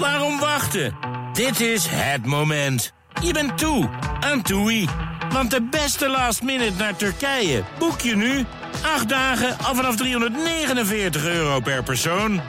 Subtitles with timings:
[0.00, 0.96] Waarom wachten?
[1.32, 2.92] Dit is het moment.
[3.22, 3.88] Je bent toe
[4.20, 4.88] aan TUI.
[5.32, 8.44] Want de beste last minute naar Turkije boek je nu.
[8.82, 12.40] 8 dagen al vanaf 349 euro per persoon.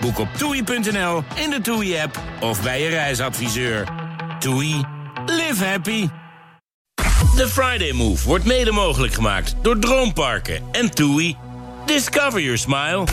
[0.00, 3.88] Boek op toei.nl, in de TUI-app of bij je reisadviseur.
[4.38, 4.84] TUI.
[5.26, 6.08] Live happy.
[7.36, 11.36] De Friday Move wordt mede mogelijk gemaakt door Droomparken en TUI.
[11.86, 13.04] Discover your smile.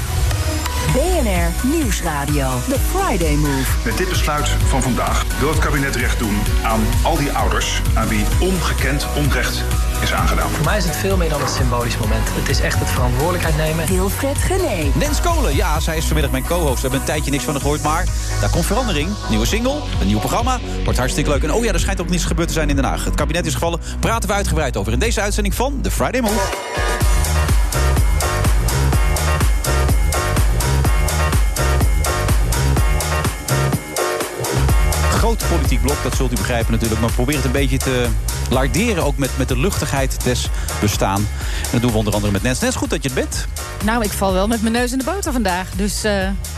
[0.98, 2.50] BNR Nieuwsradio.
[2.70, 3.72] The Friday Move.
[3.86, 8.08] Met dit besluit van vandaag wil het kabinet recht doen aan al die ouders aan
[8.08, 9.64] wie ongekend onrecht
[10.02, 10.50] is aangedaan.
[10.50, 12.30] Voor mij is het veel meer dan een symbolisch moment.
[12.30, 13.88] Het is echt het verantwoordelijkheid nemen.
[13.88, 14.92] Wilfred Gené.
[14.96, 16.76] Nens Kolen, ja, zij is vanmiddag mijn co-host.
[16.76, 18.06] We hebben een tijdje niks van haar gehoord, maar
[18.42, 19.10] daar komt verandering.
[19.30, 20.60] Nieuwe single, een nieuw programma.
[20.84, 21.44] Wordt hartstikke leuk.
[21.44, 23.06] En oh ja, er schijnt ook niets gebeurd te zijn in Den Haag.
[23.06, 23.80] Het kabinet is gevallen.
[24.00, 27.17] Praten we uitgebreid over in deze uitzending van The Friday Move.
[35.28, 37.02] Groot politiek blok, dat zult u begrijpen natuurlijk.
[37.02, 38.08] Maar probeer het een beetje te
[38.50, 40.50] larderen, ook met, met de luchtigheid des
[40.82, 41.28] bestaan.
[41.64, 42.60] En dat doen we onder andere met Nens.
[42.60, 43.48] Nens, goed dat je het bent.
[43.86, 45.70] Nou, ik val wel met mijn neus in de boter vandaag.
[45.76, 46.12] Dus uh,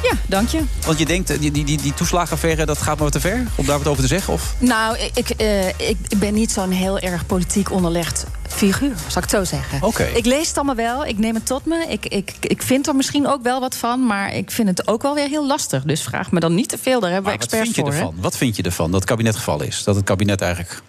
[0.04, 0.62] ja, dank je.
[0.86, 3.48] Want je denkt, die, die, die, die toeslagenaffaire, dat gaat maar wat te ver?
[3.56, 4.34] Om daar wat over te zeggen?
[4.34, 4.56] Of?
[4.58, 9.30] Nou, ik, uh, ik ben niet zo'n heel erg politiek onderlegd figuur, zal ik het
[9.30, 9.84] zo zeggen.
[9.84, 10.12] Okay.
[10.12, 11.86] Ik lees het allemaal wel, ik neem het tot me.
[11.90, 15.02] Ik, ik, ik vind er misschien ook wel wat van, maar ik vind het ook
[15.02, 15.84] wel weer heel lastig.
[15.84, 17.94] Dus vraag me dan niet te veel, daar hebben maar we experts wat vind je
[17.94, 18.08] voor.
[18.08, 18.22] Ervan?
[18.22, 19.84] Wat vind je ervan dat het kabinet gevallen is?
[19.84, 20.82] Dat het kabinet eigenlijk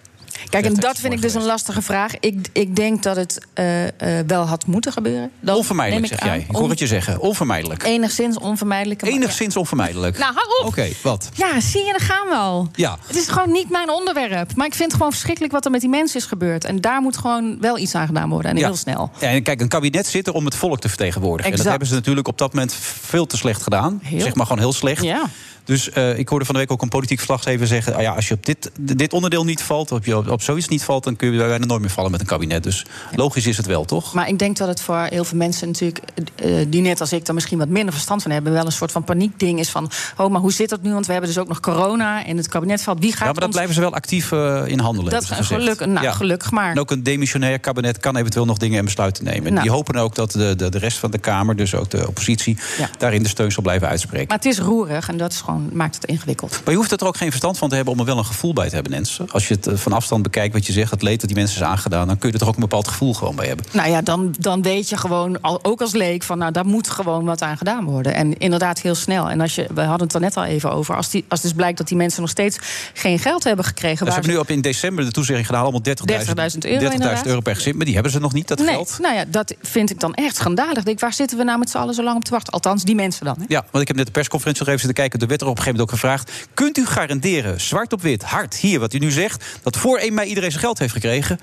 [0.49, 2.19] Kijk, en dat vind ik dus een lastige vraag.
[2.19, 3.89] Ik, ik denk dat het uh, uh,
[4.27, 5.31] wel had moeten gebeuren.
[5.39, 6.45] Dat onvermijdelijk, zeg jij.
[6.49, 7.19] Ik hoor het je zeggen.
[7.19, 7.83] Onvermijdelijk.
[7.83, 9.01] Enigszins onvermijdelijk.
[9.01, 10.17] Enigszins onvermijdelijk.
[10.17, 10.59] Nou, hou op.
[10.59, 11.29] Oké, okay, wat?
[11.33, 12.69] Ja, zie je, daar gaan we al.
[12.75, 12.97] Ja.
[13.07, 14.55] Het is gewoon niet mijn onderwerp.
[14.55, 16.65] Maar ik vind het gewoon verschrikkelijk wat er met die mensen is gebeurd.
[16.65, 18.51] En daar moet gewoon wel iets aan gedaan worden.
[18.51, 18.65] En ja.
[18.65, 19.11] heel snel.
[19.19, 21.51] Ja, en kijk, een kabinet zit er om het volk te vertegenwoordigen.
[21.51, 21.57] Exact.
[21.57, 23.99] En dat hebben ze natuurlijk op dat moment veel te slecht gedaan.
[24.03, 24.19] Heel.
[24.19, 25.03] Zeg maar gewoon heel slecht.
[25.03, 25.29] Ja.
[25.63, 27.95] Dus uh, ik hoorde van de week ook een politiek verslaggever zeggen...
[27.95, 30.67] Ah ja, als je op dit, dit onderdeel niet valt, of je op, op zoiets
[30.67, 31.03] niet valt...
[31.03, 32.63] dan kun je bijna nooit meer vallen met een kabinet.
[32.63, 34.13] Dus logisch is het wel, toch?
[34.13, 35.99] Maar ik denk dat het voor heel veel mensen natuurlijk...
[36.45, 38.53] Uh, die net als ik er misschien wat minder verstand van hebben...
[38.53, 39.91] wel een soort van paniekding is van...
[40.17, 40.93] oh, maar hoe zit dat nu?
[40.93, 42.99] Want we hebben dus ook nog corona en het kabinet valt.
[42.99, 43.53] Wie gaat ja, maar dat ons...
[43.53, 45.11] blijven ze wel actief uh, in handelen.
[45.11, 46.11] Dat is gelukkig, nou, ja.
[46.11, 46.71] gelukkig maar.
[46.71, 49.45] En ook een demissionair kabinet kan eventueel nog dingen en besluiten nemen.
[49.45, 49.61] En Nou.
[49.61, 52.57] die hopen ook dat de, de, de rest van de Kamer, dus ook de oppositie...
[52.77, 52.89] Ja.
[52.97, 54.27] daarin de steun zal blijven uitspreken.
[54.27, 56.51] Maar het is roerig en dat is gewoon, maakt het ingewikkeld.
[56.51, 58.53] Maar je hoeft er ook geen verstand van te hebben om er wel een gevoel
[58.53, 59.19] bij te hebben, Nens.
[59.31, 61.61] Als je het eh, van afstand bekijkt, wat je zegt, het leed dat die mensen
[61.61, 63.65] is aangedaan, dan kun je er toch ook een bepaald gevoel gewoon bij hebben.
[63.71, 66.89] Nou ja, dan, dan weet je gewoon, al, ook als leek, van nou, daar moet
[66.89, 68.13] gewoon wat aan gedaan worden.
[68.13, 69.29] En inderdaad heel snel.
[69.29, 71.53] En als je, we hadden het er net al even over, als, die, als dus
[71.53, 72.57] blijkt dat die mensen nog steeds
[72.93, 74.05] geen geld hebben gekregen.
[74.05, 77.25] Ze hebben nu op in december de toezegging gedaan, allemaal 30.000 30.000 euro 30 inderdaad.
[77.25, 78.97] euro per gezin, maar die hebben ze nog niet, dat nee, geld.
[78.99, 80.83] nou ja, dat vind ik dan echt schandalig.
[80.83, 82.53] Ik waar zitten we nou met z'n allen zo lang op te wachten?
[82.53, 83.35] Althans, die mensen dan.
[83.39, 83.45] Hè?
[83.47, 85.19] Ja, want ik heb net de persconferentie nog even zitten kijken.
[85.19, 86.47] Er er op een gegeven moment ook gevraagd...
[86.53, 89.45] kunt u garanderen, zwart op wit, hard, hier, wat u nu zegt...
[89.63, 91.39] dat voor 1 mei iedereen zijn geld heeft gekregen?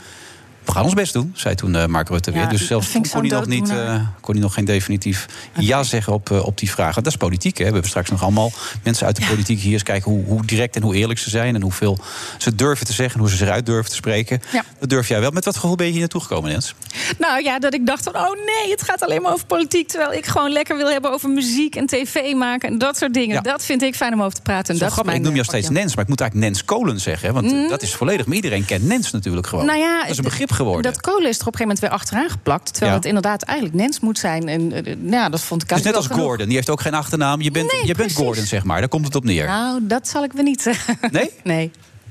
[0.68, 2.42] We gaan ons best doen, zei toen uh, Mark Rutte weer.
[2.42, 5.26] Ja, dus zelfs toen kon hij, nog niet, uh, kon hij nog geen definitief
[5.58, 7.02] ja zeggen op, uh, op die vragen.
[7.02, 7.64] Dat is politiek, hè.
[7.64, 8.52] We hebben straks nog allemaal
[8.82, 9.28] mensen uit de Ja.
[9.28, 9.72] politiek hier...
[9.72, 11.54] eens kijken hoe, hoe direct en hoe eerlijk ze zijn...
[11.54, 11.98] en hoeveel
[12.38, 14.40] ze durven te zeggen en hoe ze zich uit durven te spreken.
[14.52, 14.64] Ja.
[14.78, 15.30] Dat durf jij wel.
[15.30, 16.74] Met wat gevoel ben je hier naartoe gekomen, Jens?
[17.18, 19.88] Nou ja, dat ik dacht van, oh nee, het gaat alleen maar over politiek.
[19.88, 23.42] Terwijl ik gewoon lekker wil hebben over muziek en tv maken en dat soort dingen.
[23.42, 24.74] Dat vind ik fijn om over te praten.
[24.74, 25.14] En dat grappig.
[25.14, 25.68] Ik noem je eh, al steeds.
[25.68, 27.28] Nens, maar ik moet eigenlijk Nens Kolen zeggen.
[27.28, 28.26] hè, Want eh, dat is volledig.
[28.26, 29.66] Maar iedereen kent Nens natuurlijk gewoon.
[29.66, 30.92] Nou ja, dat is een begrip geworden.
[30.92, 32.66] Dat kolen is er op een gegeven moment weer achteraan geplakt.
[32.70, 32.96] Terwijl Ja.
[32.98, 34.48] het inderdaad eigenlijk Nens moet zijn.
[34.48, 36.22] En eh, nou ja, dat vond ik is net als genoeg.
[36.22, 36.46] Gordon.
[36.46, 37.40] Die heeft ook geen achternaam.
[37.40, 38.12] Je bent, Nee, je bent.
[38.12, 38.78] Gordon, zeg maar.
[38.78, 39.46] Daar komt het op neer.
[39.46, 40.98] Nou, dat zal ik weer niet zeggen.
[41.10, 41.30] Nee?
[41.44, 41.70] Nee.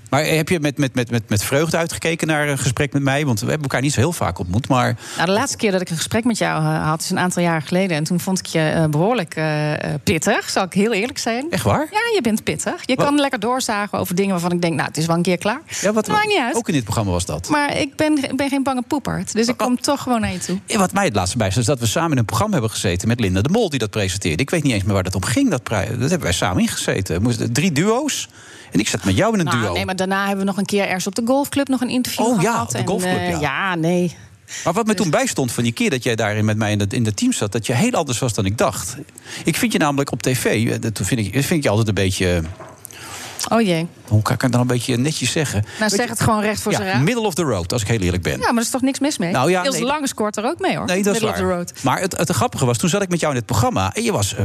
[0.09, 3.25] Maar heb je met, met, met, met, met vreugde uitgekeken naar een gesprek met mij?
[3.25, 4.67] Want we hebben elkaar niet zo heel vaak ontmoet.
[4.67, 7.19] Maar Nou, de laatste keer dat ik een gesprek met jou eh, had, is een
[7.19, 7.97] aantal jaar geleden.
[7.97, 9.73] En toen vond ik je eh, behoorlijk eh,
[10.03, 11.47] pittig, zal ik heel eerlijk zijn.
[11.49, 11.87] echt waar?
[11.91, 12.81] Ja, je bent pittig.
[12.85, 13.05] Je Wat?
[13.05, 15.61] kan lekker doorzagen over dingen waarvan ik denk, nou, het is wel een keer klaar.
[15.81, 16.55] Ja, wat, Maakt niet uit.
[16.55, 17.49] Ook in dit programma was dat.
[17.49, 19.33] Maar ik ben, ik ben geen bange poepert.
[19.33, 20.59] Dus ik kom toch gewoon naar je toe.
[20.65, 23.07] Ja, wat mij het laatste bij is, dat we samen in een programma hebben gezeten
[23.07, 24.43] met Linda de Mol, die dat presenteerde.
[24.43, 25.49] Ik weet niet eens meer waar dat om ging.
[25.49, 27.53] Dat, dat hebben wij samen ingezeten.
[27.53, 28.27] Drie duo's.
[28.77, 29.73] En ik zat met jou in een Nou, duo.
[29.73, 32.25] nee, maar daarna hebben we nog een keer ergens op de golfclub nog een interview
[32.25, 32.65] Oh, ja, gehad.
[32.65, 33.39] op de En, golfclub, eh, ja.
[33.39, 34.15] ja, nee.
[34.63, 36.93] Maar wat me toen bijstond van die keer dat jij daarin met mij in het,
[36.93, 38.97] in het team zat, dat je heel anders was dan ik dacht.
[39.43, 41.93] Ik vind je namelijk op tv, eh, dat vind ik, vind ik je altijd een
[41.93, 42.41] beetje.
[43.49, 43.87] Oh jee.
[44.07, 45.65] Hoe kan ik het dan een beetje netjes zeggen?
[45.79, 47.01] Nou, zeg het gewoon recht voor ja, zijn raad.
[47.01, 48.33] middle of the road, als ik heel eerlijk ben.
[48.39, 49.31] Ja, maar er is toch niks mis mee?
[49.31, 50.85] Nou ja, Ilse nee, Lange scoort er ook mee, hoor.
[50.85, 51.57] Nee, dat is Middle waar.
[51.59, 51.83] of the road.
[51.83, 53.93] Maar het, het grappige was, toen zat ik met jou in het programma...
[53.93, 54.43] en je was eh,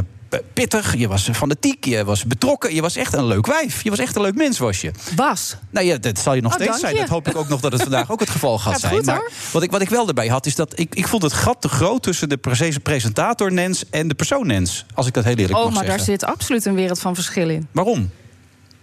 [0.53, 2.75] pittig, je was fanatiek, je was betrokken...
[2.75, 3.83] je was echt een leuk wijf.
[3.83, 4.91] Je was echt een leuk mens, was je.
[5.17, 5.57] Was.
[5.71, 6.95] Nou ja, dat zal je nog Oh, steeds zijn.
[6.95, 7.01] je.
[7.01, 8.93] Dat hoop ik ook nog dat het vandaag ook het geval gaat Gaat zijn.
[8.95, 9.31] goed, maar hoor.
[9.53, 11.69] wat ik, wat ik wel erbij had, is dat ik, ik vond het gat te
[11.69, 12.03] groot...
[12.03, 14.85] tussen de prese- presentator Nens en de persoon Nens.
[14.95, 15.97] Als ik dat heel eerlijk Oh, mag maar zeggen.
[16.07, 17.69] daar zit absoluut een wereld van verschil in.
[17.73, 18.11] Waarom?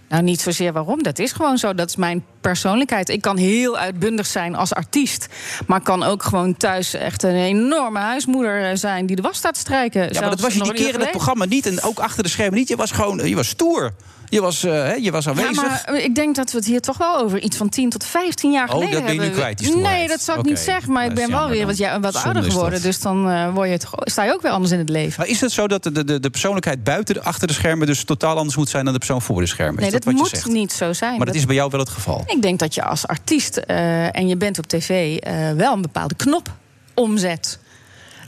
[0.09, 1.03] Nou, niet zozeer waarom.
[1.03, 1.73] Dat is gewoon zo.
[1.73, 3.09] Dat is mijn persoonlijkheid.
[3.09, 5.27] Ik kan heel uitbundig zijn als artiest.
[5.67, 9.57] Maar kan ook gewoon thuis echt een enorme huismoeder eh, zijn die de was staat
[9.57, 10.13] strijken.
[10.13, 11.65] Ja, maar dat was je die keer in het programma niet.
[11.65, 12.67] En ook achter de schermen niet.
[12.67, 13.93] Je was gewoon, je was stoer.
[14.29, 15.55] Je was, eh, hè, je was aanwezig.
[15.55, 18.05] Ja, maar ik denk dat we het hier toch wel over iets van 10 tot
[18.05, 19.41] 15 jaar Oh, geleden dat ben je nu hebben.
[19.55, 19.75] kwijt.
[19.75, 20.91] Nee, dat zou ik niet zeggen.
[20.93, 22.81] Maar ik ben wel weer wat, ja, wat ouder geworden.
[22.81, 25.13] Dus dan eh, word je toch, sta je ook weer anders in het leven.
[25.17, 27.87] Maar is het zo dat de, de, de persoonlijkheid buiten de, achter de schermen...
[27.87, 29.75] dus totaal anders moet zijn dan de persoon voor de schermen?
[29.75, 31.17] Is Nee, dat dat wat je moet niet zo zijn.
[31.17, 32.23] Maar dat is bij jou wel het geval.
[32.25, 35.81] Ik denk dat je als artiest eh, en je bent op tv eh, wel een
[35.81, 36.51] bepaalde knop
[36.93, 37.59] omzet.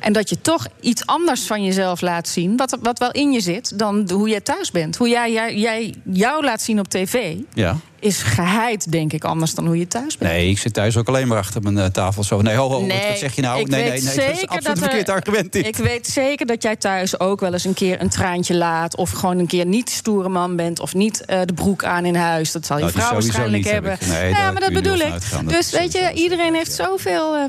[0.02, 3.40] En dat je toch iets anders van jezelf laat zien, wat, wat wel in je
[3.42, 4.98] zit, dan hoe jij thuis bent.
[4.98, 7.78] Hoe jij, jij, jij jou laat zien op tv, Ja.
[8.00, 10.32] is geheid, denk ik, anders dan hoe je thuis bent.
[10.32, 12.42] Nee, ik zit thuis ook alleen maar achter mijn eh, tafel zo.
[12.42, 13.56] Nee, ho, ho, wat- wat zeg je nou?
[13.56, 15.52] nee, weet nee, nee, dat is zeker absoluut dat een er- verkeerd argument.
[15.52, 15.66] dit.
[15.68, 18.96] Ik weet zeker dat jij thuis ook wel eens een keer een traantje laat.
[18.96, 20.80] Of gewoon een keer niet stoere man bent.
[20.80, 22.52] Of niet eh, de broek aan in huis.
[22.52, 23.98] Dat zal je Nou, vrouw waarschijnlijk heb hebben.
[24.10, 25.14] Nee, ja, maar dat bedoel ik.
[25.46, 27.44] Dus weet je, iedereen heeft zoveel eh,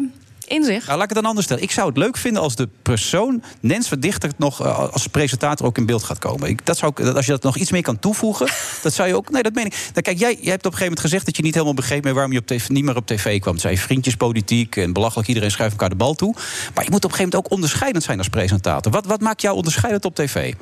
[0.53, 0.87] in zich.
[0.87, 1.63] Nou, laat ik het dan anders stellen.
[1.63, 5.79] Ik zou het leuk vinden als de persoon, Nens Verdichter, nog eh, als presentator ook
[5.79, 6.49] in beeld gaat komen.
[6.49, 8.49] Ik, dat zou ik, dat- als je dat nog iets meer kan toevoegen,
[8.83, 9.31] dat zou je ook.
[9.31, 9.73] Nee, dat meen ik.
[9.93, 12.05] Nou, kijk, jij, jij hebt op een gegeven moment gezegd dat je niet helemaal begreep
[12.05, 13.53] meer waarom je op tv, niet meer op tv kwam.
[13.53, 16.35] Het zei vriendjespolitiek en belachelijk, iedereen schuift elkaar de bal toe.
[16.75, 18.93] Maar je moet op een gegeven moment ook onderscheidend zijn als presentator.
[18.93, 20.55] Wat, wat maakt jou onderscheidend op tv?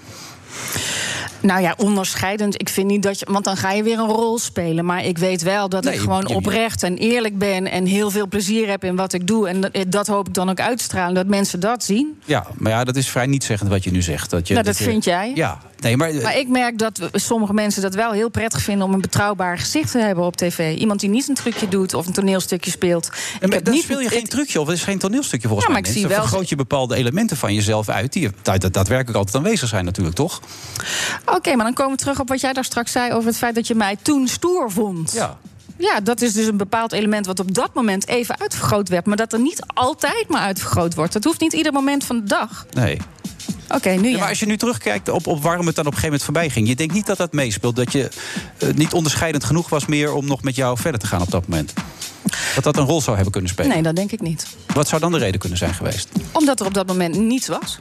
[1.42, 2.60] Nou ja, onderscheidend.
[2.60, 3.26] Ik vind niet dat je.
[3.30, 4.84] Want dan ga je weer een rol spelen.
[4.84, 7.70] Maar ik weet wel dat Nee, ik gewoon je- oprecht en eerlijk ben.
[7.70, 9.48] En heel veel plezier heb in wat ik doe.
[9.48, 11.14] En dat, dat hoop ik dan ook uitstralen.
[11.14, 12.20] Dat mensen dat zien.
[12.24, 14.30] Ja, maar ja, dat is vrij nietzeggend wat je nu zegt.
[14.30, 15.32] Dat, je, Nou, dat je- vind jij.
[15.34, 16.14] Ja, nee, maar.
[16.14, 19.90] Maar ik merk dat sommige mensen dat wel heel prettig vinden om een betrouwbaar gezicht
[19.90, 20.76] te hebben op tv.
[20.78, 23.08] Iemand die niet een trucje doet of een toneelstukje speelt.
[23.40, 25.72] En maar dan niet- speel je geen trucje of het is geen toneelstukje volgens Ja,
[25.72, 25.82] mij.
[25.82, 28.30] maar ik zie wel- vergroot je bepaalde elementen van jezelf uit die
[28.70, 30.40] daadwerkelijk altijd aanwezig zijn natuurlijk, toch?
[31.26, 33.54] Oké, maar dan komen we terug op wat jij daar straks zei over het feit
[33.54, 35.12] dat je mij toen stoer vond.
[35.12, 35.38] Ja.
[35.78, 39.06] Ja, dat is dus een bepaald element wat op dat moment even uitvergroot werd.
[39.06, 41.12] Maar dat er niet altijd maar uitvergroot wordt.
[41.12, 42.66] Dat hoeft niet ieder moment van de dag.
[42.72, 42.98] Nee.
[43.74, 44.18] Oké, nu Ja, ja.
[44.18, 46.50] maar als je nu terugkijkt op, op waarom het dan op een gegeven moment voorbij
[46.50, 46.68] ging...
[46.68, 48.08] je denkt niet dat dat meespeelt, dat je
[48.58, 50.12] eh, niet onderscheidend genoeg was meer...
[50.12, 51.72] om nog met jou verder te gaan op dat moment?
[52.54, 53.70] Dat dat een rol zou hebben kunnen spelen?
[53.70, 54.46] Nee, dat denk ik niet.
[54.74, 56.08] Wat zou dan de reden kunnen zijn geweest?
[56.32, 57.78] Omdat er op dat moment niets was.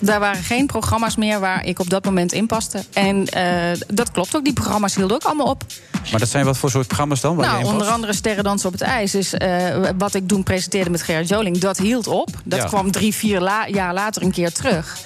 [0.00, 2.84] Daar waren geen programma's meer waar ik op dat moment in paste.
[2.92, 4.44] En eh, dat klopt ook.
[4.44, 5.62] Die programma's hielden ook allemaal op.
[6.10, 7.36] Maar dat zijn wat voor soort programma's dan?
[7.36, 7.90] Waar je Nou, onder past?
[7.90, 9.14] andere Sterren Dansen op het IJs.
[9.14, 12.28] is eh, wat ik toen presenteerde met Gerard Joling, dat hield op.
[12.44, 12.64] Dat Ja.
[12.66, 14.96] kwam drie, vier la- jaar later een keer terug.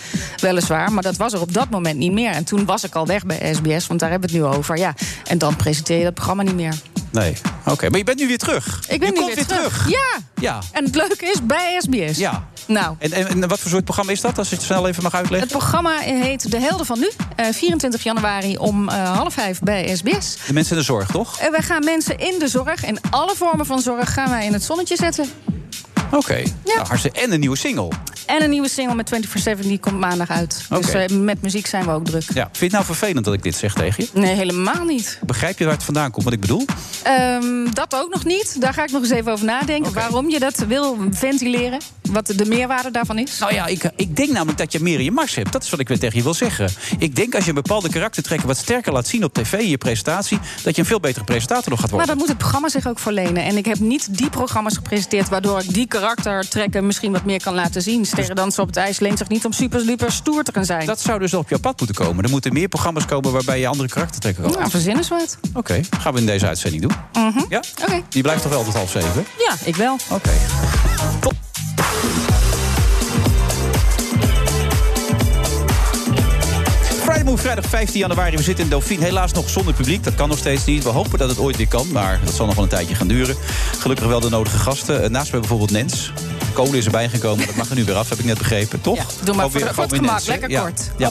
[0.40, 2.30] Weliswaar, maar dat was er op dat moment niet meer.
[2.30, 4.76] En toen was ik al weg bij SBS, want daar hebben we het nu over.
[4.78, 4.94] Ja,
[5.24, 6.74] en dan presenteer je dat programma niet meer.
[7.10, 7.36] Nee,
[7.66, 7.88] oké.
[7.88, 8.80] Maar je bent nu weer terug.
[8.88, 9.88] Ik ben je nu komt weer terug.
[9.88, 10.58] Ja, Ja.
[10.72, 12.18] en het leuke is bij SBS.
[12.18, 12.44] Ja.
[12.66, 15.02] Nou, En, en, en wat voor soort programma is dat, als je het snel even
[15.02, 15.48] mag uitleggen?
[15.48, 17.10] het programma heet De Helden van Nu.
[17.36, 20.36] eh, 24 januari om eh, half vijf bij SBS.
[20.46, 21.38] De mensen in de zorg, toch?
[21.38, 24.52] En wij gaan mensen in de zorg, in alle vormen van zorg, gaan wij in
[24.52, 25.26] het zonnetje zetten.
[26.10, 26.42] Oké.
[26.64, 27.88] Nou, hartstikke- en een nieuwe single.
[28.26, 30.64] En een nieuwe single met 24-7, die komt maandag uit.
[30.68, 32.22] Dus eh, met muziek zijn we ook druk.
[32.34, 32.42] Ja.
[32.44, 34.20] Vind je het nou vervelend dat ik dit zeg tegen je?
[34.20, 35.18] Nee, helemaal niet.
[35.26, 36.64] Begrijp je waar het vandaan komt, wat ik bedoel?
[37.02, 38.60] Ehm, dat ook nog niet.
[38.60, 39.92] Daar ga ik nog eens even over nadenken.
[39.92, 41.78] Waarom je dat wil ventileren.
[42.10, 43.38] Wat de meerwaarde daarvan is.
[43.38, 45.52] Nou ja, ik, ik denk namelijk dat je meer in je mars hebt.
[45.52, 46.70] Dat is wat ik weer tegen je wil zeggen.
[46.98, 49.78] Ik denk als je een bepaalde karaktertrekken wat sterker laat zien op tv in je
[49.78, 50.38] presentatie...
[50.62, 52.06] dat je een veel betere presentator nog gaat Maar worden.
[52.06, 53.42] dan moet het programma zich ook voor lenen.
[53.44, 55.28] En ik heb niet die programma's gepresenteerd...
[55.28, 58.04] waardoor ik die karaktertrekken misschien wat meer kan laten zien.
[58.04, 60.86] Sterren dansen op het ijs leent zich niet om super duper stoer te gaan zijn.
[60.86, 62.24] Dat zou dus op jouw pad moeten komen.
[62.24, 65.38] Er moeten meer programma's komen waarbij je andere karaktertrekken kan Nou, verzin eens wat.
[65.54, 66.92] Oké, gaan we in deze uitzending doen.
[67.48, 67.62] Ja?
[67.82, 68.02] Oké.
[68.08, 69.24] Die blijft toch wel tot half zeven?
[69.38, 69.96] Ja, ik wel.
[70.10, 70.23] Oké.
[70.24, 71.13] Top.
[77.24, 78.36] Move, vrijdag 15 januari.
[78.36, 79.04] We zitten in Dauphine.
[79.04, 80.04] Helaas nog zonder publiek.
[80.04, 80.82] Dat kan nog steeds niet.
[80.82, 81.86] We hopen dat het ooit weer kan.
[81.92, 83.36] Maar dat zal nog wel een tijdje gaan duren.
[83.78, 85.02] Gelukkig wel de nodige gasten.
[85.02, 86.12] Eh, Naast me bijvoorbeeld Nens.
[86.52, 87.46] Kolen is erbij gekomen.
[87.46, 88.80] Dat mag er nu weer af, heb ik net begrepen.
[88.80, 88.96] Toch?
[88.96, 90.26] Ja, doe maar weer- voor het gemak.
[90.26, 90.90] Lekker kort.
[90.98, 91.10] Ja.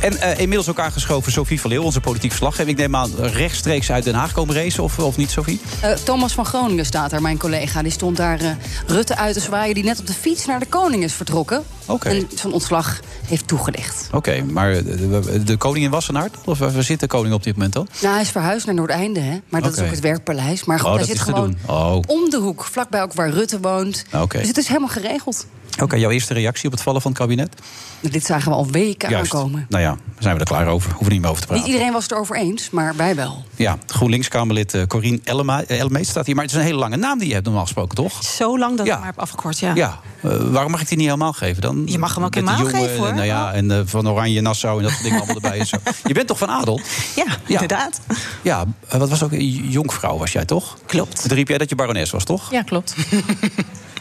[0.00, 2.68] En eh, inmiddels ook aangeschoven Sophie van Leeuw, onze politiek verslaggever.
[2.70, 5.60] Ik neem aan rechtstreeks uit Den Haag komen racen, of, of niet, Sophie?
[5.80, 7.82] Eh, Thomas van Groningen staat daar, mijn collega.
[7.82, 8.40] Die stond daar
[8.86, 9.74] Rutte uit te zwaaien...
[9.74, 11.62] die net op de fiets naar de koning is vertrokken.
[12.02, 14.08] En zijn ontslag heeft toegelicht.
[14.12, 14.84] Oké, maar eh,
[15.24, 16.36] de, de koning in Wassenaard?
[16.44, 17.88] Of waar waar zit de koning op dit moment dan?
[18.00, 19.38] Nou, hij is verhuisd naar Noordeinde, hè?
[19.48, 20.64] maar dat is ook het werkpaleis.
[20.64, 21.56] Maar goed, Oh, hij zit gewoon.
[21.66, 21.96] Oh.
[22.06, 24.04] om de hoek, vlakbij ook waar Rutte woont.
[24.28, 25.46] Dus het is helemaal geregeld.
[25.82, 27.54] Oké, jouw eerste reactie op het vallen van het kabinet?
[28.00, 29.34] Dit zagen we al weken Juist.
[29.34, 29.66] aankomen.
[29.68, 30.88] Nou ja, zijn we er klaar over.
[30.90, 31.72] Hoeven er niet meer over te Niet praten.
[31.72, 33.44] iedereen was het erover eens, maar wij wel.
[33.56, 36.34] Ja, GroenLinks-Kamerlid eh, Corine eh, Elmeet staat hier.
[36.34, 38.24] Maar het is een hele lange naam die je hebt normaal gesproken, toch?
[38.24, 38.92] Zo lang dat Ja.
[38.92, 39.74] ik maar heb afgekort, ja.
[39.74, 41.82] Ja, eh, waarom mag ik die niet helemaal geven dan?
[41.86, 43.14] Je mag hem ook helemaal jongen, geven, hoor.
[43.14, 45.58] Nou ja, en eh, van Oranje Nassau en dat soort dingen allemaal erbij.
[45.58, 45.76] En zo.
[46.04, 46.80] Je bent toch van adel?
[47.16, 48.00] Ja, inderdaad.
[48.42, 50.78] Ja, wat was ook een jonkvrouw was jij toch?
[50.86, 51.22] Klopt.
[51.28, 52.50] Toen riep jij dat je barones was, toch?
[52.50, 52.94] Ja, klopt.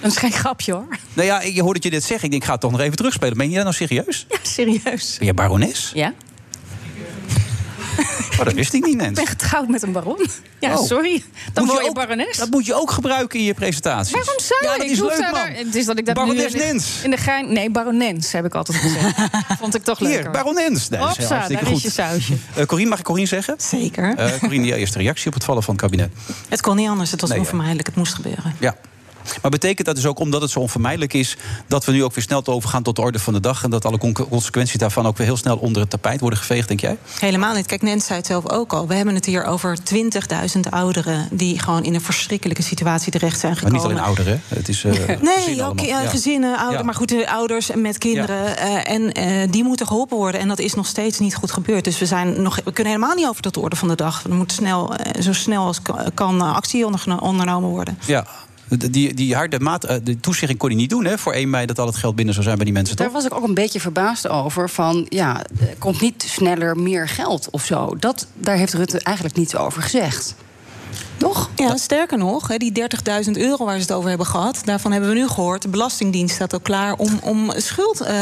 [0.03, 0.87] Dat is geen grapje hoor.
[1.13, 2.25] Nou ja, je hoorde je dit zeggen.
[2.25, 3.37] Ik denk, ik ga het toch nog even terugspelen.
[3.37, 4.25] Ben je dat nou serieus?
[4.29, 5.15] Ja, serieus.
[5.17, 5.91] Ben je barones?
[5.93, 6.13] Ja?
[8.39, 9.15] Oh, dat wist ik niet, Ik Nens.
[9.17, 10.27] ben getrouwd met een baron.
[10.59, 10.85] Ja, Oh.
[10.85, 11.23] sorry.
[11.53, 12.37] Dan Moet word je ook- barones.
[12.37, 14.11] Dat moet je ook gebruiken in je presentaties.
[14.13, 14.77] Waarom zou ja, ik?
[14.77, 15.65] dat Ik is leuk, daar- man.
[15.65, 16.99] Het is dat ik dat Barones nu in de- Nens.
[17.03, 17.53] In de gein...
[17.53, 19.15] Nee, baronens heb ik altijd gezegd.
[19.59, 20.21] Vond ik toch leuker.
[20.21, 20.89] Hier, baronens.
[20.89, 21.75] Nee, dat is daar goed.
[21.75, 22.33] is je sausje.
[22.55, 23.55] Eh, Corine, mag ik Corine zeggen?
[23.57, 24.15] Zeker.
[24.17, 26.11] Eh Corine, jouw eerste reactie op het vallen van het kabinet.
[26.49, 27.43] Het kon niet anders, het was Nee, ja.
[27.43, 28.55] onvermijdelijk, het moest gebeuren.
[28.59, 28.75] Ja.
[29.41, 31.37] Maar betekent dat dus ook, omdat het zo onvermijdelijk is...
[31.67, 33.63] dat we nu ook weer snel overgaan tot de orde van de dag...
[33.63, 36.67] en dat alle con- consequenties daarvan ook weer heel snel onder het tapijt worden geveegd,
[36.67, 36.97] denk jij?
[37.19, 37.65] Helemaal niet.
[37.65, 38.87] Kijk, Nens zei het zelf ook al.
[38.87, 41.27] We hebben het hier over 20.000 ouderen...
[41.31, 43.81] die gewoon in een verschrikkelijke situatie terecht zijn Maar gekomen.
[43.81, 44.83] niet alleen ouderen, het is...
[44.83, 46.09] eh, Nee, gezinnen ook ja, Ja.
[46.09, 46.85] gezinnen, ouderen, Ja.
[46.85, 48.57] maar goed, de ouders met kinderen.
[48.57, 50.41] eh, en eh, die moeten geholpen worden.
[50.41, 51.83] En dat is nog steeds niet goed gebeurd.
[51.83, 54.23] Dus we, zijn nog, we kunnen helemaal niet over tot de orde van de dag.
[54.23, 56.85] Er moet snel, eh, zo snel als ka- kan eh, actie
[57.19, 57.97] ondernomen worden.
[58.05, 58.25] Ja.
[58.67, 61.65] Die, die harde maat, eh, de toezegging kon hij niet doen hè, voor 1 mei
[61.65, 63.15] dat al het geld binnen zou zijn bij die mensen, Daar toch?
[63.15, 64.69] was ik ook een beetje verbaasd over.
[64.69, 67.95] Van ja, er komt niet sneller meer geld of zo.
[67.99, 70.35] Dat, daar heeft Rutte eigenlijk niets over gezegd.
[71.23, 71.49] Toch?
[71.55, 72.71] Ja, sterker nog, hè, die
[73.25, 74.61] 30.000 euro waar ze het over hebben gehad...
[74.63, 76.93] daarvan hebben we nu gehoord, de Belastingdienst staat ook klaar...
[76.93, 78.15] om, om schuld eh,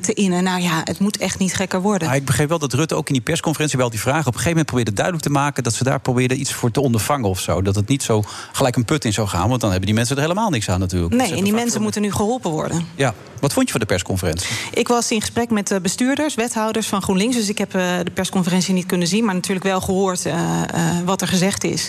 [0.00, 0.42] te innen.
[0.42, 2.08] Nou ja, het moet echt niet gekker worden.
[2.08, 4.20] Maar ik begreep wel dat Rutte ook in die persconferentie al die vragen...
[4.20, 5.62] op een gegeven moment probeerde duidelijk te maken...
[5.62, 7.62] dat ze daar probeerden iets voor te ondervangen of zo.
[7.62, 8.22] Dat het niet zo
[8.52, 9.48] gelijk een put in zou gaan...
[9.48, 11.14] want dan hebben die mensen er helemaal niks aan natuurlijk.
[11.14, 12.86] Nee, en die mensen moeten nu geholpen worden.
[12.94, 14.48] Ja, wat vond je van de persconferentie?
[14.72, 17.36] Ik was in gesprek met de bestuurders, wethouders van GroenLinks.
[17.36, 21.04] Dus ik heb eh, de persconferentie niet kunnen zien, maar natuurlijk wel gehoord eh, eh,
[21.04, 21.88] wat er gezegd is.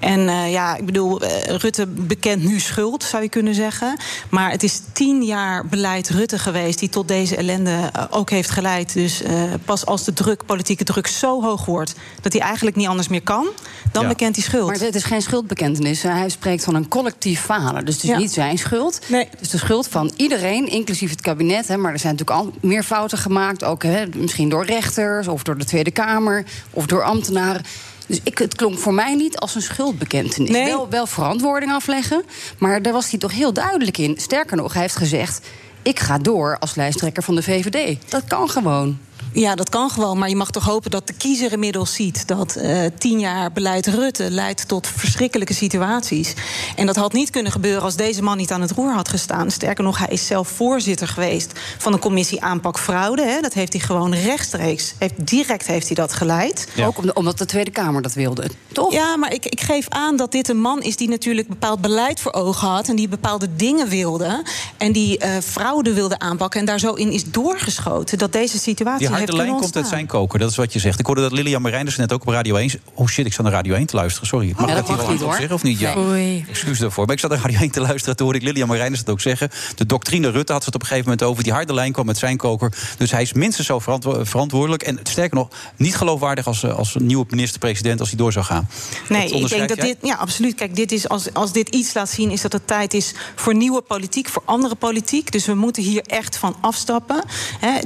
[0.00, 3.96] En eh, ja, ik bedoel, eh, Rutte bekent nu schuld, zou je kunnen zeggen.
[4.30, 8.50] Maar het is tien jaar beleid Rutte geweest die tot deze ellende eh, ook heeft
[8.50, 8.92] geleid.
[8.92, 9.22] Dus
[9.64, 13.22] pas als de druk, politieke druk zo hoog wordt dat hij eigenlijk niet anders meer
[13.22, 13.46] kan,
[13.92, 14.08] dan Ja.
[14.08, 14.66] bekent hij schuld.
[14.66, 16.02] Maar het is geen schuldbekentenis.
[16.02, 17.84] Hij spreekt van een collectief falen.
[17.84, 18.18] Dus het is Ja.
[18.18, 19.00] niet zijn schuld.
[19.08, 21.68] Het is de schuld van iedereen, inclusief het kabinet.
[21.68, 21.76] Hè.
[21.76, 23.64] Maar er zijn natuurlijk al meer fouten gemaakt.
[23.64, 27.62] Ook hè, misschien door rechters, of door de Tweede Kamer, of door ambtenaren.
[28.08, 30.50] Dus ik, het klonk voor mij niet als een schuldbekentenis.
[30.50, 32.24] Wel, wel verantwoording afleggen,
[32.58, 34.14] maar daar was hij toch heel duidelijk in.
[34.20, 35.46] Sterker nog, hij heeft gezegd...
[35.82, 38.10] ik ga door als lijsttrekker van de VVD.
[38.10, 38.98] Dat kan gewoon.
[39.32, 40.18] Ja, dat kan gewoon.
[40.18, 43.86] Maar je mag toch hopen dat de kiezer inmiddels ziet dat eh, tien jaar beleid
[43.86, 46.34] Rutte leidt tot verschrikkelijke situaties.
[46.76, 49.50] En dat had niet kunnen gebeuren als deze man niet aan het roer had gestaan.
[49.50, 53.22] Sterker nog, hij is zelf voorzitter geweest van de commissie aanpak fraude.
[53.22, 53.40] Hè.
[53.40, 56.68] Dat heeft hij gewoon rechtstreeks, heeft, direct heeft hij dat geleid.
[56.86, 58.50] Ook om- omdat de Tweede Kamer dat wilde.
[58.72, 58.92] Toch?
[58.92, 62.20] Ja, maar ik, ik geef aan dat dit een man is die natuurlijk bepaald beleid
[62.20, 62.88] voor ogen had.
[62.88, 64.42] En die bepaalde dingen wilde.
[64.76, 66.60] En die eh, fraude wilde aanpakken.
[66.60, 70.06] En daar zo in is doorgeschoten dat deze situatie Die harde lijn komt uit zijn
[70.06, 70.98] koker, dat is wat je zegt.
[70.98, 72.70] Ik hoorde dat Lilian Marijnders net ook op Radio 1...
[72.94, 74.52] Oh shit, ik sta naar Radio 1 te luisteren, sorry.
[74.56, 75.78] Mag Ja, ik dat dat hier mag wel zeggen of niet?
[75.78, 75.96] Ja.
[75.98, 76.44] Oei.
[76.48, 77.04] Excuus daarvoor.
[77.06, 78.16] Maar ik zat naar Radio 1 te luisteren.
[78.16, 79.50] Toen hoorde ik Lilian Marijnders het ook zeggen.
[79.74, 81.42] De doctrine Rutte had het op een gegeven moment over.
[81.42, 82.72] Die harde lijn kwam met zijn koker.
[82.98, 84.82] Dus hij is minstens zo verantwo- verantwoordelijk.
[84.82, 88.00] En sterker nog, niet geloofwaardig als, eh, als nieuwe minister-president...
[88.00, 88.68] als hij door zou gaan.
[89.08, 89.86] Nee, ik denk dat jij?
[89.86, 89.96] dit.
[90.02, 90.54] Ja, absoluut.
[90.54, 93.54] Kijk, dit is, als, als dit iets laat zien, is dat het tijd is voor
[93.54, 95.32] nieuwe politiek, voor andere politiek.
[95.32, 97.24] Dus we moeten hier echt van afstappen.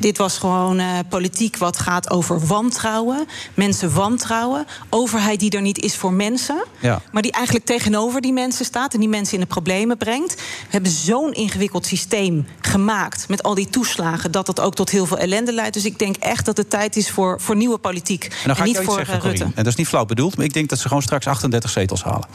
[0.01, 3.27] Dit was gewoon eh, politiek wat gaat over wantrouwen.
[3.55, 4.67] Mensen wantrouwen.
[4.89, 6.65] Overheid die er niet is voor mensen.
[6.81, 7.03] Ja.
[7.13, 10.35] Maar die eigenlijk tegenover die mensen staat en die mensen in de problemen brengt.
[10.35, 15.07] We hebben zo'n ingewikkeld systeem gemaakt met al die toeslagen dat dat ook tot heel
[15.07, 15.75] veel ellende leidt.
[15.75, 18.25] Dus ik denk echt dat het tijd is voor, voor nieuwe politiek.
[18.25, 19.29] En dan ga niet voor zeggen, eh, Rutte.
[19.29, 19.45] Corine.
[19.57, 22.03] En dat is niet flauw bedoeld, maar ik denk dat ze gewoon straks 38 zetels
[22.05, 22.29] halen.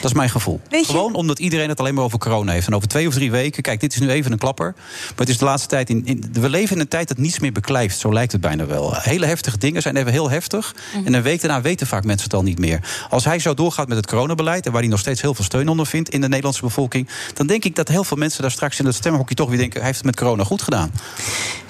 [0.00, 0.60] Dat is mijn gevoel.
[0.70, 2.66] Gewoon omdat iedereen het alleen maar over corona heeft.
[2.66, 4.74] En over twee of drie weken, kijk, dit is nu even een klapper.
[4.76, 5.90] Maar het is de laatste tijd.
[5.90, 7.74] In, in- we leven in een tijd dat niets meer beklijft.
[7.84, 8.94] Zo lijkt het bijna wel.
[8.94, 10.74] Hele heftige dingen zijn even heel heftig.
[10.94, 11.06] Mhm.
[11.06, 12.80] En een week daarna weten vaak mensen het al niet meer.
[13.10, 14.66] Als hij zo doorgaat met het coronabeleid.
[14.66, 17.08] en waar hij nog steeds heel veel steun onder vindt in de Nederlandse bevolking.
[17.34, 19.76] dan denk ik dat heel veel mensen daar straks in het stemhokje toch weer denken.
[19.76, 20.90] hij heeft het met corona goed gedaan.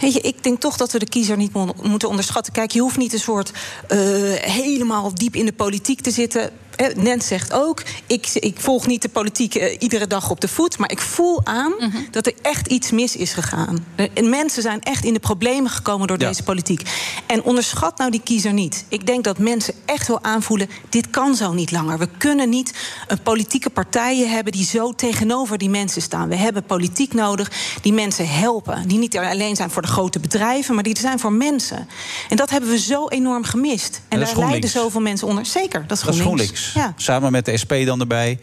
[0.00, 2.52] Weet je, ik denk toch dat we de kiezer niet mo- moeten onderschatten.
[2.52, 3.52] Kijk, je hoeft niet een soort
[3.88, 3.98] eh,
[4.34, 6.50] helemaal diep in de politiek te zitten.
[6.76, 10.48] Eh, Nens zegt ook, ik, ik volg niet de politiek eh, iedere dag op de
[10.48, 10.78] voet...
[10.78, 11.96] maar ik voel aan Mhm.
[12.10, 13.86] dat er echt iets mis is gegaan.
[13.94, 16.26] Eh, En mensen zijn echt in de problemen gekomen door Ja.
[16.28, 16.82] deze politiek.
[17.26, 18.84] En onderschat nou die kiezer niet.
[18.88, 20.68] Ik denk dat mensen echt wel aanvoelen...
[20.88, 21.98] dit kan zo niet langer.
[21.98, 22.72] We kunnen niet
[23.08, 24.52] een politieke partijen hebben...
[24.52, 26.28] die zo tegenover die mensen staan.
[26.28, 27.50] We hebben politiek nodig
[27.82, 28.88] die mensen helpen.
[28.88, 30.74] Die niet alleen zijn voor de grote bedrijven...
[30.74, 31.88] maar die er zijn voor mensen.
[32.28, 34.00] En dat hebben we zo enorm gemist.
[34.08, 35.46] En, daar lijden zoveel mensen onder.
[35.46, 36.65] Zeker, dat is Dat is GroenLinks.
[36.74, 36.92] Ja.
[36.96, 38.38] Samen met de SP dan erbij.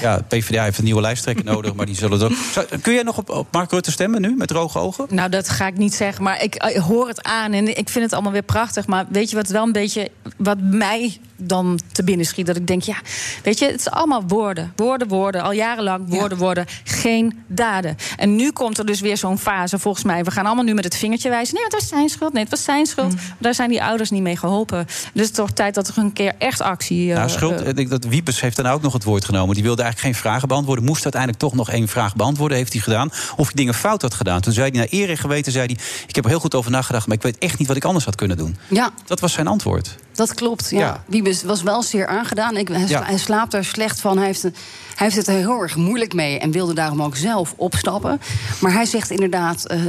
[0.00, 2.36] Ja, PvdA heeft een nieuwe lijsttrekker nodig, maar die zullen er ook...
[2.52, 5.06] Zou- Kun jij nog op, op Mark Rutte stemmen nu, met droge ogen?
[5.10, 8.04] Nou, dat ga ik niet zeggen, maar ik, ik hoor het aan en ik vind
[8.04, 8.86] het allemaal weer prachtig.
[8.86, 12.46] Maar weet je wat wel een beetje, wat mij dan te binnen schiet?
[12.46, 12.96] Dat ik denk, ja,
[13.42, 14.72] weet je, het is allemaal woorden.
[14.76, 17.96] Woorden, woorden, al jarenlang woorden, woorden, geen daden.
[18.16, 20.24] En nu komt er dus weer zo'n fase, volgens mij.
[20.24, 21.54] We gaan allemaal nu met het vingertje wijzen.
[21.54, 23.14] Nee, het was zijn schuld, nee, het was zijn schuld.
[23.38, 24.84] Daar zijn die ouders niet mee geholpen.
[24.86, 27.10] Dus het is toch tijd dat er een keer echt actie...
[27.10, 29.54] eh, Nou, schuld, eh, ik denk dat Wiepes heeft dan ook nog het woord genomen.
[29.54, 30.84] Die wilde eigenlijk geen vragen beantwoorden.
[30.84, 32.56] Moest uiteindelijk toch nog één vraag beantwoorden.
[32.56, 33.08] Heeft hij gedaan.
[33.36, 34.40] Of hij dingen fout had gedaan.
[34.40, 35.76] Toen zei hij naar eer en geweten, zei hij...
[36.08, 38.04] ik heb er heel goed over nagedacht, maar ik weet echt niet wat ik anders
[38.04, 38.56] had kunnen doen.
[38.68, 39.96] Ja, Dat was zijn antwoord.
[40.18, 40.70] Dat klopt.
[40.70, 40.78] Ja.
[40.78, 41.02] Ja.
[41.06, 42.56] Wiebes was wel zeer aangedaan.
[42.56, 43.02] Ik, hij, Ja.
[43.04, 44.16] hij slaapt er slecht van.
[44.16, 44.54] Hij heeft, een-
[44.94, 48.20] hij heeft het er heel erg moeilijk mee en wilde daarom ook zelf opstappen.
[48.60, 49.80] Maar hij zegt inderdaad: eh,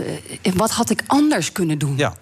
[0.55, 1.93] wat had ik anders kunnen doen?
[1.97, 2.13] Ja.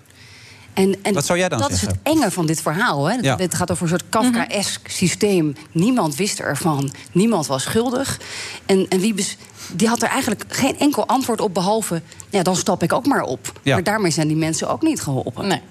[0.73, 1.87] En, en Wat zou jij dan dat zeggen?
[1.87, 3.05] is het enge van dit verhaal.
[3.05, 3.15] Hè?
[3.21, 3.35] Ja.
[3.35, 5.55] Dit gaat over een soort Kafka-esk systeem.
[5.71, 6.91] Niemand wist ervan.
[7.11, 8.19] Niemand was schuldig.
[8.65, 9.37] En, en Wiebes
[9.73, 11.53] die had er eigenlijk geen enkel antwoord op...
[11.53, 13.59] behalve, ja, dan stap ik ook maar op.
[13.61, 13.73] Ja.
[13.73, 15.47] Maar daarmee zijn die mensen ook niet geholpen.
[15.47, 15.61] nee.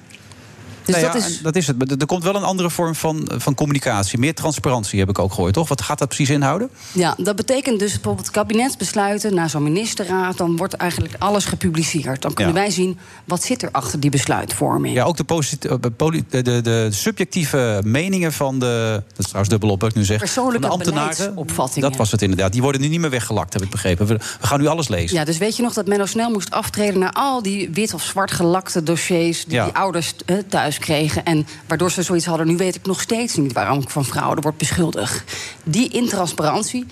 [0.86, 1.40] Dus Nou dat is...
[1.42, 1.78] dat is het.
[1.78, 4.18] Maar Er komt wel een andere vorm van, van communicatie.
[4.18, 5.68] Meer transparantie heb ik ook gehoord, toch?
[5.68, 6.70] Wat gaat dat precies inhouden?
[6.92, 9.34] Ja, dat betekent dus bijvoorbeeld kabinetsbesluiten...
[9.34, 12.22] na zo'n ministerraad, dan wordt eigenlijk alles gepubliceerd.
[12.22, 12.60] Dan kunnen Ja.
[12.60, 14.94] wij zien, wat zit er achter die besluitvorming.
[14.94, 15.24] Ja, ook de,
[15.60, 19.02] eh, de, de, de subjectieve meningen van de...
[19.08, 20.18] Dat is trouwens dubbelop, wat ik nu zeg.
[20.18, 21.80] Persoonlijke van de ambtenaren.
[21.80, 22.52] Dat was het inderdaad.
[22.52, 24.06] Die worden nu niet meer weggelakt, heb ik begrepen.
[24.06, 25.16] We, we gaan nu alles lezen.
[25.16, 26.98] Ja, dus weet je nog dat Menno snel moest aftreden...
[27.00, 29.44] naar al die wit of zwart gelakte dossiers...
[29.44, 29.64] die Ja.
[29.64, 30.36] die ouders eh,
[30.76, 31.24] thuis kregen.
[31.24, 32.46] En waardoor ze zoiets hadden...
[32.46, 35.22] nu weet ik nog steeds niet waarom ik van fraude word beschuldigd.
[35.64, 36.86] Die intransparantie,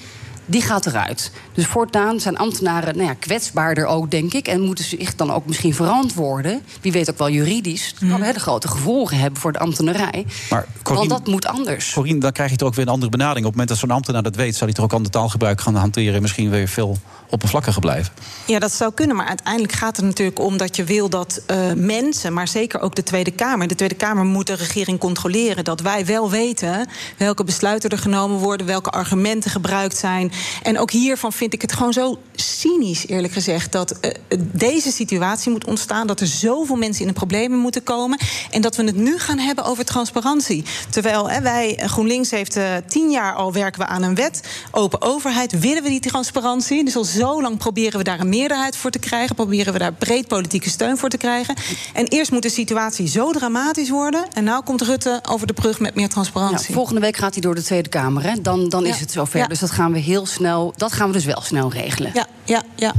[0.46, 1.30] die gaat eruit.
[1.54, 4.46] Dus voortaan zijn ambtenaren nou ja, kwetsbaarder ook, denk ik...
[4.48, 6.62] en moeten zich dan ook misschien verantwoorden.
[6.80, 7.94] Wie weet ook wel juridisch.
[7.98, 10.26] Dat kan hele grote gevolgen hebben voor de ambtenarij.
[10.50, 11.92] Maar Want dat moet anders.
[11.92, 13.46] Corine, dan krijg je toch ook weer een andere benadering.
[13.46, 14.56] Op het moment dat zo'n ambtenaar dat weet...
[14.56, 16.14] zal hij toch ook ander taalgebruik gaan hanteren...
[16.14, 16.98] en misschien weer veel
[17.30, 18.12] oppervlakkiger blijven.
[18.46, 19.16] Ja, dat zou kunnen.
[19.16, 22.94] Maar uiteindelijk gaat het natuurlijk om dat je wil dat eh, mensen, maar zeker ook
[22.94, 23.68] de Tweede Kamer.
[23.68, 25.64] De Tweede Kamer moet de regering controleren.
[25.64, 26.88] Dat wij wel weten
[27.18, 30.32] welke besluiten er genomen worden, welke argumenten gebruikt zijn.
[30.62, 34.10] En ook hiervan vind ik het gewoon zo cynisch, eerlijk gezegd, dat eh,
[34.52, 36.06] deze situatie moet ontstaan.
[36.06, 38.18] Dat er zoveel mensen in de problemen moeten komen.
[38.50, 40.64] En dat we het nu gaan hebben over transparantie.
[40.90, 44.40] Terwijl hè, wij, eh, GroenLinks heeft eh, tien jaar al werken we aan een wet.
[44.70, 46.84] Open overheid, willen we die transparantie?
[46.84, 49.34] Dus al zo lang proberen we daar een meerderheid voor te krijgen.
[49.34, 51.54] Proberen we daar breed politieke steun voor te krijgen.
[51.92, 54.24] En eerst moet de situatie zo dramatisch worden.
[54.32, 56.74] En nou komt Rutte over de brug met meer Ja, transparantie.
[56.74, 58.22] volgende week gaat hij door de Tweede Kamer.
[58.22, 58.40] Hè?
[58.42, 59.00] Dan, dan is Ja.
[59.00, 59.48] het zover.
[59.48, 60.72] Dus dat gaan we heel snel.
[60.76, 62.10] Dat gaan we dus wel snel regelen.
[62.14, 62.92] Ja, ja, ja.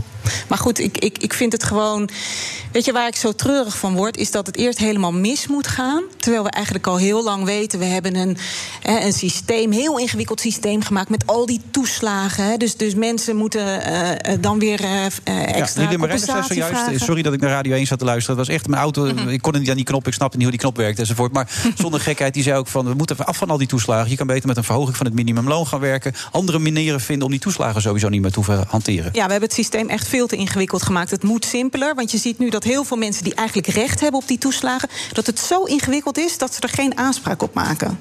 [0.47, 2.09] Maar goed, ik, ik, ik vind het gewoon.
[2.71, 4.17] Weet je waar ik zo treurig van word?
[4.17, 6.03] Is dat het eerst helemaal mis moet gaan.
[6.19, 7.79] Terwijl we eigenlijk al heel lang weten.
[7.79, 8.37] We hebben een,
[8.81, 11.09] hè, een systeem, heel ingewikkeld systeem gemaakt.
[11.09, 12.43] met al die toeslagen.
[12.43, 12.57] Hè.
[12.57, 15.05] Dus, dus mensen moeten eh, eh, dan weer eh,
[15.55, 18.37] extra compensatie zojuist, sorry dat ik naar Radio 1 zat te luisteren.
[18.37, 19.13] Het was echt mijn auto.
[19.13, 19.29] Mhm.
[19.29, 20.07] Ik kon niet aan die knop.
[20.07, 21.33] Ik snapte niet hoe die knop werkte enzovoort.
[21.33, 21.49] Maar
[21.81, 22.85] zonder gekheid, die zei ook van...
[22.85, 24.09] we moeten af van al die toeslagen.
[24.09, 26.13] Je kan beter met een verhoging van het minimumloon gaan werken.
[26.31, 29.09] Andere manieren vinden om die toeslagen sowieso niet meer te hoeven hanteren.
[29.13, 31.11] Ja, we hebben het systeem echt veel te ingewikkeld gemaakt.
[31.11, 34.19] Het moet simpeler, want je ziet nu dat heel veel mensen die eigenlijk recht hebben
[34.21, 37.99] op die toeslagen, dat het zo ingewikkeld is dat ze er geen aanspraak op maken.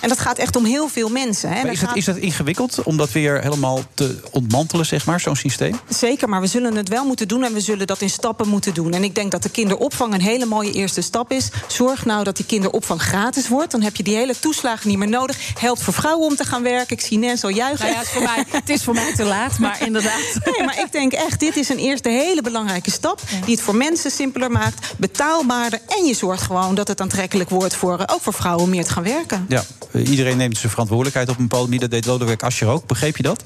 [0.00, 1.48] En dat gaat echt om heel veel mensen.
[1.52, 1.68] Hè.
[1.70, 5.36] Is, dat, gaat- is dat ingewikkeld om dat weer helemaal te ontmantelen, zeg maar, zo'n
[5.36, 5.80] systeem?
[5.88, 8.74] Zeker, maar we zullen het wel moeten doen en we zullen dat in stappen moeten
[8.74, 8.92] doen.
[8.92, 11.48] En ik denk dat de kinderopvang een hele mooie eerste stap is.
[11.68, 13.70] Zorg nou dat die kinderopvang gratis wordt.
[13.70, 15.36] Dan heb je die hele toeslagen niet meer nodig.
[15.58, 16.96] Helpt voor vrouwen om te gaan werken.
[16.96, 17.86] Ik zie Nens al juichen.
[17.86, 20.20] Nou ja, het is, voor mij, het is voor mij te laat, maar inderdaad.
[20.44, 23.20] Nee, maar ik denk echt, dit is een eerste hele belangrijke stap...
[23.44, 25.80] die het voor mensen simpeler maakt, betaalbaarder...
[25.88, 28.84] en je zorgt gewoon dat het aantrekkelijk wordt voor, eh, ook voor vrouwen om meer
[28.84, 29.46] te gaan werken.
[29.48, 31.80] Ja, eh, iedereen neemt zijn verantwoordelijkheid op een bepaald manier.
[31.80, 32.86] Dat deed Lodewijk Asscher ook.
[32.86, 33.44] Begreep je dat?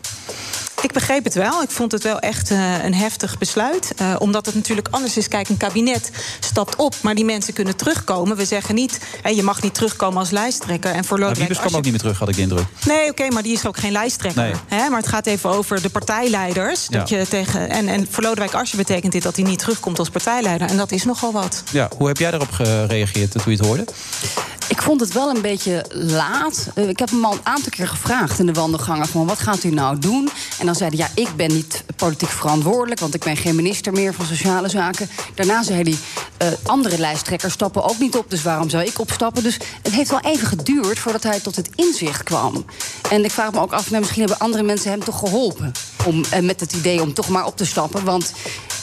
[0.84, 1.62] Ik begreep het wel.
[1.62, 3.92] Ik vond het wel echt eh, een heftig besluit.
[3.96, 5.28] Eh, omdat het natuurlijk anders is.
[5.28, 8.36] Kijk, een kabinet stapt op, maar die mensen kunnen terugkomen.
[8.36, 10.90] We zeggen niet, hè, je mag niet terugkomen als lijsttrekker.
[10.92, 12.64] En voor Maar Lodewijk Wiebes kwam ook niet meer terug, had ik de indruk.
[12.86, 14.42] Nee, oké, maar die is ook geen lijsttrekker.
[14.42, 14.52] Nee.
[14.68, 16.86] Hè, maar het gaat even over de partijleiders.
[16.88, 17.18] Dat Ja.
[17.18, 20.68] je tegen, en, en voor Lodewijk Asscher betekent dit dat hij niet terugkomt als partijleider.
[20.68, 21.62] En dat is nogal wat.
[21.72, 23.84] Ja, hoe heb jij daarop gereageerd toen je het hoorde?
[24.68, 26.68] Ik vond het wel een beetje laat.
[26.74, 29.06] Eh, ik heb hem al een aantal keer gevraagd in de wandelgangen...
[29.08, 30.28] van wat gaat u nou doen?
[30.58, 33.00] En dan zei hij, ja, ik ben niet politiek verantwoordelijk...
[33.00, 35.08] want ik ben geen minister meer van Sociale Zaken.
[35.34, 35.96] Daarna zei hij,
[36.36, 38.30] eh, andere lijsttrekkers stappen ook niet op...
[38.30, 39.42] dus waarom zou ik opstappen?
[39.42, 42.64] Dus het heeft wel even geduurd voordat hij tot het inzicht kwam.
[43.10, 45.72] En ik vraag me ook af, nou, misschien hebben andere mensen hem toch geholpen...
[46.06, 48.32] Om, eh, met het idee om toch maar op te stappen, want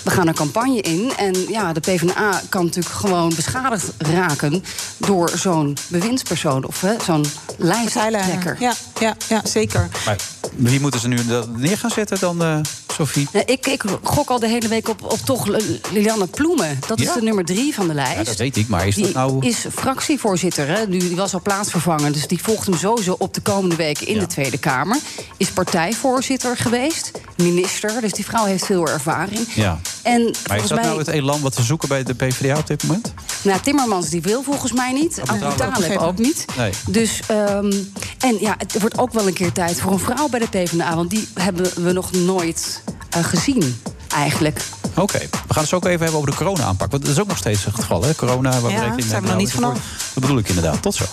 [0.03, 1.11] we gaan een campagne in.
[1.17, 4.63] En ja, de PvdA kan natuurlijk gewoon beschadigd raken
[4.97, 7.25] door zo'n bewindspersoon of zo'n
[7.57, 8.55] lijsttrekker.
[8.59, 9.89] Ja, ja, ja, zeker.
[10.05, 10.17] Maar
[10.55, 12.59] wie moeten ze nu dat neer gaan zetten dan, eh
[12.93, 13.27] Sophie?
[13.33, 15.47] Nee, ik, ik gok al de hele week op, op toch
[15.91, 16.79] Lilianne Ploemen.
[16.87, 17.13] Dat is Ja?
[17.13, 18.17] de nummer drie van de lijst.
[18.17, 19.45] Ja, dat weet ik, maar is die dat nou...
[19.45, 20.67] is fractievoorzitter.
[20.67, 20.85] Hè?
[20.87, 22.11] Nu, die was al plaatsvervanger.
[22.11, 24.19] Dus die volgt hem sowieso op de komende weken in Ja.
[24.19, 24.97] de Tweede Kamer.
[25.37, 27.11] Is partijvoorzitter geweest.
[27.37, 28.01] Minister.
[28.01, 29.47] Dus die vrouw heeft veel ervaring.
[29.53, 29.79] Ja.
[30.01, 30.87] En Maar is dat mij.
[30.87, 33.13] nou het elan wat ze zoeken bij de PvdA op dit moment?
[33.41, 35.21] Nou, Timmermans die wil volgens mij niet.
[35.25, 36.45] Abu ook niet.
[36.57, 36.71] Nee.
[36.87, 37.71] Dus, ehm,
[38.19, 40.95] en ja, het wordt ook wel een keer tijd voor een vrouw bij de PvdA.
[40.95, 43.81] Want die hebben we nog nooit eh, gezien,
[44.13, 44.61] eigenlijk.
[44.95, 46.91] Oké, we gaan het zo ook even hebben over de corona-aanpak.
[46.91, 48.15] Want dat is ook nog steeds het geval, hè?
[48.15, 49.81] Corona, waar Ja, we rekening zijn we mee nog niet.
[50.13, 50.81] Dat bedoel ik inderdaad.
[50.81, 51.05] Tot zo.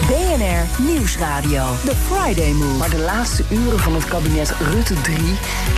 [0.00, 1.64] BNR Nieuwsradio.
[1.84, 2.78] The Friday Move.
[2.78, 5.16] Maar de laatste uren van het kabinet Rutte 3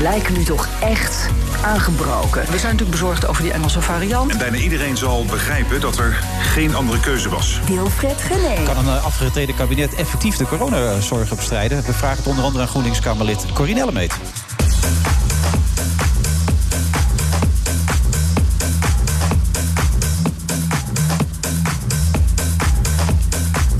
[0.00, 1.28] lijken nu toch echt
[1.62, 2.40] aangebroken.
[2.40, 4.30] We zijn natuurlijk bezorgd over die Engelse variant.
[4.30, 7.60] En bijna iedereen zal begrijpen dat er geen andere keuze was.
[7.66, 8.62] Wilfred Gené.
[8.62, 11.82] Kan een eh, afgetreden kabinet effectief de coronazorgen bestrijden?
[11.82, 14.14] We vragen het onder andere aan GroenLinks-Kamerlid Corine Ellemeet.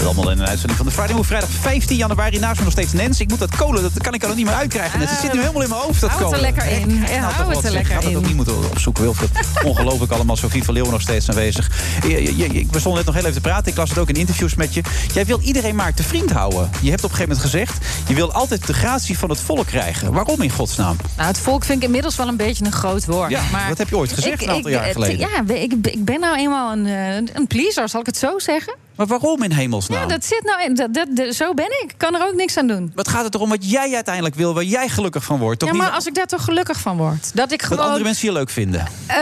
[0.06, 1.26] Allemaal in een uitzending van de Friday Move.
[1.26, 2.38] Vrijdag 15 januari.
[2.38, 3.20] Naast me nog steeds Nens.
[3.20, 5.00] Ik moet dat kolen, dat kan ik er nog niet meer uitkrijgen.
[5.00, 6.54] Het zit nu helemaal in mijn hoofd, dat Hou het er kolen.
[6.54, 6.90] lekker in.
[6.94, 8.18] Ja, nou hou het wat, er lekker Had het in.
[8.18, 9.30] ook niet moeten opzoeken, Wilfred.
[9.64, 10.36] Ongelooflijk allemaal.
[10.36, 11.70] Sophie van Leeuwen nog steeds aanwezig.
[12.02, 13.70] We stonden net nog heel even te praten.
[13.70, 14.82] Ik las het ook in interviews met je.
[15.14, 16.70] Jij wil iedereen maar te vriend houden.
[16.80, 17.84] Je hebt op een gegeven moment gezegd...
[18.08, 20.12] je wil altijd de gratie van het volk krijgen.
[20.12, 20.96] Waarom in godsnaam?
[21.16, 23.30] Nou, het volk vind ik inmiddels wel een beetje een groot woord.
[23.30, 25.18] Ja, maar dat heb je ooit gezegd een aantal jaar geleden.
[25.18, 28.74] Ja, ik, ik ben nou eenmaal een, eh, een pleaser, zal ik het zo zeggen?
[28.96, 30.00] Maar waarom in hemelsnaam?
[30.00, 30.74] Ja, dat zit nou in.
[30.74, 31.94] Dat, dat, dat- zo ben ik.
[31.96, 32.92] Kan er ook niks aan doen.
[32.94, 35.58] Wat gaat het erom wat jij uiteindelijk wil, waar jij gelukkig van wordt?
[35.58, 37.30] Toch ja, niet maar als ik daar toch gelukkig van word.
[37.34, 37.84] Dat ik dat gewoon.
[37.84, 38.86] andere mensen je leuk vinden?
[39.06, 39.16] Eh,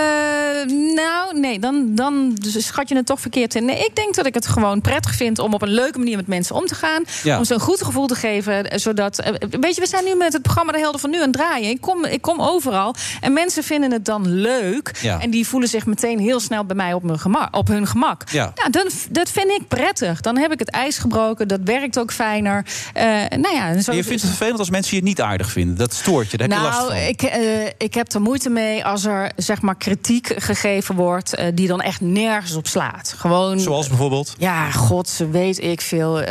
[0.95, 3.65] nou, nee, dan, dan schat je het toch verkeerd in.
[3.65, 6.27] Nee, ik denk dat ik het gewoon prettig vind om op een leuke manier met
[6.27, 7.03] mensen om te gaan.
[7.23, 7.39] Ja.
[7.39, 8.71] Om ze een goed gevoel te geven.
[8.71, 11.17] eh, Zodat, eh, weet je, we zijn nu met het programma De Helden van Nu
[11.17, 11.69] aan het draaien.
[11.71, 12.95] Ik kom, ik kom overal.
[13.21, 14.99] En mensen vinden het dan leuk.
[15.03, 15.21] Ja.
[15.21, 18.23] En die voelen zich meteen heel snel bij mij op, mijn gemak, op hun gemak.
[18.31, 18.53] Ja.
[18.55, 20.21] Nou, dan, dat vind ik prettig.
[20.21, 21.49] Dan heb ik het ijs gebroken.
[21.49, 22.67] Dat werkt ook fijner.
[22.93, 25.77] Eh, nou ja, zo, je vindt het vervelend als mensen je niet aardig vinden.
[25.77, 27.09] Dat stoort je, daar heb je last nou, van.
[27.09, 31.47] ik, eh, ik heb er moeite mee als er zeg maar kritiek gegeven wordt eh,
[31.55, 33.15] die dan echt nergens op slaat.
[33.17, 33.61] Gewoon.
[33.61, 36.23] Zoals bijvoorbeeld, Ja, god, weet ik veel.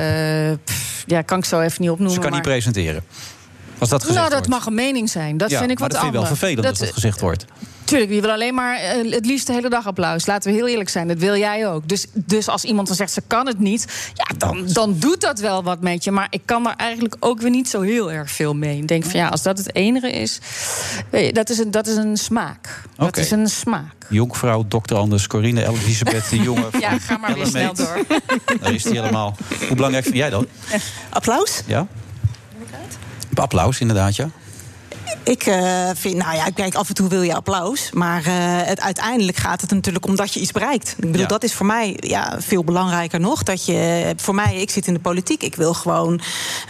[0.64, 2.16] pff, ja, kan ik zo even niet opnoemen.
[2.16, 3.04] ze kan niet presenteren.
[3.78, 4.54] Als dat gezegd nou, dat wordt.
[4.54, 5.38] mag een mening zijn.
[5.38, 6.40] Dat ja, vind ik maar wat dat vind je wel anders.
[6.40, 7.46] vervelend als dat gezegd wordt.
[7.94, 10.26] Tuurlijk, die wil alleen maar eh, het liefst de hele dag applaus.
[10.26, 11.88] Laten we heel eerlijk zijn, dat wil jij ook.
[11.88, 15.40] Dus, dus als iemand dan zegt ze kan het niet, ja, dan, dan doet dat
[15.40, 16.12] wel wat met je.
[16.12, 18.78] Maar ik kan daar eigenlijk ook weer niet zo heel erg veel mee.
[18.78, 20.40] Ik denk van ja, als dat het enige is,
[21.10, 22.84] weet je, dat is een, dat is een smaak.
[22.96, 23.96] Dat is een smaak.
[24.10, 26.70] Jonkvrouw, dokter Anders, Corine, Elisabeth, de jongen.
[26.80, 28.06] Ja, ga maar weer snel door.
[28.62, 29.38] Daar is hij helemaal.
[29.68, 30.46] Hoe belangrijk vind jij dat?
[31.10, 31.62] Applaus?
[31.66, 31.88] Ja?
[33.36, 34.30] Applaus, inderdaad, ja.
[35.24, 37.90] Ik eh, vind, nou ja, kijk, af en toe wil je applaus.
[37.94, 38.34] Maar eh,
[38.68, 40.90] het, uiteindelijk gaat het natuurlijk om dat je iets bereikt.
[40.90, 41.28] Ik bedoel, Ja.
[41.28, 43.44] dat is voor mij ja, veel belangrijker nog.
[43.44, 46.22] Dat je, voor mij, ik zit in de politiek, ik wil gewoon.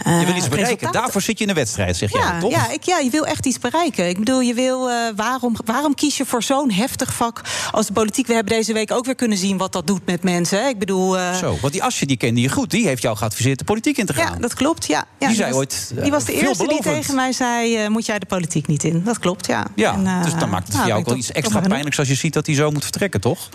[0.04, 0.54] eh, Je wil iets bereiken.
[0.58, 0.92] resultaten.
[1.00, 2.50] Daarvoor zit je in de wedstrijd, zeg jij, Ja, toch?
[2.50, 4.08] ja, ik, ja, je wil echt iets bereiken.
[4.08, 8.26] Ik bedoel, je wil, waarom, waarom kies je voor zo'n heftig vak als de politiek?
[8.26, 10.62] We hebben deze week ook weer kunnen zien wat dat doet met mensen.
[10.62, 10.68] hè.
[10.68, 11.12] Ik bedoel.
[11.40, 12.70] Zo, want die Asje die kende je goed.
[12.70, 14.32] Die heeft jou geadviseerd de politiek in te gaan.
[14.32, 14.86] ja, dat klopt.
[14.86, 18.06] Ja, ja, Die zei was, ooit, Die was de eerste die tegen mij zei: Moet
[18.06, 19.02] jij de politiek niet in?
[19.04, 19.66] Dat klopt, ja.
[19.74, 22.08] Ja, En, eh, dus dan maakt het nou, jou ook wel iets extra pijnlijks als
[22.08, 23.48] je ziet dat hij zo moet vertrekken, toch?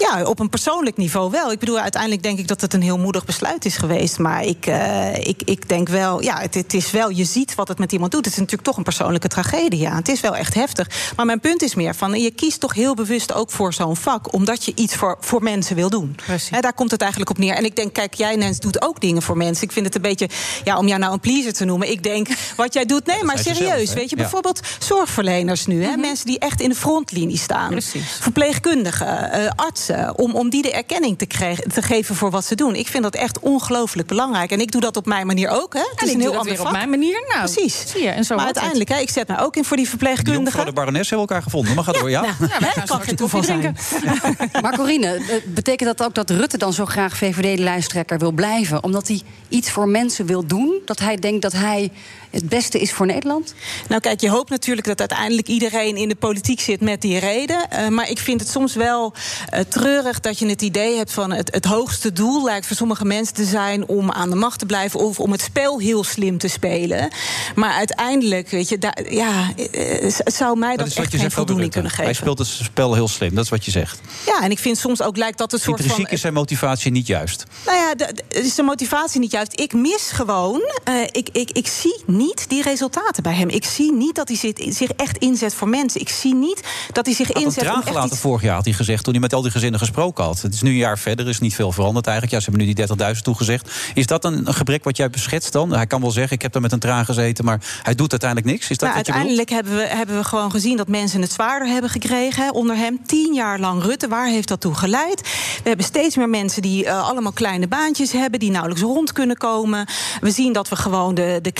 [0.00, 1.52] Ja, op een persoonlijk niveau wel.
[1.52, 4.18] Ik bedoel, uiteindelijk denk ik dat het een heel moedig besluit is geweest.
[4.18, 7.68] Maar ik, eh, ik, ik denk wel, ja, het, het is wel, je ziet wat
[7.68, 8.24] het met iemand doet.
[8.24, 9.80] Het is natuurlijk toch een persoonlijke tragedie.
[9.80, 9.94] Ja.
[9.96, 11.12] Het is wel echt heftig.
[11.16, 14.32] Maar mijn punt is meer van, je kiest toch heel bewust ook voor zo'n vak,
[14.32, 16.16] omdat je iets voor, voor mensen wil doen.
[16.26, 16.60] Precies.
[16.60, 17.54] Daar komt het eigenlijk op neer.
[17.54, 19.64] En ik denk, kijk, jij Nens doet ook dingen voor mensen.
[19.64, 20.28] Ik vind het een beetje,
[20.64, 21.90] ja, om jou nou een pleaser te noemen.
[21.90, 23.92] Ik denk, wat jij doet, nee, maar serieus.
[23.92, 24.22] weet je, Ja.
[24.22, 27.70] bijvoorbeeld zorgverleners nu, hè, mensen die echt in de frontlinie staan.
[27.70, 28.18] Precies.
[28.20, 29.89] Verpleegkundigen, eh, artsen.
[29.96, 30.18] Mensen.
[30.18, 32.74] Om, om die de erkenning te, krijgen, te geven voor wat ze doen.
[32.74, 34.50] Ik vind dat echt ongelooflijk belangrijk.
[34.50, 35.72] En ik doe dat op mijn manier ook.
[35.72, 35.80] Hè.
[35.80, 37.24] Het En is ik een doe heel dat ander op mijn manier.
[37.28, 37.84] Nou, Precies.
[37.86, 40.40] Zie je, en zo maar uiteindelijk, hè, ik zet me ook in voor die verpleegkundigen.
[40.42, 41.74] jonkvrouw de barones hebben elkaar gevonden.
[41.74, 42.20] Maar ga door, ja?
[42.20, 43.58] Nou, Ja, kan geen een toeval zijn.
[44.62, 48.84] Maar Corine, eh, betekent dat ook dat Rutte dan zo graag VVD-lijsttrekker wil blijven?
[48.84, 50.80] Omdat hij iets voor mensen wil doen?
[50.84, 51.90] Dat hij denkt dat hij
[52.30, 53.54] het beste is voor Nederland?
[53.88, 57.70] Nou, kijk, je hoopt natuurlijk dat uiteindelijk iedereen in de politiek zit met die reden.
[57.70, 59.12] Eh, maar ik vind het soms wel
[59.48, 63.04] eh, treurig dat je het idee hebt van het, het hoogste doel lijkt voor sommige
[63.04, 66.38] mensen te zijn om aan de macht te blijven of om het spel heel slim
[66.38, 67.08] te spelen.
[67.54, 71.90] Maar uiteindelijk, weet je, daar, ja, eh, zou mij dat, Dat echt geen voldoening kunnen
[71.90, 72.04] geven.
[72.04, 74.00] Hij speelt het spel heel slim, dat is wat je zegt.
[74.26, 75.84] Ja, en ik vind soms ook lijkt dat een soort van.
[75.84, 77.44] Intrinsiek is zijn motivatie niet juist.
[77.66, 79.60] Nou ja, de, de- is de motivatie niet juist.
[79.60, 80.60] Ik mis gewoon.
[80.84, 83.48] eh, ik, ik, ik zie niet die resultaten bij hem.
[83.48, 86.00] Ik zie niet dat hij zich echt inzet voor mensen.
[86.00, 88.20] Ik zie niet dat hij zich had inzet echt gelaten iets...
[88.20, 90.42] vorig jaar, had hij gezegd, toen hij met al die gezinnen gesproken had.
[90.42, 92.36] Het is nu een jaar verder, is niet veel veranderd eigenlijk.
[92.36, 93.70] Ja, ze hebben nu die 30.000 toegezegd.
[93.94, 95.72] Is dat een, een gebrek wat jij beschetst dan?
[95.72, 98.50] Hij kan wel zeggen, ik heb daar met een traan gezeten, maar hij doet uiteindelijk
[98.50, 98.70] niks.
[98.70, 99.28] Is dat Nou, wat je bedoelt?
[99.28, 102.76] uiteindelijk hebben we, hebben we gewoon gezien dat mensen het zwaarder hebben gekregen hè, onder
[102.76, 102.98] hem.
[103.06, 105.20] Tien jaar lang Rutte, waar heeft dat toe geleid?
[105.62, 109.36] We hebben steeds meer mensen die eh, allemaal kleine baantjes hebben, die nauwelijks rond kunnen
[109.36, 109.86] komen.
[110.20, 111.52] We zien dat we gewoon de, de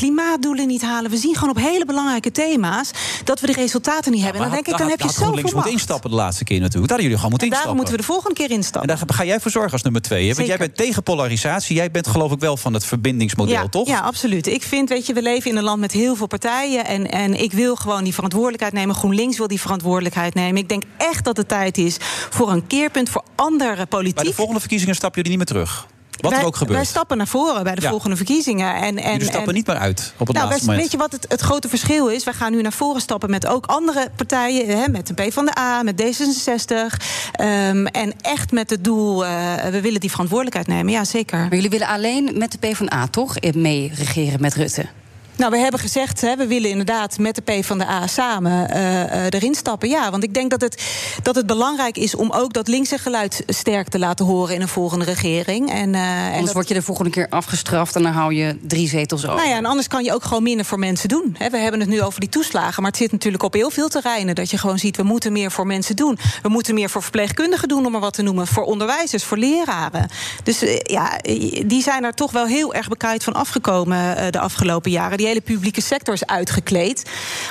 [0.54, 1.10] niet halen.
[1.10, 2.90] We zien gewoon op hele belangrijke thema's
[3.24, 4.42] dat we de resultaten niet hebben.
[4.42, 5.68] En dan denk ik, dan heb je zoveel GroenLinks macht.
[5.68, 6.88] instappen de laatste keer natuurlijk.
[6.88, 7.76] Daar jullie gewoon moeten En instappen.
[7.76, 8.90] moeten we de volgende keer instappen.
[8.90, 10.28] En daar ga jij voor zorgen als nummer twee.
[10.28, 10.34] Hè?
[10.34, 11.76] Want jij bent tegen polarisatie.
[11.76, 13.88] Jij bent geloof ik wel van het verbindingsmodel, ja, toch?
[13.88, 14.46] Ja, absoluut.
[14.46, 16.86] Ik vind, weet je, we leven in een land met heel veel partijen.
[16.86, 18.94] En, en ik wil gewoon die verantwoordelijkheid nemen.
[18.94, 20.60] GroenLinks wil die verantwoordelijkheid nemen.
[20.62, 21.96] Ik denk echt dat het tijd is
[22.30, 24.14] voor een keerpunt voor andere politiek.
[24.14, 25.86] Bij de volgende verkiezingen stappen jullie niet meer terug.
[26.20, 26.76] Wat wij, er ook gebeurt.
[26.78, 27.88] Wij stappen naar voren bij de Ja.
[27.90, 28.74] volgende verkiezingen.
[28.74, 30.82] En, en, jullie stappen en- niet meer uit op het nou, laatste moment.
[30.82, 32.24] weet je wat het, het grote verschil is?
[32.24, 34.78] Wij gaan nu naar voren stappen met ook andere partijen.
[34.78, 36.96] Hè, met de PvdA, met D66.
[37.32, 40.92] ehm, en echt met het doel, eh, we willen die verantwoordelijkheid nemen.
[40.92, 41.38] Ja, zeker.
[41.38, 44.86] Maar jullie willen alleen met de PvdA toch eh, mee regeren met Rutte?
[45.40, 49.54] Nou, we hebben gezegd, hè, we willen inderdaad met de PvdA samen eh, eh, erin
[49.54, 49.88] stappen.
[49.88, 50.82] Ja, want ik denk dat het,
[51.22, 54.68] dat het belangrijk is om ook dat linkse geluid sterk te laten horen in een
[54.68, 55.70] volgende regering.
[55.70, 58.58] En, eh, en Anders dat- word je de volgende keer afgestraft en dan hou je
[58.62, 59.36] drie zetels over.
[59.36, 61.36] nou ja, en anders kan je ook gewoon minder voor mensen doen.
[61.38, 64.34] We hebben het nu over die toeslagen, maar het zit natuurlijk op heel veel terreinen.
[64.34, 66.18] Dat je gewoon ziet, we moeten meer voor mensen doen.
[66.42, 68.46] We moeten meer voor verpleegkundigen doen, om maar wat te noemen.
[68.46, 70.08] Voor onderwijzers, voor leraren.
[70.42, 71.18] Dus ja,
[71.66, 75.16] die zijn er toch wel heel erg bekaaid van afgekomen de afgelopen jaren.
[75.18, 77.02] Die hele publieke sector is uitgekleed.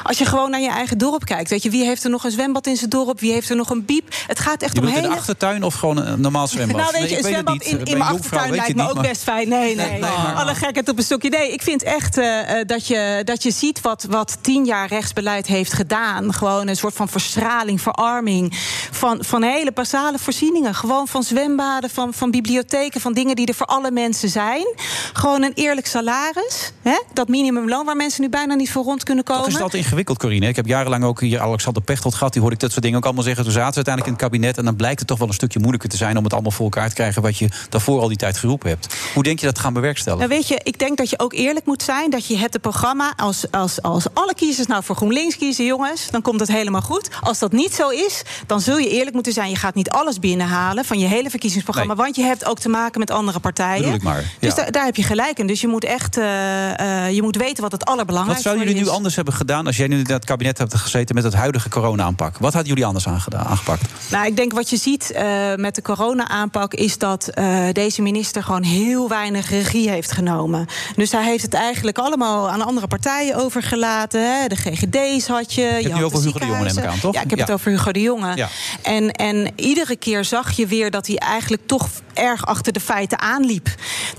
[0.04, 2.32] Als je gewoon naar je eigen dorp kijkt, weet je, wie heeft er nog een
[2.32, 3.20] zwembad in zijn dorp?
[3.20, 4.08] Wie heeft er nog een biep?
[4.28, 6.82] Het gaat echt Je om hele de achtertuin of gewoon een normaal zwembad?
[6.82, 9.50] nou, weet je, een zwembad in, een mijn achtertuin lijkt me ook maar- best fijn.
[9.50, 9.89] Nee, nee.
[9.89, 11.30] nee, maar- Alle gekheid op een stokje.
[11.30, 14.88] Nee, ik vind echt eh, eh, dat, je, dat je ziet wat, wat tien jaar
[14.88, 16.34] rechtsbeleid heeft gedaan.
[16.34, 18.58] Gewoon een soort van verstraling, verarming
[18.92, 20.76] van, van hele basale voorzieningen.
[20.76, 24.68] Gewoon van zwembaden, van, van bibliotheken, van dingen die er voor alle mensen zijn.
[25.13, 26.72] Gewoon een eerlijk salaris.
[26.82, 27.02] Hè?
[27.13, 27.28] Dat
[27.69, 29.43] waar mensen nu bijna niet voor rond kunnen komen.
[29.43, 30.47] Toch is dat ingewikkeld, Corine.
[30.47, 32.32] Ik heb jarenlang ook hier Alexander Pechtold gehad.
[32.32, 33.43] Die hoorde ik dat soort dingen ook allemaal zeggen.
[33.43, 34.58] Toen zaten ze uiteindelijk in het kabinet.
[34.58, 36.17] En dan blijkt het toch wel een stukje moeilijker te zijn...
[36.17, 37.21] om het allemaal voor elkaar te krijgen...
[37.21, 38.95] wat je daarvoor al die tijd geroepen hebt.
[39.13, 40.27] Hoe denk je dat te gaan bewerkstelligen?
[40.27, 42.10] Nou, weet je, ik denk dat je ook eerlijk moet zijn.
[42.10, 43.13] Dat je hebt het programma.
[43.15, 47.10] Als, als, als alle kiezers nou voor GroenLinks kiezen, jongens, dan komt het helemaal goed.
[47.21, 49.49] Als dat niet zo is, dan zul je eerlijk moeten zijn.
[49.49, 51.93] Je gaat niet alles binnenhalen van je hele verkiezingsprogramma.
[51.93, 52.03] Nee.
[52.03, 53.82] Want je hebt ook te maken met andere partijen.
[53.82, 55.47] Bedoel ik maar, Dus daar heb je gelijk in.
[55.47, 58.81] Dus je moet echt eh, eh, je moet weten wat het Wat allerbelangrijkste zouden jullie
[58.81, 58.95] nu is.
[58.95, 59.65] anders hebben gedaan...
[59.65, 62.38] als jij nu in het kabinet hebt gezeten met het huidige corona-aanpak?
[62.38, 63.81] Wat hadden jullie anders aangedaan, aangepakt?
[64.12, 68.43] Nou, ik denk wat je ziet eh, met de corona-aanpak is dat eh, deze minister
[68.43, 70.65] gewoon heel weinig regie heeft genomen.
[70.95, 74.21] Dus hij heeft het eigenlijk allemaal aan andere partijen overgelaten.
[74.41, 74.47] Hè.
[74.47, 75.62] De GGD's had je.
[75.81, 77.13] Je, nu over Hugo de Jonge, neem ik aan, toch?
[77.13, 77.45] Ja, ik heb Ja.
[77.45, 78.35] het over Hugo de Jonge.
[78.35, 78.49] Ja.
[78.81, 83.19] En, en iedere keer zag je weer dat hij eigenlijk toch erg achter de feiten
[83.19, 83.67] aanliep.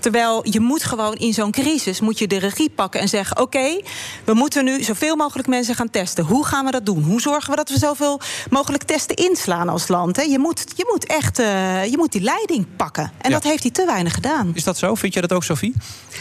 [0.00, 3.80] Terwijl je moet gewoon in zo'n crisis moet je de regie pakken en zeggen: oké,
[4.24, 6.24] we moeten nu zoveel mogelijk mensen gaan testen.
[6.24, 7.02] Hoe gaan we dat doen?
[7.02, 10.16] Hoe zorgen we dat we zoveel mogelijk testen inslaan als land?
[10.16, 10.22] Hè?
[10.22, 13.04] Je, moet, je moet echt eh, je moet die leiding pakken.
[13.18, 13.34] En Ja.
[13.36, 14.50] dat heeft hij te weinig gedaan.
[14.54, 14.94] Is dat zo?
[14.94, 15.74] Vind jij dat ook, Sophie?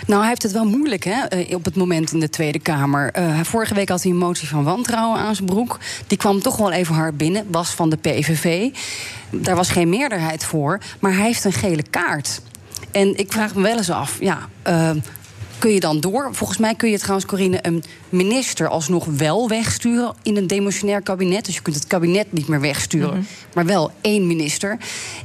[0.08, 3.12] Nou, hij heeft het wel moeilijk hè, eh, op het moment in de Tweede Kamer.
[3.12, 5.78] Eh, vorige week had hij een motie van wantrouwen aan zijn broek.
[6.08, 8.70] Die kwam toch wel even hard binnen, was van de PVV.
[9.30, 12.42] Daar was geen meerderheid voor, maar hij heeft een gele kaart.
[12.92, 14.50] En ik vraag me wel eens af, ja,
[15.60, 16.30] kun je dan door?
[16.32, 21.46] Volgens mij kun je trouwens, Corine, een minister alsnog wel wegsturen in een demissionair kabinet.
[21.46, 24.78] Dus je kunt het kabinet niet meer wegsturen, maar wel één minister.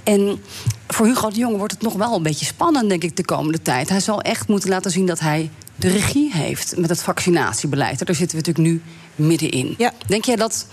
[0.03, 0.43] En
[0.89, 3.63] voor Hugo de Jonge wordt het nog wel een beetje spannend, denk ik, de komende
[3.63, 3.89] tijd.
[3.89, 8.07] Hij zal echt moeten laten zien dat hij de regie heeft met het vaccinatiebeleid.
[8.07, 8.83] Daar zitten we natuurlijk nu
[9.27, 9.75] middenin.
[9.79, 9.93] Ja.
[10.07, 10.67] Denk jij dat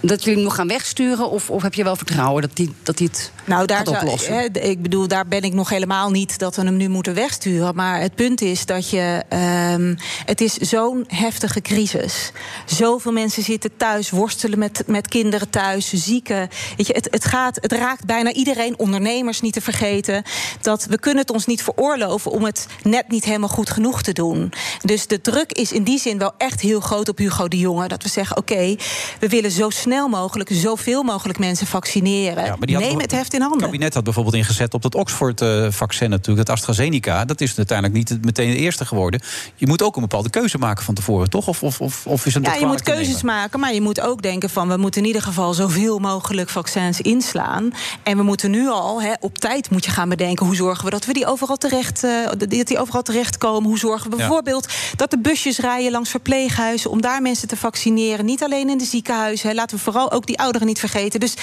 [0.00, 1.30] Dat jullie hem nog gaan wegsturen?
[1.30, 3.98] Of, of heb je wel vertrouwen dat hij dat die het Nou, daar gaat zou-
[4.02, 4.34] oplossen?
[4.34, 7.74] hè, ik bedoel, daar ben ik nog helemaal niet dat we hem nu moeten wegsturen.
[7.74, 9.22] Maar het punt is dat je.
[9.28, 12.32] ehm, het is zo'n heftige crisis.
[12.66, 16.48] Zoveel mensen zitten thuis, worstelen met, met kinderen thuis, zieken.
[16.76, 20.22] Weet je, het, het, gaat, het raakt bijna iedereen, ondernemers niet te vergeten.
[20.60, 24.12] Dat we kunnen het ons niet veroorloven om het net niet helemaal goed genoeg te
[24.12, 24.52] doen.
[24.84, 27.88] Dus de druk is in die zin wel echt heel groot op Hugo de Jonge.
[27.88, 28.76] Dat we zeggen: oké,
[29.20, 32.44] we willen zo snel mogelijk, zoveel mogelijk mensen vaccineren.
[32.44, 33.66] Ja, die Neem het heft in Het handen.
[33.66, 37.24] kabinet had bijvoorbeeld ingezet op dat Oxford-vaccin natuurlijk, het AstraZeneca.
[37.24, 39.20] Dat is uiteindelijk niet meteen de eerste geworden.
[39.54, 41.48] Je moet ook een bepaalde keuze maken van tevoren, toch?
[41.48, 44.22] Of, of, of, of is het Ja, je moet keuzes maken, maar je moet ook
[44.22, 44.68] denken van...
[44.68, 47.70] we moeten in ieder geval zoveel mogelijk vaccins inslaan.
[48.02, 50.46] En we moeten nu al, hè, op tijd moet je gaan bedenken...
[50.46, 53.68] hoe zorgen we dat we die overal terecht, eh, dat die overal terechtkomen.
[53.68, 54.22] Hoe zorgen we Ja.
[54.22, 56.90] bijvoorbeeld dat de busjes rijden langs verpleeghuizen...
[56.90, 59.54] om daar mensen te vaccineren, niet alleen in de ziekenhuizen.
[59.60, 61.20] Laten we vooral ook die ouderen niet vergeten.
[61.20, 61.34] Dus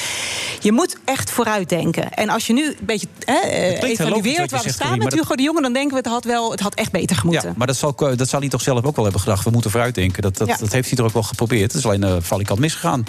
[0.59, 2.13] je moet echt vooruitdenken.
[2.13, 5.43] En als je nu een beetje hè, eh, evalueert waar we staan met Hugo de
[5.43, 5.61] Jonge...
[5.61, 7.49] dan denken we het had, wel, het had echt beter gemoeten.
[7.49, 9.43] Ja, maar dat zal, dat zal hij toch zelf ook wel hebben gedacht.
[9.43, 10.21] We moeten vooruitdenken.
[10.21, 10.57] Dat, dat, Ja.
[10.59, 11.71] dat heeft hij er ook wel geprobeerd.
[11.71, 13.05] Het is alleen uh, valikant misgegaan.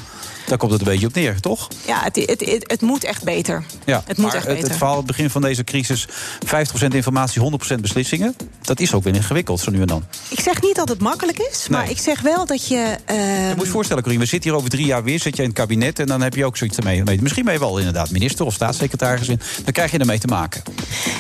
[0.47, 1.69] Daar komt het een beetje op neer, toch?
[1.87, 3.65] Ja, het, het, het, het moet echt beter.
[3.85, 4.69] Ja, Het moet maar echt het, beter.
[4.69, 6.07] het verhaal, het begin van deze crisis...
[6.47, 8.37] 50% informatie, 100% beslissingen.
[8.63, 10.05] Dat is ook weer ingewikkeld, zo nu en dan.
[10.29, 11.91] Ik zeg niet dat het makkelijk is, maar Nee.
[11.91, 12.97] ik zeg wel dat je.
[13.05, 15.21] eh, Je moet je voorstellen, Corine, we zitten hier over drie jaar weer.
[15.21, 17.05] Zit je in het kabinet en dan heb je ook zoiets ermee.
[17.05, 17.23] mee.
[17.23, 19.41] Misschien ben je wel inderdaad minister of staatssecretaris in.
[19.65, 20.63] Dan krijg je ermee te maken.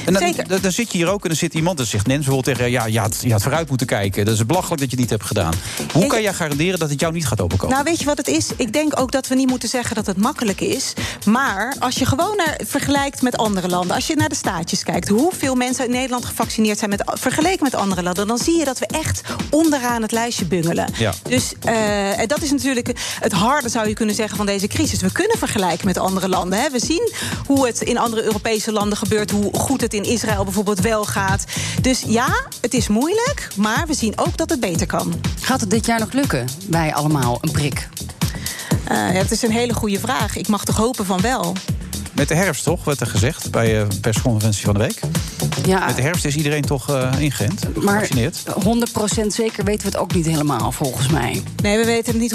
[0.07, 0.49] En dan, Zeker.
[0.49, 2.71] dan, dan zit je hier ook en dan zit iemand en zegt Nens bijvoorbeeld tegen
[2.71, 4.25] ja, je had, je had vooruit moeten kijken.
[4.25, 5.53] Dat is belachelijk dat je het niet hebt gedaan.
[5.93, 7.75] Hoe kan jij garanderen dat het jou niet gaat overkomen?
[7.75, 8.51] Nou, weet je wat het is?
[8.57, 10.93] Ik denk ook dat we niet moeten zeggen dat het makkelijk is.
[11.25, 15.09] Maar als je gewoon naar, vergelijkt met andere landen, als je naar de staatjes kijkt,
[15.09, 18.79] hoeveel mensen in Nederland gevaccineerd zijn met, vergeleken met andere landen, dan zie je dat
[18.79, 20.89] we echt onderaan het lijstje bungelen.
[20.99, 21.13] Ja.
[21.29, 25.01] Dus eh, dat is natuurlijk het harde, zou je kunnen zeggen, van deze crisis.
[25.01, 26.61] We kunnen vergelijken met andere landen.
[26.61, 26.71] Hè.
[26.71, 27.13] We zien
[27.47, 31.45] hoe het in andere Europese landen gebeurt, hoe goed het in Israël bijvoorbeeld wel gaat.
[31.81, 35.21] Dus ja, het is moeilijk, maar we zien ook dat het beter kan.
[35.41, 36.47] Gaat het dit jaar nog lukken?
[36.69, 37.89] Wij allemaal een prik.
[38.85, 40.37] Eh, het is een hele goede vraag.
[40.37, 41.55] Ik mag toch hopen van wel.
[42.19, 45.01] Met de herfst toch, werd er gezegd bij de persconferentie van de week.
[45.67, 48.43] Ja, Met de herfst is iedereen toch eh ingeënt, maar gevaccineerd.
[49.23, 51.43] 100% zeker weten we het ook niet helemaal, volgens mij.
[51.63, 52.35] Nee, we weten het niet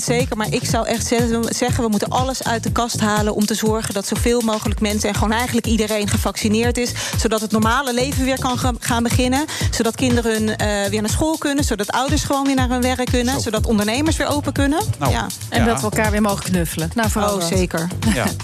[0.00, 0.36] 100% zeker.
[0.36, 1.06] Maar ik zou echt
[1.48, 3.34] zeggen, we moeten alles uit de kast halen...
[3.34, 5.08] om te zorgen dat zoveel mogelijk mensen...
[5.08, 6.92] en gewoon eigenlijk iedereen gevaccineerd is...
[7.18, 9.44] zodat het normale leven weer kan ga- gaan beginnen.
[9.70, 11.64] Zodat kinderen eh, weer naar school kunnen.
[11.64, 13.40] Zodat ouders gewoon weer naar hun werk kunnen.
[13.40, 14.80] Zodat ondernemers weer open kunnen.
[14.98, 15.26] Nou, ja.
[15.48, 15.66] En Ja.
[15.66, 16.90] dat we elkaar weer mogen knuffelen.
[16.94, 17.86] Nou, vooral Oh, zeker.
[18.14, 18.26] Ja.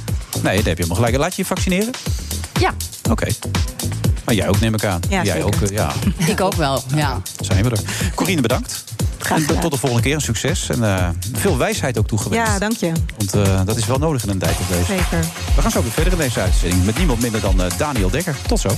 [0.43, 1.17] Nee, dat heb je helemaal gelijk.
[1.17, 1.93] Laat je je vaccineren?
[2.61, 2.75] Ja.
[3.11, 3.27] Oké.
[4.25, 5.01] Maar jij ook, neem ik aan.
[5.09, 5.45] Ja, jij zeker.
[5.45, 5.93] ook, eh, ja.
[6.33, 7.21] Ik ook wel, ja.
[7.41, 7.81] Zijn we er.
[8.15, 8.85] Corine, bedankt.
[9.19, 10.15] Graag En tot de volgende keer.
[10.15, 10.69] Een succes.
[10.69, 12.47] En eh, veel wijsheid ook toegewenst.
[12.47, 12.93] Ja, dank je.
[13.17, 14.85] Want eh, dat is wel nodig in een tijd als deze.
[14.85, 15.21] Zeker.
[15.55, 16.85] We gaan zo weer verder in deze uitzending.
[16.85, 18.37] Met niemand minder dan Daniel Dekker.
[18.47, 18.69] Tot zo.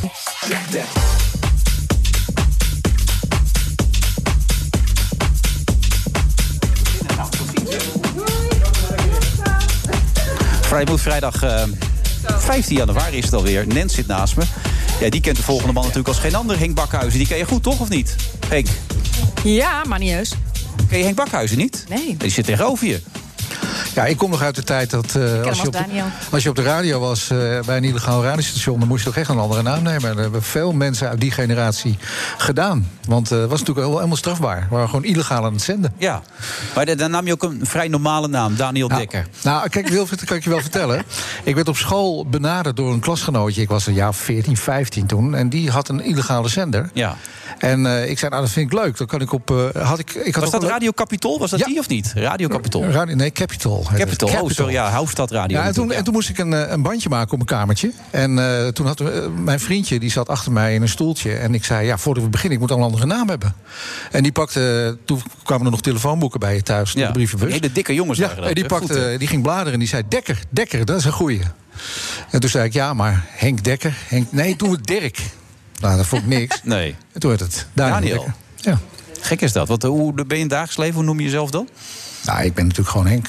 [10.68, 11.62] Vrijmoed vrijdag eh,
[12.38, 13.66] 15 januari is het alweer.
[13.66, 14.42] Nens zit naast me.
[15.00, 16.58] Ja, die kent de volgende man natuurlijk als geen ander.
[16.58, 17.18] Henk Bakhuizen.
[17.18, 17.80] Die ken je goed, toch?
[17.80, 18.14] Of niet?
[18.48, 18.66] Henk,
[19.44, 20.32] Ja, maar niet heus.
[20.88, 21.84] ken je Henk Bakhuizen niet?
[21.88, 22.16] Nee.
[22.16, 23.00] Die zit tegenover je.
[23.94, 26.04] Ja, ik kom nog uit de tijd dat eh, hem als, je op de, Daniel.
[26.30, 29.16] als je op de radio was eh, bij een illegaal radiostation, dan moest je toch
[29.18, 30.02] echt een andere naam nemen.
[30.08, 31.98] En dat hebben veel mensen uit die generatie
[32.36, 32.88] gedaan.
[33.08, 34.60] Want eh, het was natuurlijk wel helemaal strafbaar.
[34.68, 35.92] We waren gewoon illegaal aan het zenden.
[35.98, 36.22] Ja,
[36.74, 39.26] maar da- dan nam je ook een vrij normale naam, Daniel Nou, Dekker.
[39.42, 41.02] Nou, kijk, Wilfried, dat kan ik je wel vertellen.
[41.42, 43.62] Ik werd op school benaderd door een klasgenootje.
[43.62, 45.34] Ik was een jaar 14, 15 toen.
[45.34, 46.90] En die had een illegale zender.
[46.92, 47.16] Ja.
[47.58, 48.96] En eh, ik zei, nou, dat vind ik leuk.
[48.96, 49.50] Dan kan ik op...
[49.50, 51.38] eh, had ik, ik had Was dat Radio Capitol?
[51.38, 51.66] Was dat Ja.
[51.66, 52.12] die of niet?
[52.14, 52.84] Radio Capitol.
[52.84, 53.34] Radio, nee, het.
[53.34, 55.58] Capital, oh sorry, ja, Hoofdstad Radio.
[55.58, 57.92] Ja, en, toen, en toen moest ik een, eh, een bandje maken op mijn kamertje.
[58.10, 59.08] En eh, toen had eh,
[59.42, 61.32] mijn vriendje, die zat achter mij in een stoeltje.
[61.34, 63.54] En ik zei, ja, voordat we beginnen, ik moet al een andere naam hebben.
[64.10, 67.06] En die pakte, toen kwamen er nog telefoonboeken bij je thuis, Ja.
[67.06, 67.52] de brievenbus.
[67.52, 70.38] Hele dikke jongens Ja, en die, pakte, Goed, die ging bladeren en die zei, Dekker,
[70.50, 71.40] Dekker, dat is een goeie.
[72.30, 75.18] En toen zei ik, ja, maar Henk Dekker, Henk, nee, doe het Dirk.
[75.80, 76.60] Nou, dat vond ik niks.
[76.64, 76.96] Nee.
[77.18, 78.26] Toen werd het Daniel.
[78.56, 78.78] Ja.
[79.20, 79.68] Gek is dat.
[79.68, 80.94] Want, hoe ben je in het dagelijks leven?
[80.94, 81.68] Hoe noem je jezelf dan?
[82.24, 83.28] Nou, ik ben natuurlijk gewoon Henk.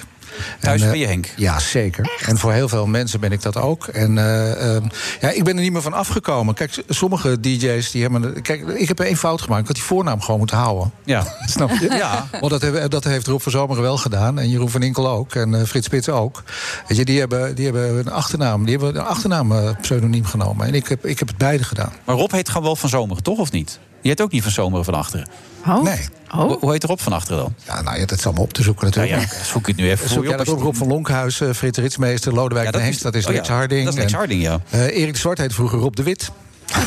[0.60, 1.28] Thuis En, eh, ben je Henk.
[1.36, 2.17] Ja, zeker.
[2.25, 3.88] En voor heel veel mensen ben ik dat ook.
[3.88, 4.86] En eh, ehm,
[5.21, 6.54] ja, ik ben er niet meer van afgekomen.
[6.54, 8.41] Kijk, sommige DJ's die hebben.
[8.41, 9.62] Kijk, ik heb één fout gemaakt.
[9.62, 10.91] Ik had die voornaam gewoon moeten houden.
[11.04, 11.36] Ja.
[11.45, 11.89] Snap je?
[11.91, 12.28] Ja.
[12.32, 14.39] Want dat, hebben, dat heeft Rob van Zomeren wel gedaan.
[14.39, 15.36] En Jeroen van Inkel ook.
[15.36, 16.43] En eh, Frits Spits ook.
[16.88, 18.65] Weet je, die hebben, die hebben een achternaam.
[18.65, 20.67] Die hebben een achternaam pseudoniem genomen.
[20.67, 21.93] En ik heb, ik heb het beide gedaan.
[22.06, 23.80] Maar Rob heet gewoon wel van zomer, toch of niet?
[24.01, 25.27] Je heet ook niet van Zomeren van achteren.
[25.67, 25.83] Oh.
[25.83, 25.99] Nee.
[26.27, 27.53] Hoe, hoe heet Rob van achteren dan?
[27.65, 29.33] Ja, nou ja, dat is allemaal op te zoeken Nou natuurlijk.
[29.38, 30.47] ja, zoek het nu even Zoek voor je op.
[30.47, 33.31] op Rob van Lonkhuis, eh, Frits Ritsmeester, Lodewijk Ja, de dat Hengst, dat is oh
[33.31, 33.83] ja, Lex Harding.
[33.85, 34.59] dat is Lex En, Harding, ja.
[34.69, 36.31] eh, Erik de Zwart heet vroeger Rob de Wit.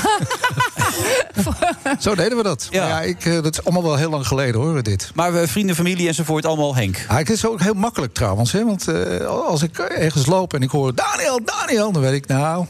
[1.99, 2.67] Zo deden we dat.
[2.71, 2.81] Ja.
[2.81, 5.11] Maar ja, ik, eh, dat is allemaal wel heel lang geleden hoor, dit.
[5.15, 7.05] Maar we vrienden, familie enzovoort, allemaal Henk.
[7.09, 8.53] Ah, het is ook heel makkelijk trouwens.
[8.53, 8.65] Hè?
[8.65, 12.67] Want eh, als ik ergens loop en ik hoor Daniel, Daniel, dan weet ik nou...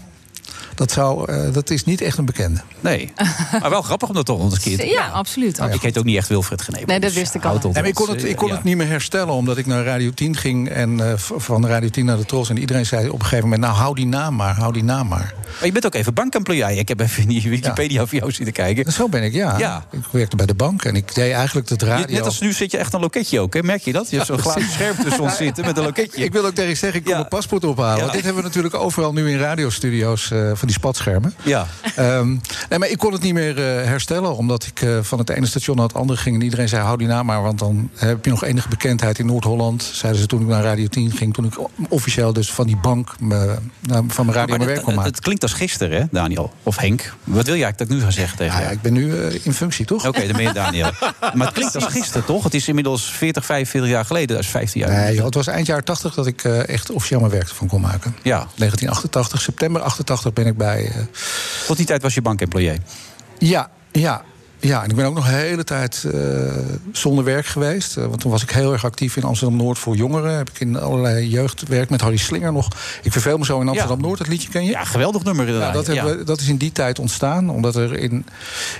[0.74, 2.60] Dat, zou, eh, dat is niet echt een bekende.
[2.80, 3.12] Nee.
[3.60, 5.58] maar wel grappig om dat toch eens een keer te Ja, absoluut.
[5.58, 6.88] Nou, ik heet ook niet echt Wilfred Genepen.
[6.88, 7.58] Nee, dat dus wist ik al.
[7.72, 8.54] maar ik kon het, ik kon ja.
[8.54, 10.68] het niet meer herstellen, omdat ik naar Radio 10 ging.
[10.68, 12.50] En eh, van Radio 10 naar de Tros.
[12.50, 15.08] En iedereen zei op een gegeven moment, nou hou die naam maar, hou die naam
[15.08, 15.34] maar.
[15.58, 16.66] Maar je bent ook even bankemployé.
[16.72, 18.84] Ik heb even in die Wikipedia voor jou zitten kijken.
[18.84, 19.58] En zo ben ik, ja.
[19.58, 19.84] Ja.
[19.90, 22.14] Ik werkte bij de bank en ik deed eigenlijk het radio...
[22.16, 23.62] net als nu zit je echt een loketje ook, hè?
[23.62, 24.10] merk je dat?
[24.10, 26.24] Je hebt zo'n glazen scherm tussen ons zitten met een loketje.
[26.24, 27.18] Ik wil ook tegen je zeggen, ik kom Ja.
[27.18, 28.04] mijn paspoort ophalen.
[28.06, 28.12] Ja.
[28.12, 31.34] Dit hebben we natuurlijk overal nu in radiostudio's eh, van die spatschermen.
[31.42, 31.66] Ja.
[31.96, 32.28] Ehm,
[32.68, 35.46] nee, maar ik kon het niet meer eh, herstellen, omdat ik eh, van het ene
[35.46, 36.36] station naar het andere ging.
[36.36, 39.26] En iedereen zei, hou die naam maar, want dan heb je nog enige bekendheid in
[39.26, 39.90] Noord-Holland.
[39.92, 41.52] Zeiden ze toen ik naar Radio 10 ging, toen ik
[41.88, 45.10] officieel dus van die bank me, nou, van mijn radio Maar mijn werk kon maken.
[45.10, 46.52] het klinkt als gisteren, hè, Daniel?
[46.62, 47.14] Of Henk?
[47.24, 48.64] Wat wil jij dat ik nu ga zeggen tegen jou?
[48.66, 50.06] ja, ik ben nu eh, in functie, toch?
[50.06, 50.90] Oké, dan ben je Daniel.
[51.34, 52.44] Maar het klinkt als gisteren, toch?
[52.44, 54.36] Het is inmiddels 40, 45 jaar geleden.
[54.36, 54.90] Dat is 15 jaar.
[54.90, 57.68] Nee, joh, het was eind jaren 80 dat ik eh, echt officieel mijn werk ervan
[57.68, 58.16] kon maken.
[58.22, 58.36] Ja.
[58.38, 60.86] 1988, september 88 ben ik bij...
[60.86, 60.96] eh,
[61.66, 62.76] Tot die tijd was je bankemployé.
[63.38, 64.22] Ja, ja.
[64.64, 66.20] Ja, en ik ben ook nog een hele tijd eh,
[66.92, 67.96] zonder werk geweest.
[67.96, 70.36] Eh, want toen was ik heel erg actief in Amsterdam-Noord voor jongeren.
[70.36, 72.68] Heb ik in allerlei jeugdwerk met Harry Slinger nog.
[73.02, 74.70] Ik verveel me zo in Amsterdam-Noord, dat liedje ken je?
[74.70, 75.86] Ja, geweldig nummer Ja, inderdaad.
[75.86, 75.86] dat,
[76.16, 77.50] we- dat is in die tijd ontstaan.
[77.50, 78.26] Omdat er in,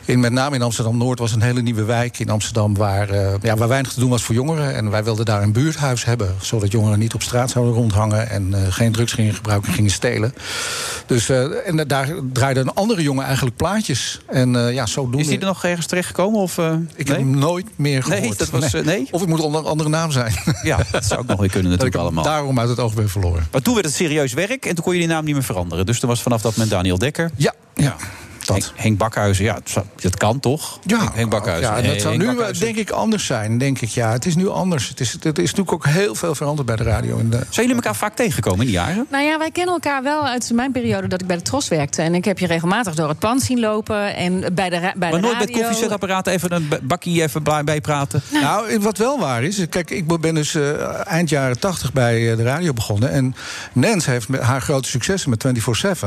[0.05, 2.77] in met name in Amsterdam-Noord was een hele nieuwe wijk in Amsterdam...
[2.77, 4.75] Waar, eh, ja, waar weinig te doen was voor jongeren.
[4.75, 6.35] En wij wilden daar een buurthuis hebben.
[6.41, 8.31] Zodat jongeren niet op straat zouden rondhangen...
[8.31, 10.35] en geen drugs gingen gebruiken, gingen stelen.
[11.07, 11.29] Dus,
[11.67, 14.21] en daar draaide een andere jongen eigenlijk plaatjes.
[14.27, 15.19] En ja, zodoende...
[15.19, 16.41] Is die er nog ergens terechtgekomen?
[16.41, 17.17] Of, eh, Ik nee?
[17.17, 18.39] heb hem nooit meer Nee, gehoord.
[18.39, 19.09] dat was, eh, nee?
[19.11, 20.33] Of ik moet onder een andere naam zijn.
[20.63, 22.25] Ja, dat zou ook nog weer kunnen natuurlijk allemaal.
[22.25, 23.47] daarom uit het oog ben verloren.
[23.53, 25.87] Maar toen werd het serieus werk en toen kon je die naam niet meer veranderen.
[25.87, 27.31] Dus toen was vanaf dat moment Daniel Dekker.
[27.37, 27.97] Ja, ja.
[28.47, 29.59] Henk, Henk Bakhuizen, ja,
[30.01, 30.79] dat kan toch?
[30.87, 31.71] Ja, Henk, Bakhuizen.
[31.71, 32.65] Ja, en dat zou Henk nu eh, Bakhuizen.
[32.65, 33.59] denk ik anders zijn.
[33.59, 34.89] Denk ik, ja, het is nu anders.
[34.89, 37.17] Het is, het is natuurlijk ook heel veel veranderd bij de radio.
[37.19, 37.37] In de...
[37.37, 39.07] Zijn jullie elkaar vaak tegengekomen in die jaren?
[39.11, 42.03] Nou ja, wij kennen elkaar wel uit mijn periode dat ik bij de Tros werkte.
[42.03, 44.17] En ik heb je regelmatig door het pand zien lopen.
[44.17, 45.63] En bij de, bij maar de nooit met radio.
[45.63, 48.23] koffiezetapparaat even een bakkie even bij- bijpraten?
[48.33, 52.37] Nou, wat wel waar is, kijk, ik ben dus eh, eind jaren 80 bij eh,
[52.37, 53.11] de radio begonnen.
[53.11, 53.35] En
[53.73, 55.45] Nens heeft met haar grote successen met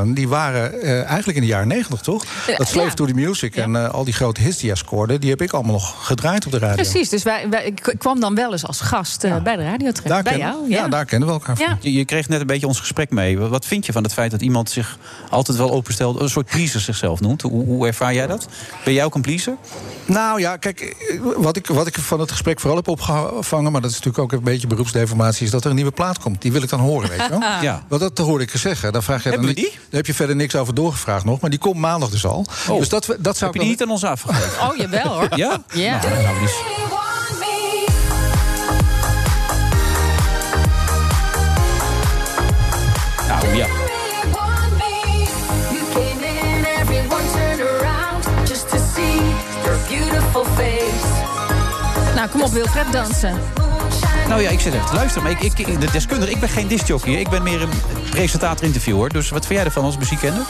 [0.06, 2.24] die waren eh, eigenlijk in de jaren 90, toch?
[2.46, 2.94] Eh, Dat Slave ja.
[2.94, 5.52] to the Music en eh, al die grote hits die hij scoorde, die heb ik
[5.52, 6.74] allemaal nog gedraaid op de radio.
[6.74, 9.90] Precies, dus wij, wij- ik kwam dan wel eens als gast eh, bij de radio
[9.90, 10.08] terecht.
[10.08, 10.76] Daar bij kennen- jou, ja.
[10.76, 10.88] ja.
[10.88, 11.66] daar kennen we elkaar van.
[11.68, 11.78] Ja.
[11.80, 13.38] Je, je kreeg net een beetje ons gesprek mee.
[13.38, 14.98] Wat vind je van het feit dat iemand zich
[15.30, 16.20] altijd wel openstelt...
[16.20, 17.42] een soort pleaser zichzelf noemt?
[17.42, 18.46] Hoe, hoe ervaar jij dat?
[18.84, 19.54] Ben jij ook een pleaser?
[20.04, 23.72] Nou ja, kijk, eh, wat ik, wat ik van het gesprek vooral heb opgevangen...
[23.72, 25.44] maar dat is natuurlijk ook een beetje beroepsdeformatie...
[25.44, 26.42] is dat er een nieuwe plaat komt.
[26.42, 27.40] Die wil ik dan horen, weet je wel?
[27.62, 27.82] Ja.
[27.88, 28.92] Want dat hoorde ik je zeggen.
[28.92, 29.56] Daar, vraag je dan niet-?
[29.56, 31.40] Daar heb je verder niks over doorgevraagd nog.
[31.40, 32.44] Maar die komt maandag dus al.
[32.68, 32.78] Oh.
[32.78, 34.50] Dus dat, dat zou Heb je niet aan ons afgegeven?
[34.68, 35.28] Oh, jawel hoor.
[35.34, 35.62] Ja?
[35.72, 36.00] Ja.
[36.00, 36.54] Nou, we dus-
[43.28, 43.66] Nou ja.
[52.14, 53.38] Nou, kom op, Wilfred, dansen.
[54.28, 55.22] Nou ja, ik zit even te luisteren.
[55.22, 57.14] Maar ik, ik, de deskundige, ik ben geen discjockey.
[57.14, 57.70] Ik ben meer een
[58.10, 59.08] presentator-interviewer.
[59.10, 60.42] Dus wat vind jij ervan als muziekkenner?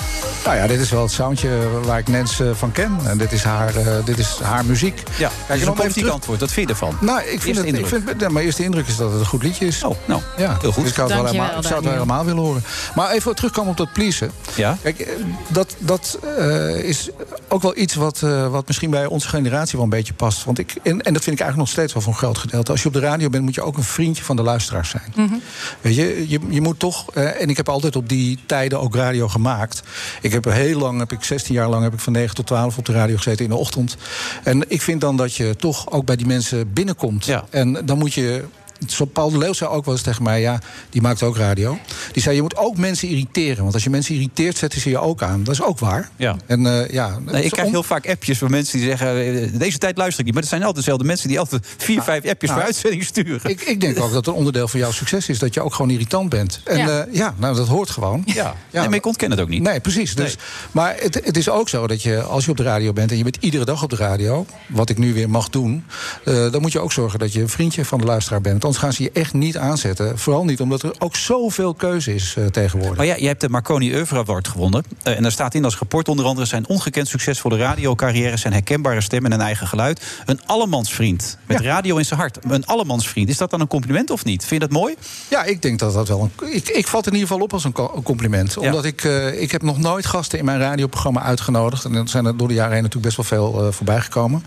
[0.45, 1.51] Nou ja, dit is wel het soundje
[1.85, 2.99] waar ik Nens eh, van ken.
[3.05, 5.03] En dit is haar, eh, dit is haar muziek.
[5.19, 6.41] Ja, Kijk, dus en een terug- antwoord.
[6.41, 6.97] Wat vind je ervan?
[7.01, 9.27] Nou, ik vind Eerste het, ik vind, ja, mijn eerste indruk is dat het een
[9.27, 9.85] goed liedje is.
[9.85, 10.83] Oh, nou, Ja, heel goed.
[10.83, 12.63] Dus ik zou het wel Dankjewel, helemaal, ik zou het wel helemaal willen horen.
[12.95, 14.31] Maar even terugkomen op dat pleasen.
[14.55, 14.77] Ja?
[14.83, 15.13] Kijk, eh,
[15.49, 17.09] dat, dat eh, is
[17.49, 20.45] ook wel iets wat, eh, wat misschien bij onze generatie wel een beetje past.
[20.45, 22.71] Want ik, en, en dat vind ik eigenlijk nog steeds wel voor een groot gedeelte.
[22.71, 25.41] Als je op de radio bent, moet je ook een vriendje van de luisteraars zijn.
[25.81, 27.07] Weet je, je, je moet toch.
[27.15, 29.83] eh, en ik heb altijd op die tijden ook radio gemaakt.
[30.21, 32.79] Ik heb heel lang, heb ik 16 jaar lang, heb ik van 9 tot 12
[32.79, 33.97] op de radio gezeten in de ochtend.
[34.45, 37.25] En ik vind dan dat je toch ook bij die mensen binnenkomt.
[37.25, 37.45] Ja.
[37.51, 38.45] En dan moet je.
[38.87, 40.59] Zo Paul de Leeuw zei ook wel eens tegen mij, ja,
[40.91, 41.79] die maakt ook radio.
[42.13, 43.63] Die zei, je moet ook mensen irriteren.
[43.63, 45.45] Want als je mensen irriteert, zetten ze je ook aan.
[45.45, 46.11] Dat is ook waar.
[46.17, 46.37] Ja.
[46.47, 49.43] En eh, ja, Nee, ik krijg heel vaak appjes van mensen die zeggen...
[49.43, 50.35] eh, deze tijd luister ik niet.
[50.35, 53.51] Maar het zijn altijd dezelfde mensen die altijd vier, vijf appjes nou, per uitzending sturen.
[53.51, 55.91] Ik, ik denk ook dat een onderdeel van jouw succes is dat je ook gewoon
[55.91, 56.61] irritant bent.
[56.65, 56.89] En Ja.
[56.89, 58.23] ja, ja nou, dat hoort gewoon.
[58.25, 58.55] ja.
[58.73, 59.63] Nee, maar ik ontken het ook niet.
[59.63, 60.15] Nee, precies.
[60.15, 60.37] Dus,
[60.73, 63.17] Maar het, het is ook zo dat je, als je op de radio bent en
[63.17, 65.85] je bent iedere dag op de radio, wat ik nu weer mag doen,
[66.25, 68.65] eh, dan moet je ook zorgen dat je een vriendje van de luisteraar bent.
[68.67, 70.19] Anders gaan ze je echt niet aanzetten.
[70.19, 72.97] Vooral niet omdat er ook zoveel keuze is eh, tegenwoordig.
[72.97, 74.85] Maar ja, je hebt de Marconi Oeuvre Award gewonnen.
[75.03, 76.47] Eh, en daar staat in als rapport onder andere...
[76.47, 78.37] zijn ongekend succesvolle radiocarrière...
[78.37, 80.03] zijn herkenbare stem en een eigen geluid.
[80.27, 81.39] Een allemansvriend.
[81.47, 82.39] Met radio in zijn hart.
[82.49, 83.29] Een allemansvriend.
[83.29, 84.45] Is dat dan een compliment of niet?
[84.45, 84.95] Vind je dat mooi?
[85.29, 86.53] Ja, ik denk dat dat wel een.
[86.53, 88.57] Ik, ik vat het in ieder geval op als een co- een compliment.
[88.57, 89.05] Omdat ik.
[89.05, 91.85] eh, ik heb nog nooit gasten in mijn radioprogramma uitgenodigd.
[91.85, 94.43] En er zijn er door de jaren heen natuurlijk best wel veel voorbij gekomen.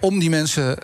[0.00, 0.76] Om die mensen.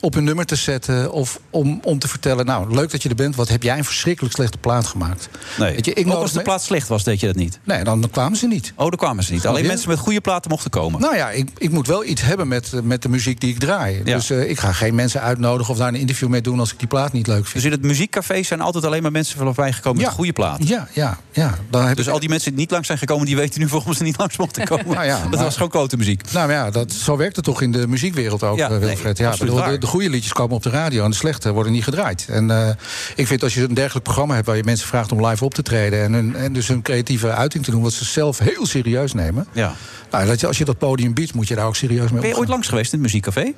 [0.00, 2.46] Op hun nummer te zetten of om, om te vertellen...
[2.46, 5.28] nou, leuk dat je er bent, wat heb jij een verschrikkelijk slechte plaat gemaakt.
[5.58, 5.74] Nee.
[5.74, 7.58] Weet je, ik Ook als de plaat slecht was, deed je dat niet?
[7.64, 8.72] Nee, dan kwamen ze niet.
[8.76, 9.46] Oh, daar kwamen ze niet.
[9.46, 11.00] Alleen mensen met goede platen mochten komen.
[11.00, 14.02] Nou ja, ik, ik moet wel iets hebben met, met de muziek die ik draai.
[14.02, 16.58] Dus eh, ik ga geen mensen uitnodigen of daar een interview mee doen...
[16.60, 17.54] als ik die plaat niet leuk vind.
[17.54, 20.66] Dus in het muziekcafé zijn altijd alleen maar mensen voorbij gekomen met goede platen.
[20.66, 21.54] Ja, ja, ja.
[21.70, 23.94] Dan heb Dus al die mensen die niet langs zijn gekomen, die weten nu waarom
[23.94, 24.88] ze niet langs mochten komen.
[25.00, 26.32] Nou ja, dat maar- was gewoon klote muziek.
[26.32, 29.18] Nou ja, dat, zo werkt het toch in de muziekwereld ook, Ja, eh, nee, Wilfred.
[29.18, 31.84] ja, bedoel, de, de goede liedjes komen op de radio en de slechte worden niet
[31.84, 32.26] gedraaid.
[32.30, 32.68] En eh,
[33.16, 34.46] ik vind als je een dergelijk programma hebt...
[34.46, 36.02] waar je mensen vraagt om live op te treden...
[36.02, 37.82] en, hun, en dus hun creatieve uiting te doen...
[37.82, 39.46] wat ze zelf heel serieus nemen...
[39.52, 39.72] Ja.
[40.10, 42.30] Nou, dat je, als je dat podium biedt, moet je daar ook serieus mee Ben
[42.30, 43.52] je ooit langs geweest in het muziekcafé?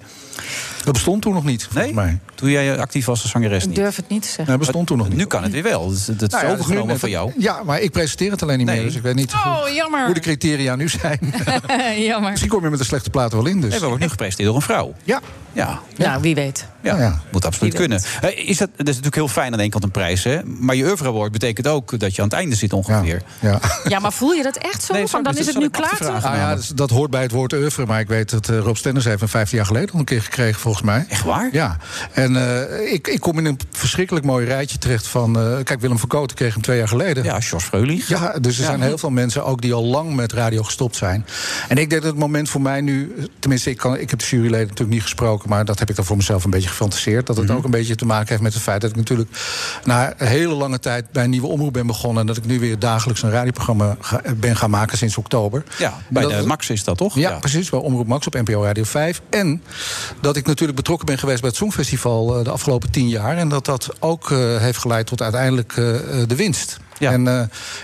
[0.84, 2.18] Dat bestond toen nog niet, volgens mij.
[2.34, 3.76] Toen jij actief was als zangeres Ik niet?
[3.78, 4.46] durf het niet te zeggen.
[4.46, 5.16] Nee, bestond toen nog niet.
[5.16, 5.88] Nu kan het weer wel.
[5.88, 7.32] Dat is, dat Nou dat overgenomen net- van jou.
[7.38, 8.76] Ja, maar ik presenteer het alleen niet Nee.
[8.76, 8.84] meer.
[8.84, 10.04] Dus ik weet niet Oh, hoe, jammer.
[10.04, 11.34] hoe de criteria nu zijn.
[11.98, 12.30] Jammer.
[12.30, 13.60] Misschien kom je met een slechte plaat wel in.
[13.60, 13.70] Dus.
[13.70, 14.94] Nee, we worden nu gepresenteerd door een vrouw.
[15.04, 15.20] Ja.
[15.52, 16.66] Ja, Nou, wie weet.
[16.80, 16.98] ja.
[16.98, 17.20] ja.
[17.32, 18.02] moet absoluut kunnen.
[18.20, 20.40] Eh, Is dat, dat is natuurlijk heel fijn aan de ene kant een prijs, hè?
[20.44, 23.22] Maar je oeuvre award betekent ook dat je aan het einde zit ongeveer.
[23.40, 23.60] Ja.
[23.88, 24.92] Ja, maar voel je dat echt zo?
[24.92, 26.22] Nee, Van, dan is het nu klaar, toch?
[26.22, 27.86] Nou ja, dus dat hoort bij het woord oeuvre.
[27.86, 30.22] Maar ik weet dat eh, Rob Stenders heeft een 15 jaar geleden al een keer
[30.22, 31.04] gekregen, volgens mij.
[31.08, 31.48] Echt waar?
[31.52, 31.76] Ja.
[32.12, 35.38] En eh, ik, ik kom in een verschrikkelijk mooi rijtje terecht van...
[35.38, 37.24] eh, kijk, Willem van Kooten kreeg hem twee jaar geleden.
[37.24, 38.08] Ja, George Freulich.
[38.08, 38.68] Ja, dus er Ja.
[38.68, 41.26] zijn heel veel mensen ook die al lang met radio gestopt zijn.
[41.68, 43.14] En ik denk dat het moment voor mij nu...
[43.38, 45.41] Tenminste, ik, kan, ik heb de juryleden natuurlijk niet gesproken...
[45.46, 47.26] maar dat heb ik dan voor mezelf een beetje gefantaseerd.
[47.26, 47.56] Dat het Mhm.
[47.56, 49.30] ook een beetje te maken heeft met het feit dat ik natuurlijk...
[49.84, 52.20] na een hele lange tijd bij een nieuwe omroep ben begonnen...
[52.20, 55.64] en dat ik nu weer dagelijks een radioprogramma ga- ben gaan maken sinds oktober.
[55.78, 57.14] Ja, bij En de dat- Max is dat toch?
[57.14, 59.20] Ja, precies, bij Omroep Max op NPO Radio 5.
[59.30, 59.62] En
[60.20, 63.36] dat ik natuurlijk betrokken ben geweest bij het Songfestival eh, de afgelopen tien jaar.
[63.36, 65.84] En dat dat ook eh, heeft geleid tot uiteindelijk eh,
[66.26, 66.76] de winst.
[67.02, 67.10] Ja.
[67.12, 67.42] En eh,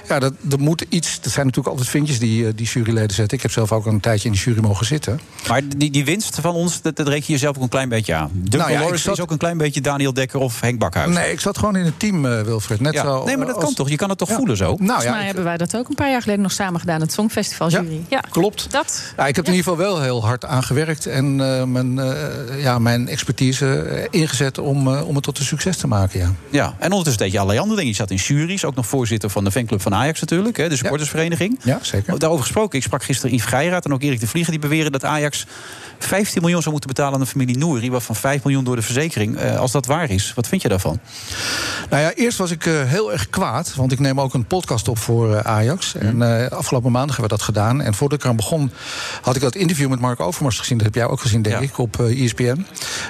[0.09, 1.19] ja, dat, er moet iets.
[1.23, 3.37] Er zijn natuurlijk altijd vinkjes die, eh, die juryleden zetten.
[3.37, 5.21] Ik heb zelf ook een tijdje in de jury mogen zitten.
[5.49, 8.15] Maar die, die winst van ons, dat, dat reken je jezelf ook een klein beetje
[8.15, 8.31] aan.
[8.35, 11.15] Duncan Nou ja, zat- is ook een klein beetje Daniel Dekker of Henk Bakhuis.
[11.15, 12.81] Nee, ik zat gewoon in het team, eh, Wilfred.
[12.81, 13.03] Net Ja.
[13.03, 13.89] zo, Nee, maar dat als- kan toch?
[13.89, 14.37] Je kan het toch Ja.
[14.37, 14.65] voelen zo?
[14.65, 16.81] Nou Volgens ja, mij ik- hebben wij dat ook een paar jaar geleden nog samen
[16.81, 17.01] gedaan.
[17.01, 18.01] Het Songfestival jury.
[18.09, 18.67] Ja, klopt.
[18.71, 19.03] Dat.
[19.17, 21.99] Ja, ik heb er in ieder geval wel heel hard aan gewerkt en eh, mijn,
[21.99, 26.21] eh, ja, mijn expertise ingezet om, om het tot een succes te maken.
[26.21, 26.33] Ja.
[26.51, 27.93] Ja, en ondertussen deed je allerlei andere dingen.
[27.93, 30.77] Je zat in juries, ook nog voorzitter van de fanclub van Ajax natuurlijk, hè, de
[30.77, 31.59] supportersvereniging.
[31.65, 32.19] Ja, zeker.
[32.19, 34.51] Daarover gesproken, ik sprak gisteren Yves Geiraat en ook Erik de Vlieger...
[34.53, 35.47] die beweren dat Ajax
[35.99, 37.91] 15 miljoen zou moeten betalen aan de familie Nouri...
[37.91, 39.37] waarvan 5 miljoen door de verzekering.
[39.37, 41.01] Eh, als dat waar is, wat vind je daarvan?
[41.91, 43.75] Nou ja, eerst was ik eh, heel erg kwaad.
[43.75, 45.95] Want ik neem ook een podcast op voor eh, Ajax.
[45.95, 47.81] En eh, afgelopen maandag hebben we dat gedaan.
[47.83, 48.71] En voordat ik eraan begon,
[49.23, 50.77] had ik dat interview met Mark Overmars gezien.
[50.77, 51.63] Dat heb jij ook gezien, denk Ja.
[51.63, 52.67] ik, op eh, ESPN.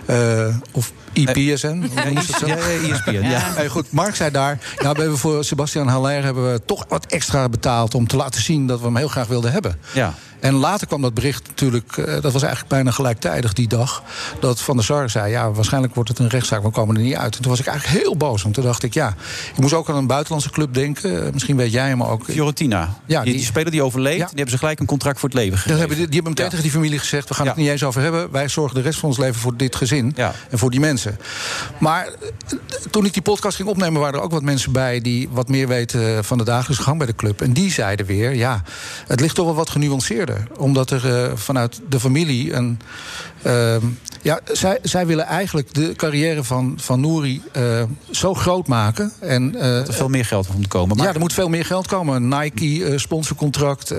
[0.06, 1.86] Eh, of IPSN.
[2.12, 2.46] hoe zo?
[2.46, 3.52] Ja, ja, ESPN, ja.
[3.56, 4.58] Nee, goed, Mark zei daar.
[4.78, 8.42] Nou, we hebben voor Sebastian Haller hebben we toch wat extra betaald om te laten
[8.42, 9.78] zien dat we hem heel graag wilden hebben.
[9.94, 10.14] Ja.
[10.40, 14.02] En later kwam dat bericht natuurlijk, eh, dat was eigenlijk bijna gelijktijdig die dag,
[14.40, 17.14] dat Van der Sar zei: Ja, waarschijnlijk wordt het een rechtszaak, we komen er niet
[17.14, 17.36] uit.
[17.36, 19.14] En toen was ik eigenlijk heel boos, want toen dacht ik: Ja,
[19.54, 21.26] ik moest ook aan een buitenlandse club denken.
[21.26, 22.24] Eh, Misschien weet jij hem ook.
[22.24, 22.94] Fiorentina.
[23.06, 24.24] Ja, die, speler die overleeft, Ja.
[24.26, 25.78] die hebben ze gelijk een contract voor het leven gegeven.
[25.78, 28.02] hebben, die die hebben meteen tegen die familie gezegd: we gaan het niet eens over
[28.02, 28.30] hebben.
[28.30, 30.16] Wij zorgen de rest van ons leven voor dit gezin
[30.50, 31.07] en voor die mensen.
[31.78, 32.58] Maar eh,
[32.90, 35.68] toen ik die podcast ging opnemen, waren er ook wat mensen bij die wat meer
[35.68, 37.40] weten van de dagelijkse gang bij de club.
[37.42, 38.62] En die zeiden weer: ja,
[39.06, 40.46] het ligt toch wel wat genuanceerder.
[40.56, 42.80] Omdat er eh, vanuit de familie een.
[43.42, 43.86] ehm,
[44.22, 49.12] ja, zij, zij willen eigenlijk de carrière van, van Nouri eh, zo groot maken.
[49.20, 50.96] En, Dat er veel meer geld moet komen.
[50.96, 52.28] Maar ja, er moet veel meer geld komen.
[52.28, 53.94] Nike sponsorcontract,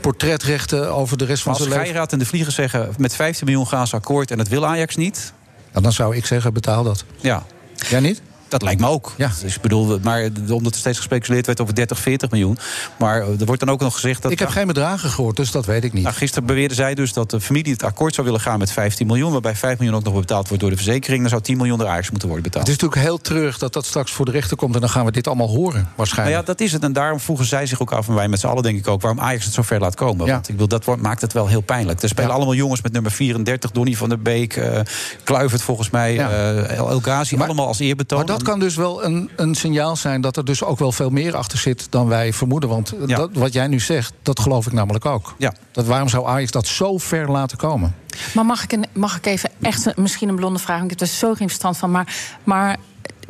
[0.00, 1.86] portretrechten over de rest van als zijn leven.
[1.86, 2.94] Geiraat en de Vlieger zeggen...
[2.98, 5.32] met 15 miljoen gaan ze akkoord en dat wil Ajax niet...
[5.72, 7.04] Dan zou ik zeggen, betaal dat.
[7.20, 7.42] Ja,
[7.88, 8.22] Jij niet?
[8.52, 9.12] Dat lijkt me ook.
[9.16, 9.30] Ja.
[9.42, 12.58] Dus ik bedoel, maar omdat er steeds gespeculeerd werd over 30, 40 miljoen.
[12.98, 14.32] Maar er wordt dan ook nog gezegd dat.
[14.32, 16.02] ik heb geen bedragen gehoord, dus dat weet ik niet.
[16.02, 19.06] Nou, gisteren beweerde zij dus dat de familie het akkoord zou willen gaan met 15
[19.06, 19.32] miljoen.
[19.32, 21.20] Waarbij 5 miljoen ook nog betaald wordt door de verzekering.
[21.20, 22.66] Dan zou 10 miljoen door Ajax moeten worden betaald.
[22.66, 24.74] Het is natuurlijk heel terug dat dat straks voor de rechter komt...
[24.74, 26.38] en dan gaan we dit allemaal horen, Nou waarschijnlijk.
[26.40, 26.82] ja, dat is het.
[26.82, 29.00] En daarom vroegen zij zich ook af, en wij met z'n allen denk ik ook...
[29.02, 30.26] waarom Ajax het zo ver laat komen.
[30.26, 30.32] Ja.
[30.32, 32.02] Want ik wil, dat maakt het wel heel pijnlijk.
[32.02, 32.36] Er spelen Ja.
[32.36, 33.70] allemaal jongens met nummer 34.
[33.70, 34.80] Donny van der Beek, eh
[35.24, 36.30] Kluivert volgens mij, Ja.
[36.30, 37.36] eh, El Ghazi.
[37.36, 38.18] Allemaal als eerbetoon.
[38.18, 41.10] Maar dat kan dus wel een, een signaal zijn dat er dus ook wel veel
[41.10, 42.68] meer achter zit dan wij vermoeden.
[42.68, 43.16] Want Ja.
[43.16, 45.34] dat, wat jij nu zegt, dat geloof ik namelijk ook.
[45.38, 45.54] Ja.
[45.72, 47.94] Dat waarom zou Ajax dat zo ver laten komen?
[48.34, 50.78] Maar mag ik, een, mag ik even echt een- misschien een blonde vraag?
[50.78, 51.90] want Ik heb er zo geen verstand van.
[51.90, 52.76] Maar, maar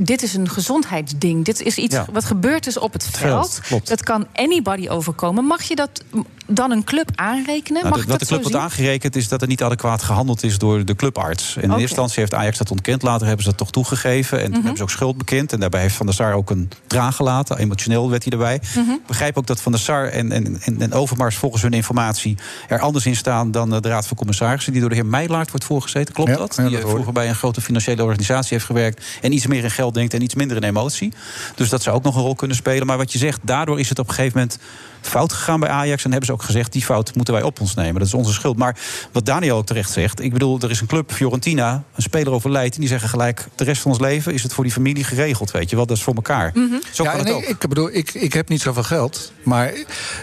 [0.05, 1.44] dit is een gezondheidsding.
[1.44, 2.07] Dit is iets Ja.
[2.12, 3.61] wat gebeurd is op het veld.
[3.84, 5.44] Dat kan anybody overkomen.
[5.44, 6.05] Mag je dat
[6.46, 7.82] dan een club aanrekenen?
[7.82, 10.84] Nou, mag dat de club wordt aangerekend is dat er niet adequaat gehandeld is door
[10.84, 11.57] de clubarts.
[11.57, 14.38] En in eerste instantie heeft Ajax dat ontkend, later hebben ze dat toch toegegeven.
[14.38, 14.61] En toen Mhm.
[14.61, 15.53] hebben ze ook schuld bekend.
[15.53, 17.59] En daarbij heeft Van der Sar ook een traan gelaten.
[17.59, 18.61] Emotioneel werd hij erbij.
[18.76, 18.90] Mhm.
[18.90, 22.36] Ik begrijp ook dat Van der Sar en, en, en, Overmars volgens hun informatie
[22.68, 25.50] er anders in staan dan eh, de Raad van Commissarissen, die door de heer Meijlaert
[25.50, 26.14] wordt voorgezeten.
[26.14, 26.55] Klopt Ja, dat?
[26.57, 29.05] ja, Die dat vroeger bij een grote financiële organisatie heeft gewerkt.
[29.20, 31.12] En iets meer in geld denkt en iets minder in emotie.
[31.55, 32.86] Dus dat zou ook nog een rol kunnen spelen.
[32.86, 34.59] Maar wat je zegt, daardoor is het op een gegeven moment
[35.01, 36.05] fout gegaan bij Ajax.
[36.05, 37.95] En hebben ze ook gezegd, die fout moeten wij op ons nemen.
[37.95, 38.57] Dat is onze schuld.
[38.57, 38.76] Maar
[39.12, 40.20] wat Daniel ook terecht zegt.
[40.20, 42.74] Ik bedoel, er is een club, Fiorentina, een speler overlijdt.
[42.74, 45.51] En die zeggen gelijk, de rest van ons leven is het voor die familie geregeld.
[45.51, 46.51] Weet je wel, dat is voor elkaar.
[46.55, 46.74] Mhm.
[46.93, 47.43] Zo ja, kan het ook.
[47.43, 49.32] ik, ik bedoel, ik, ik heb niet zoveel geld.
[49.43, 49.72] Maar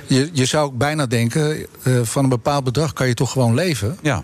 [0.08, 1.66] je, je zou ook bijna denken...
[1.84, 3.98] eh, van een bepaald bedrag kan je toch gewoon leven.
[4.02, 4.24] Ja.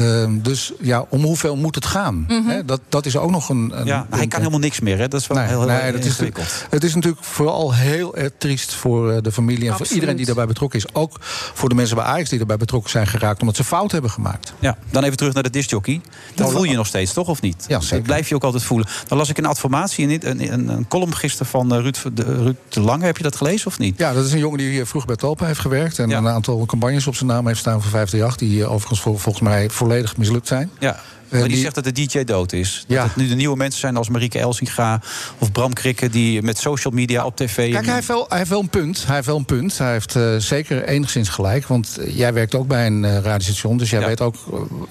[0.00, 2.24] Ehm, dus ja, om hoeveel moet het gaan?
[2.28, 2.48] Mhm.
[2.48, 3.72] Hè, dat, dat is ook nog een.
[3.74, 4.98] een Ja, hij kan helemaal niks meer.
[4.98, 5.08] Hè?
[5.08, 6.66] Dat is wel Nee, heel, heel nee, dat is, ingewikkeld.
[6.70, 10.26] het is natuurlijk vooral heel erg triest voor eh, de familie en voor iedereen die
[10.26, 10.94] daarbij betrokken is.
[10.94, 11.16] Ook
[11.54, 14.52] voor de mensen bij Ajax die daarbij betrokken zijn geraakt, omdat ze fout hebben gemaakt.
[14.58, 16.00] Ja, dan even terug naar de discjockey.
[16.34, 17.28] Dat Oh, voel je nog steeds, toch?
[17.28, 17.64] Of niet?
[17.68, 17.96] Ja, zeker.
[17.96, 18.88] Dat blijf je ook altijd voelen.
[19.08, 22.22] Dan las ik een adformatie, een, een, een, een column gisteren van eh, Ruud, de,
[22.22, 23.04] Ruud de Lange.
[23.04, 23.98] Heb je dat gelezen of niet?
[23.98, 25.98] Ja, dat is een jongen die hier vroeg bij Talpa heeft gewerkt.
[25.98, 26.18] En Ja.
[26.18, 28.48] een aantal campagnes op zijn naam heeft staan voor 538.
[28.48, 30.70] Die eh, overigens vol- volgens mij volledig mislukt zijn.
[30.78, 30.96] Ja.
[31.30, 32.84] Eh, Maar die, die- zegt dat de DJ dood is.
[32.86, 32.96] Ja.
[33.00, 35.00] Dat het nu de nieuwe mensen zijn als Marieke Elsinga
[35.38, 36.08] of Bram Krikke...
[36.10, 37.72] die met social media op tv...
[37.72, 39.06] Kijk, hij heeft, wel, hij heeft wel een punt.
[39.06, 39.78] Hij heeft wel een punt.
[39.78, 41.66] Hij heeft eh, zeker enigszins gelijk.
[41.66, 43.76] Want eh, jij werkt ook bij een eh, radiostation.
[43.76, 44.06] Dus jij Ja.
[44.06, 44.34] weet ook.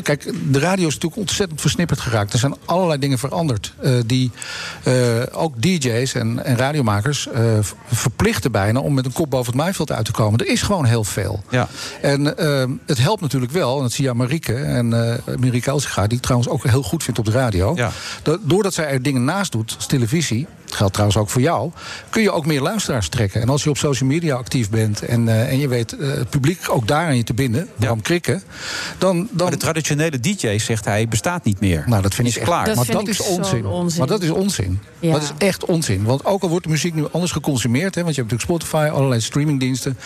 [0.02, 2.34] kijk, de radio is natuurlijk ontzettend versnipperd geraakt.
[2.34, 3.74] Er zijn allerlei dingen veranderd.
[4.06, 4.32] die
[5.32, 7.28] ook DJ's en, en radiomakers
[7.92, 10.40] verplichten bijna om met een kop boven het maaiveld uit te komen.
[10.40, 11.44] Er is gewoon heel veel.
[11.50, 11.68] Ja.
[12.02, 14.88] En eh, het helpt natuurlijk wel, en dat zie je aan Marieke en
[15.40, 17.76] Marieke Elsinga, die trouwens ook heel goed vindt op de radio.
[17.76, 17.92] Ja.
[18.24, 21.72] Dat, doordat zij er dingen naast doet, als televisie, geldt trouwens ook voor jou,
[22.10, 23.42] kun je ook meer luisteraars trekken.
[23.42, 26.30] En als je op social media actief bent en, eh, en je weet eh, het
[26.30, 28.44] publiek ook daar aan je te binden, Bram Krikken,
[28.98, 29.18] dan.
[29.18, 31.84] dan Maar de traditionele DJ, zegt hij, bestaat niet meer.
[31.88, 32.66] nou, dat vind ik echt klaar.
[32.66, 33.66] Dat maar vind dat ik is onzin.
[33.66, 34.00] onzin.
[34.00, 34.80] Maar dat is onzin.
[35.00, 35.12] Ja.
[35.12, 36.04] Dat is echt onzin.
[36.04, 38.90] Want ook al wordt de muziek nu anders geconsumeerd, hè, want je hebt natuurlijk Spotify,
[38.94, 39.98] allerlei streamingdiensten.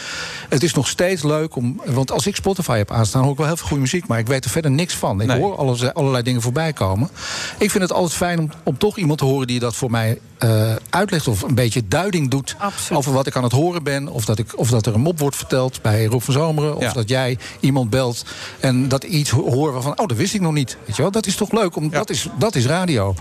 [0.49, 1.81] Het is nog steeds leuk om.
[1.85, 4.27] Want als ik Spotify heb aanstaan, hoor ik wel heel veel goede muziek, maar ik
[4.27, 5.21] weet er verder niks van.
[5.21, 5.39] Ik Nee.
[5.39, 7.09] hoor alles, allerlei dingen voorbij komen.
[7.57, 10.19] Ik vind het altijd fijn om, om toch iemand te horen die dat voor mij
[10.43, 12.97] eh, uitlegt of een beetje duiding doet Absoluut.
[12.99, 14.07] over wat ik aan het horen ben.
[14.07, 16.75] Of dat, ik, of dat er een mop wordt verteld bij Rob van Zomeren.
[16.75, 16.91] Of Ja.
[16.93, 18.25] dat jij iemand belt
[18.59, 20.77] en dat iets ho- hoor waarvan, oh, dat wist ik nog niet.
[20.85, 21.11] Weet je wel?
[21.11, 23.15] Dat is toch leuk, om, dat, is, dat is radio.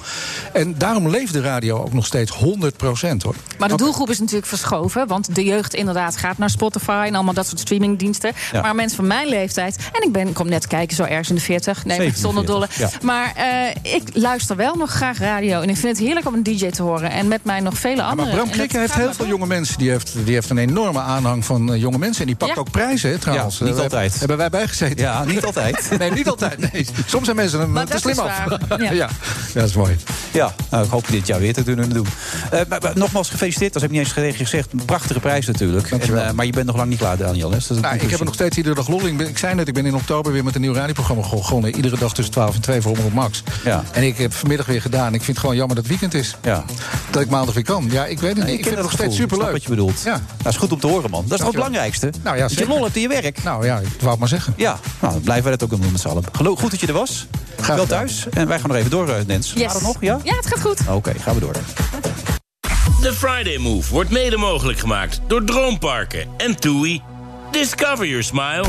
[0.53, 3.35] En daarom leeft de radio ook nog steeds 100% hoor.
[3.59, 5.07] Maar de doelgroep is natuurlijk verschoven.
[5.07, 8.33] Want de jeugd inderdaad gaat naar Spotify en allemaal dat soort streamingdiensten.
[8.53, 8.61] Ja.
[8.61, 9.77] Maar mensen van mijn leeftijd.
[9.93, 11.85] En ik ben, ik kom net kijken, zo ergens in de 40.
[11.85, 12.66] Nee, zonder dolle.
[12.70, 13.07] 47, ja.
[13.07, 15.61] Maar eh, ik luister wel nog graag radio.
[15.61, 17.11] En ik vind het heerlijk om een DJ te horen.
[17.12, 18.16] En met mij nog vele Ja, anderen.
[18.16, 19.78] maar Bram En dat Krikke heeft heel veel jonge mensen.
[19.78, 22.20] Die heeft, die heeft een enorme aanhang van eh, jonge mensen.
[22.20, 22.60] En die pakt Ja.
[22.60, 23.58] ook prijzen, hè, trouwens.
[23.58, 24.18] Ja, niet Eh, altijd.
[24.18, 25.04] Hebben wij bijgezeten.
[25.04, 25.90] Ja, niet altijd.
[25.98, 26.72] Nee, niet altijd.
[26.72, 26.86] Nee.
[27.06, 28.44] Soms zijn mensen er Maar te dat slim is af.
[28.44, 28.60] waar.
[28.82, 28.90] Ja.
[28.92, 28.92] Ja.
[28.92, 29.08] Ja.
[29.60, 29.96] dat is mooi.
[30.32, 32.06] Ja, nou, ik hoop dit jaar weer te kunnen doen.
[32.50, 34.72] Eh, maar, maar nogmaals gefeliciteerd, dat heb ik niet eens gezegd.
[34.72, 35.90] Een prachtige prijs natuurlijk.
[35.90, 37.48] En, eh, maar je bent nog lang niet klaar, Daniel.
[37.50, 37.54] Hè?
[37.56, 39.06] Dus dat is Nou, ik heb er nog steeds iedere dag lol in.
[39.06, 41.74] Ik ben- Ik zei net, ik ben in oktober weer met een nieuw radioprogramma begonnen.
[41.76, 43.42] Iedere dag tussen 12 en 2 voor Max.
[43.64, 43.82] Ja.
[43.92, 45.06] En ik heb vanmiddag weer gedaan.
[45.06, 46.36] Ik vind het gewoon jammer dat het weekend is.
[46.42, 46.64] Ja.
[47.11, 47.88] Dat ik maandag weer kan.
[47.90, 48.59] Ja, ik weet het niet.
[48.59, 49.51] Ik, vind het nog steeds superleuk.
[49.53, 50.01] wat je bedoelt.
[50.05, 50.20] Ja.
[50.43, 51.22] Dat is goed om te horen, man.
[51.22, 52.12] Dat is toch het belangrijkste?
[52.22, 53.43] Nou ja, dat je lol hebt in je werk.
[53.43, 54.55] Nou ja, ik wou het maar zeggen.
[54.57, 56.24] Ja, nou, dan blijven wij dat ook doen met z'n allen.
[56.32, 57.26] Geloof, goed dat je er was.
[57.61, 58.26] Graag Wel thuis.
[58.30, 59.53] En wij gaan nog even door, eh, Nens.
[59.53, 59.62] Yes.
[59.62, 59.97] Gaat het nog?
[60.01, 60.18] Ja?
[60.22, 60.80] Ja, het gaat goed.
[60.88, 61.55] Oké, gaan we door.
[63.01, 67.03] De Friday Move wordt mede mogelijk gemaakt door Droomparken en TUI.
[67.51, 68.64] Discover your smile.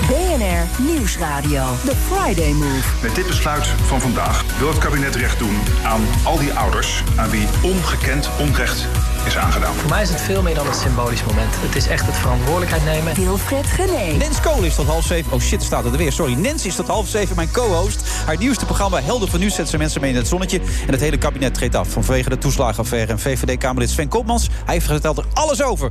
[0.00, 1.64] BNR Nieuwsradio.
[1.84, 2.88] The Friday Move.
[3.02, 7.30] Met dit besluit van vandaag wil het kabinet recht doen aan al die ouders aan
[7.30, 8.86] wie ongekend onrecht
[9.26, 9.74] is aangedaan.
[9.74, 11.54] Voor mij is het veel meer dan een symbolisch moment.
[11.56, 13.14] Het is echt het verantwoordelijkheid nemen.
[13.14, 14.16] Wilfred Genee.
[14.16, 15.32] Nens Kool is tot half zeven.
[15.32, 16.12] Oh shit, staat er weer.
[16.12, 16.34] Sorry.
[16.34, 18.02] Nens is tot half zeven mijn co-host.
[18.26, 20.58] Haar nieuwste programma Helder van Nu zet ze mensen mee in het zonnetje.
[20.58, 23.12] En het hele kabinet treedt af vanwege de toeslagenaffaire.
[23.12, 25.90] En VVD-Kamerlid Sven Koopmans, hij vertelt er alles over.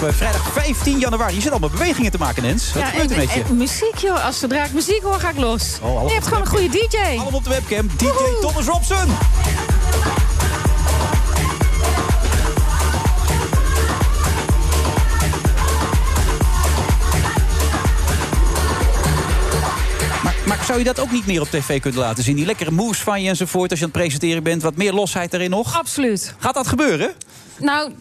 [0.00, 1.34] Op eh, vrijdag 15 januari.
[1.34, 2.72] Je zit allemaal bewegingen te maken, Nens.
[2.72, 3.42] Wat Ja, gebeurt er met je?
[3.42, 4.24] en muziek, joh.
[4.24, 5.78] Als zodra ik muziek hoor, ga ik los.
[5.82, 6.96] Oh, je hebt gewoon een goede DJ.
[6.96, 7.86] Allemaal op de webcam.
[7.96, 8.40] DJ Woehoe.
[8.40, 9.06] Thomas Robson.
[20.22, 22.36] Maar, maar Zou je dat ook niet meer op tv kunnen laten zien?
[22.36, 24.62] Die lekkere moves van je enzovoort als je aan het presenteren bent.
[24.62, 25.78] Wat meer losheid erin nog?
[25.78, 26.34] Absoluut.
[26.38, 27.10] Gaat dat gebeuren?
[27.60, 27.92] Nou,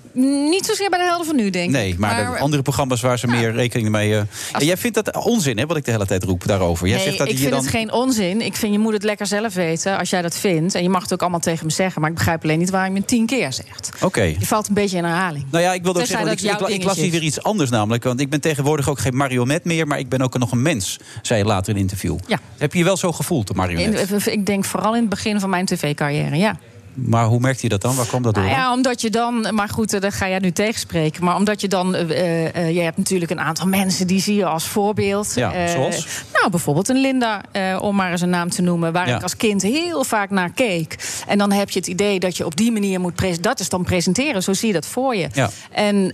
[0.50, 1.72] niet zozeer bij de helden van nu, denk ik.
[1.72, 4.16] Nee, maar, de andere programma's waar ze meer rekening mee...
[4.16, 4.28] En
[4.66, 6.88] jij vindt dat onzin, hè, wat ik de hele tijd roep daarover.
[6.88, 7.60] Jij nee, zegt dat ik vind dan...
[7.60, 8.42] het geen onzin.
[8.42, 10.76] Ik vind je moet het lekker zelf weten als jij dat vindt.
[10.76, 12.02] En je mag het ook allemaal tegen me zeggen.
[12.02, 13.90] Maar ik begrijp alleen niet waarom je het tien keer zegt.
[14.02, 14.22] Oké.
[14.22, 15.46] Je valt een beetje in herhaling.
[15.52, 17.44] Nou ja, ik wilde ook Tenzij zeggen, ik, dat ik, ik las hier weer iets
[17.44, 18.04] anders namelijk.
[18.04, 21.00] Want ik ben tegenwoordig ook geen marionet meer, maar ik ben ook nog een mens,
[21.22, 22.18] zei je later in een interview.
[22.28, 22.40] Ja.
[22.58, 24.10] Heb je je wel zo gevoeld, de marionet?
[24.10, 26.58] In- ik denk vooral in het begin van mijn tv-carrière, ja.
[26.94, 27.96] Maar hoe merkte je dat dan?
[27.96, 28.44] Waar kwam dat door?
[28.44, 28.66] Nou dan?
[28.66, 31.24] ja, omdat je dan, maar goed, eh, daar ga jij nu tegenspreken.
[31.24, 34.68] Maar omdat je dan, eh, je hebt natuurlijk een aantal mensen die zie je als
[34.68, 35.34] voorbeeld.
[35.36, 36.08] Ja, zoals?
[36.34, 37.42] Nou, bijvoorbeeld een Linda,
[37.80, 39.16] om maar eens een naam te noemen, waar Ja.
[39.16, 40.96] ik als kind heel vaak naar keek.
[41.28, 43.52] En dan heb je het idee dat je op die manier moet presenteren.
[43.52, 45.28] Dat is dan presenteren, zo zie je dat voor je.
[45.34, 45.50] Ja.
[45.72, 46.14] En,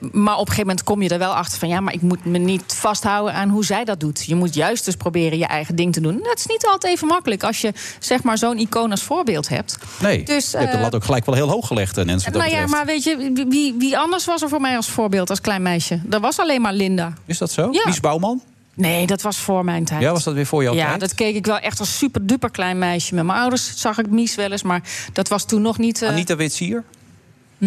[0.00, 2.24] maar op een gegeven moment kom je er wel achter van ja, maar ik moet
[2.24, 4.24] me niet vasthouden aan hoe zij dat doet.
[4.24, 6.20] Je moet juist dus proberen je eigen ding te doen.
[6.22, 9.78] Dat is niet altijd even makkelijk als je zeg maar zo'n icoon als voorbeeld hebt.
[10.00, 12.24] Nee, Dus, je hebt de eh, lat ook gelijk wel heel hoog gelegd, eh, wat
[12.24, 15.30] dat nou ja, maar weet je, wie, wie anders was er voor mij als voorbeeld
[15.30, 16.00] als klein meisje?
[16.04, 17.12] Dat was alleen maar Linda.
[17.26, 17.68] Is dat zo?
[17.72, 17.82] Ja.
[17.84, 18.42] Lies Bouwman?
[18.76, 20.00] Nee, dat was voor mijn tijd.
[20.00, 21.00] Ja, was dat weer voor jouw Ja, tijd?
[21.00, 23.14] dat keek ik wel echt als super duper klein meisje.
[23.14, 24.82] Met mijn ouders zag ik Mies wel eens, maar
[25.12, 26.02] dat was toen nog niet.
[26.02, 26.84] eh, Anita Witsier?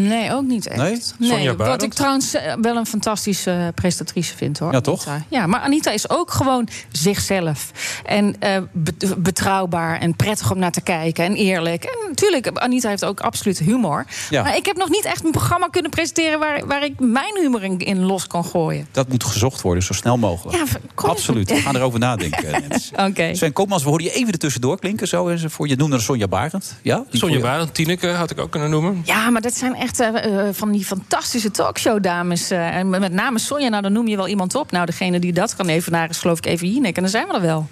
[0.01, 0.77] Nee, ook niet echt.
[0.79, 1.01] Nee?
[1.29, 4.71] Sonja wat ik trouwens eh, wel een fantastische eh, presentatrice vind hoor.
[4.71, 5.07] Ja, toch?
[5.07, 5.25] Anita.
[5.29, 7.71] Ja, maar Anita is ook gewoon zichzelf.
[8.05, 11.83] En eh, be- betrouwbaar en prettig om naar te kijken en eerlijk.
[11.83, 14.05] En natuurlijk, Anita heeft ook absoluut humor.
[14.29, 14.43] Ja.
[14.43, 17.63] Maar ik heb nog niet echt een programma kunnen presenteren waar, waar ik mijn humor
[17.63, 18.87] in, in los kan gooien.
[18.91, 20.57] Dat moet gezocht worden, zo snel mogelijk.
[20.57, 20.63] Ja.
[20.95, 22.63] Absoluut, we gaan erover nadenken.
[23.07, 23.35] Oké.
[23.35, 25.07] Sven Koopmans, we hoorden je even ertussendoor klinken.
[25.07, 25.69] Zo, enzovoort.
[25.69, 26.75] Je noemde Sonja Barend.
[26.81, 27.03] Ja?
[27.11, 29.01] Sonja voor Barend, Tineke had ik ook kunnen noemen.
[29.05, 30.07] Ja, maar dat zijn echt eh,
[30.47, 32.49] eh, van die fantastische talkshow-dames.
[32.51, 34.71] eh, en met name Sonja, nou dan noem je wel iemand op.
[34.71, 36.95] Nou, degene die dat kan evenaren is geloof ik even Jinek.
[36.95, 37.67] En dan zijn we er wel.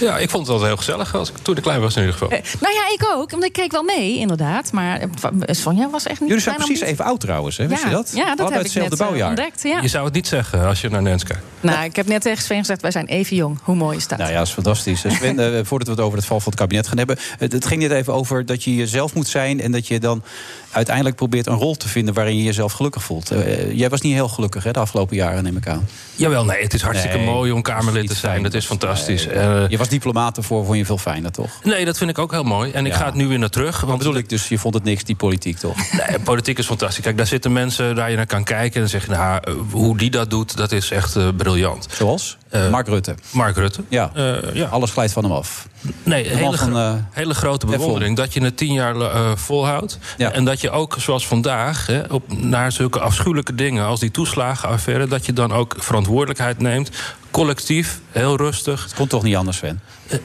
[0.00, 2.16] Ja, ik vond het altijd heel gezellig als ik, toen ik klein was in ieder
[2.18, 2.38] geval.
[2.60, 3.30] Nou ja, ik ook.
[3.30, 4.72] Want ik keek wel mee, inderdaad.
[4.72, 5.00] Maar
[5.46, 7.66] Sonja was echt niet Jullie zijn precies niet- even oud trouwens, hè?
[7.66, 8.12] Wist Ja, je dat?
[8.14, 9.28] ja, dat heb ik hetzelfde net, bouwjaar.
[9.28, 9.80] ontdekt, ja.
[9.80, 11.42] Je zou het niet zeggen als je naar Nens kijkt.
[11.60, 13.58] Nou, ik heb net tegen Sven gezegd, wij zijn even jong.
[13.62, 14.18] Hoe mooi is dat?
[14.18, 15.00] Nou ja, dat is fantastisch.
[15.00, 17.16] Sven, voordat we het over het val van het kabinet gaan hebben...
[17.38, 19.60] Het, het ging net even over dat je jezelf moet zijn...
[19.60, 20.22] en dat je dan
[20.70, 22.14] uiteindelijk probeert een rol te vinden...
[22.14, 23.30] waarin je jezelf gelukkig voelt.
[23.30, 25.88] Eh, jij was niet heel gelukkig hè, de afgelopen jaren, neem ik aan.
[26.14, 28.42] Jawel, nee, het is hartstikke Nee, mooi om Kamerlid te zijn.
[28.42, 29.26] Dat is fantastisch.
[29.26, 31.50] Eh, Je was diplomaat ervoor, vond je veel fijner, toch?
[31.64, 32.70] nee, dat vind ik ook heel mooi.
[32.70, 33.80] En ik ga het nu weer naar terug.
[33.80, 35.76] Wat Want bedoel ik dus, je vond het niks, die politiek, toch?
[36.08, 37.04] Nee, politiek is fantastisch.
[37.04, 38.74] Kijk, daar zitten mensen waar je naar kan kijken...
[38.74, 41.86] en dan zeg je, nou, eh, hoe die dat doet, dat is echt briljant.
[41.90, 42.36] Zoals?
[42.50, 43.14] Eh, Mark Rutte.
[43.30, 43.82] Mark Rutte.
[43.88, 44.10] Ja.
[44.14, 44.66] Eh, ja.
[44.66, 45.68] Alles glijdt van hem af.
[46.02, 48.16] Nee, hele, van, eh, hele grote bewondering.
[48.16, 48.94] Dat je het tien jaar
[49.38, 49.98] volhoudt.
[50.16, 50.32] Ja.
[50.32, 53.84] En dat je ook, zoals vandaag, hè, op, naar zulke afschuwelijke dingen...
[53.84, 56.90] als die toeslagenaffaire, dat je dan ook verantwoordelijkheid neemt.
[57.30, 58.82] Collectief, heel rustig.
[58.82, 59.80] Het kon toch niet anders, Sven?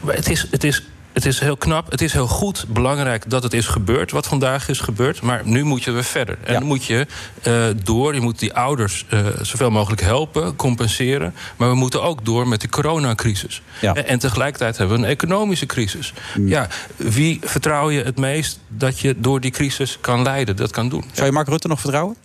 [0.06, 0.84] Het is, het is,
[1.14, 4.12] het is heel knap, het is heel goed, belangrijk dat het is gebeurd...
[4.12, 6.38] wat vandaag is gebeurd, maar nu moet je weer verder.
[6.44, 6.60] En Ja.
[6.60, 7.08] dan moet je
[7.42, 11.34] eh, door, je moet die ouders eh, zoveel mogelijk helpen, compenseren...
[11.58, 13.62] maar we moeten ook door met de coronacrisis.
[13.82, 13.94] Ja.
[13.96, 16.14] En, en tegelijkertijd hebben we een economische crisis.
[16.38, 16.48] Mm.
[16.48, 20.90] Ja, wie vertrouw je het meest dat je door die crisis kan leiden, dat kan
[20.90, 21.04] doen?
[21.12, 22.16] Zou je Mark Rutte nog vertrouwen?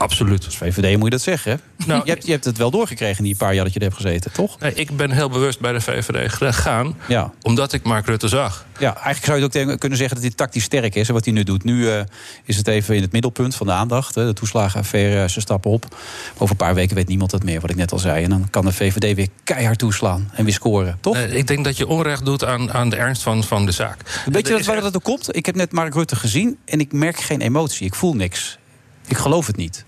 [0.00, 0.44] Absoluut.
[0.44, 1.86] Als VVD moet je dat zeggen, hè?
[1.86, 3.84] Nou, je, hebt, je hebt het wel doorgekregen in die paar jaar dat je er
[3.84, 4.58] hebt gezeten, toch?
[4.58, 7.32] Nee, ik ben heel bewust bij de VVD gegaan, Ja.
[7.42, 8.66] omdat ik Mark Rutte zag.
[8.78, 11.08] Ja, eigenlijk zou je ook tegen- kunnen zeggen dat hij tactisch sterk is.
[11.08, 11.64] En wat hij nu doet.
[11.64, 12.00] Nu eh,
[12.44, 14.14] is het even in het middelpunt van de aandacht.
[14.14, 14.26] Hè.
[14.26, 15.96] De toeslagenaffaire, ze stappen op.
[16.34, 18.24] Over een paar weken weet niemand dat meer, wat ik net al zei.
[18.24, 21.14] En dan kan de VVD weer keihard toeslaan en weer scoren, toch?
[21.14, 23.96] Nee, ik denk dat je onrecht doet aan, aan de ernst van, van de zaak.
[24.26, 25.36] Weet je dat, waar echt- dat ook komt?
[25.36, 27.86] Ik heb net Mark Rutte gezien en ik merk geen emotie.
[27.86, 28.58] Ik voel niks.
[29.06, 29.84] Ik geloof het niet.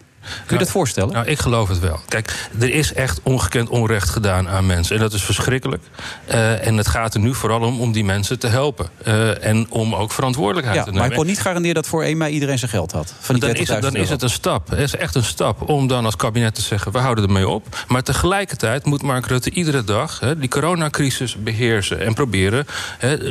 [0.46, 1.12] Kun je dat voorstellen?
[1.12, 2.00] Nou, ik geloof het wel.
[2.08, 4.96] Kijk, er is echt ongekend onrecht gedaan aan mensen.
[4.96, 5.82] En dat is verschrikkelijk.
[6.24, 8.88] Eh, en het gaat er nu vooral om om die mensen te helpen.
[9.04, 11.12] Eh, en om ook verantwoordelijkheid ja, te maar nemen.
[11.12, 13.14] ik kon niet garanderen dat voor 1 mei iedereen zijn geld had.
[13.20, 14.70] Van die dan is, het, 30.000 dan is het een stap.
[14.70, 16.92] Het is echt een stap om dan als kabinet te zeggen...
[16.92, 17.84] we houden ermee op.
[17.88, 20.20] Maar tegelijkertijd moet Mark Rutte iedere dag...
[20.36, 22.66] Die coronacrisis beheersen en proberen...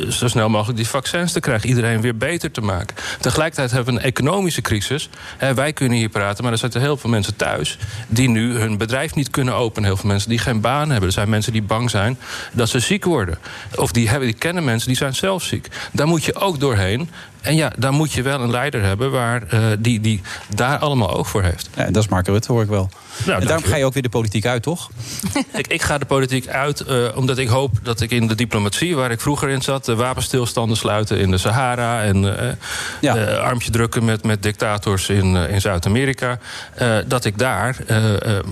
[0.10, 1.70] Zo snel mogelijk die vaccins te krijgen.
[1.70, 2.96] Iedereen weer beter te maken.
[3.20, 5.10] Tegelijkertijd hebben we een economische crisis.
[5.56, 7.78] Wij kunnen hier praten, maar er zitten heel veel mensen thuis...
[8.08, 9.90] die nu hun bedrijf niet kunnen openen.
[9.90, 11.08] Heel veel mensen die geen baan hebben.
[11.08, 12.18] Er zijn mensen die bang zijn
[12.52, 13.38] dat ze ziek worden.
[13.76, 15.68] Of die, hebben, die kennen mensen die zijn zelf ziek.
[15.92, 17.10] Daar moet je ook doorheen.
[17.42, 20.22] En ja, daar moet je wel een leider hebben waar, eh, die, die
[20.56, 21.70] daar allemaal oog voor heeft.
[21.76, 22.90] Ja, dat is Mark Rutte, hoor ik wel.
[23.26, 24.90] en daarom ga je ook weer de politiek uit, toch?
[25.54, 28.96] Ik, ik ga de politiek uit eh, omdat ik hoop dat ik in de diplomatie,
[28.96, 32.50] waar ik vroeger in zat, de wapenstilstanden sluiten in de Sahara en eh
[33.02, 36.40] eh, armpje drukken met, met dictators in, in Zuid-Amerika,
[37.08, 37.76] dat ik daar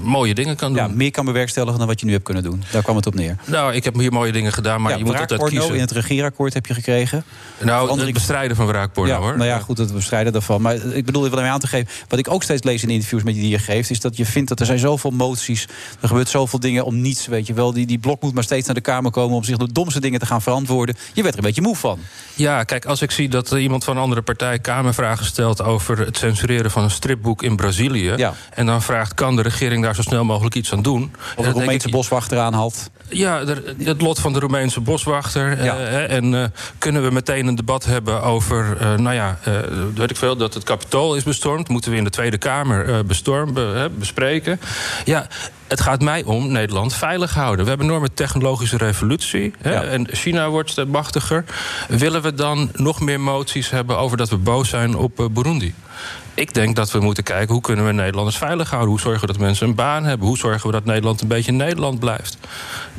[0.04, 0.84] mooie dingen kan doen.
[0.84, 2.64] Ja, meer kan bewerkstelligen dan wat je nu hebt kunnen doen.
[2.72, 3.36] Daar kwam het op neer.
[3.46, 5.74] Nou, ik heb hier mooie dingen gedaan, maar ja, je moet altijd kiezen.
[5.74, 7.24] in het regeerakkoord heb je gekregen.
[7.58, 9.38] Nou, het bestrijden van ja, hoor.
[9.38, 10.62] Nou ja, goed, het bestrijden daarvan.
[10.62, 11.88] Maar ik bedoel, ik wil hem aan te geven.
[12.08, 14.26] Wat ik ook steeds lees in interviews met je die je geeft, is dat je
[14.26, 15.68] vindt dat er zijn zoveel moties.
[16.00, 17.74] Er gebeurt zoveel dingen om niets, weet je wel.
[17.74, 20.20] Die, die blok moet maar steeds naar de Kamer komen om zich de domste dingen
[20.20, 20.96] te gaan verantwoorden.
[21.14, 22.00] Je werd er een beetje moe van.
[22.36, 26.00] Ja, kijk, als ik zie dat er iemand van een andere partij Kamervragen stelt over
[26.00, 28.28] het censureren van een stripboek in Brazilië.
[28.54, 31.12] En dan vraagt: kan de regering daar zo snel mogelijk iets aan doen?
[31.36, 32.90] Of een ik, boswachter aanhaalt.
[33.10, 33.44] Ja,
[33.84, 35.60] het lot van de Roemeense boswachter.
[35.60, 36.44] eh, en eh,
[36.78, 39.40] kunnen we meteen een debat hebben over, eh, nou ja,
[39.96, 41.68] weet ik veel, dat het kapitool is bestormd.
[41.70, 44.60] Moeten we in de Tweede Kamer bestormen, bespreken.
[45.06, 45.28] Ja.
[45.68, 47.64] Het gaat mij om Nederland veilig houden.
[47.64, 49.54] We hebben een enorme technologische revolutie.
[49.62, 51.44] Hè, En China wordt machtiger.
[51.88, 55.74] Willen we dan nog meer moties hebben over dat we boos zijn op Burundi?
[56.40, 58.90] Ik denk dat we moeten kijken hoe kunnen we Nederlanders veilig houden.
[58.90, 60.28] Hoe zorgen we dat mensen een baan hebben?
[60.28, 62.38] Hoe zorgen we dat Nederland een beetje Nederland blijft?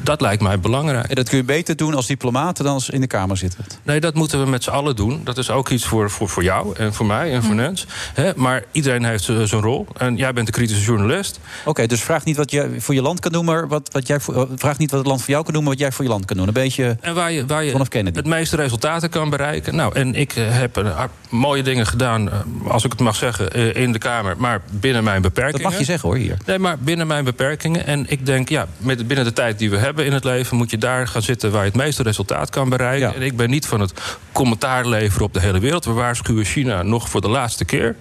[0.03, 1.07] Dat lijkt mij belangrijk.
[1.09, 3.65] En dat kun je beter doen als diplomaten dan als in de Kamer zitten.
[3.83, 5.21] Nee, dat moeten we met z'n allen doen.
[5.25, 7.87] Dat is ook iets voor, voor, voor jou en voor mij en voor Nens.
[8.15, 9.87] Hè, maar iedereen heeft z- zijn rol.
[9.97, 11.41] En jij bent een kritische journalist.
[11.65, 14.21] Oké, dus vraag niet wat jij voor je land kan doen, maar wat, wat jij
[14.21, 16.05] voor, eh, vraag niet wat het land voor jou kan doen, maar wat jij voor
[16.05, 16.47] je land kan doen.
[16.47, 16.97] Een beetje.
[17.01, 18.17] En waar je, waar je Vanaf Kennedy.
[18.17, 19.75] het meeste resultaten kan bereiken.
[19.77, 20.93] Nou, en ik eh, heb een
[21.31, 24.35] mooie dingen gedaan, eh, als ik het mag zeggen, eh, in de Kamer.
[24.39, 25.63] Maar binnen mijn beperkingen.
[25.63, 26.37] Dat mag je zeggen hoor hier.
[26.47, 27.87] Nee, maar binnen mijn beperkingen.
[27.87, 30.57] En ik denk, ja, met, binnen de tijd die we hebben in het leven...
[30.57, 33.15] moet je daar gaan zitten waar je het meeste resultaat kan bereiken.
[33.15, 33.93] En ik ben niet van het
[34.33, 35.85] commentaar leveren op de hele wereld.
[35.85, 37.97] We waarschuwen China nog voor de laatste keer.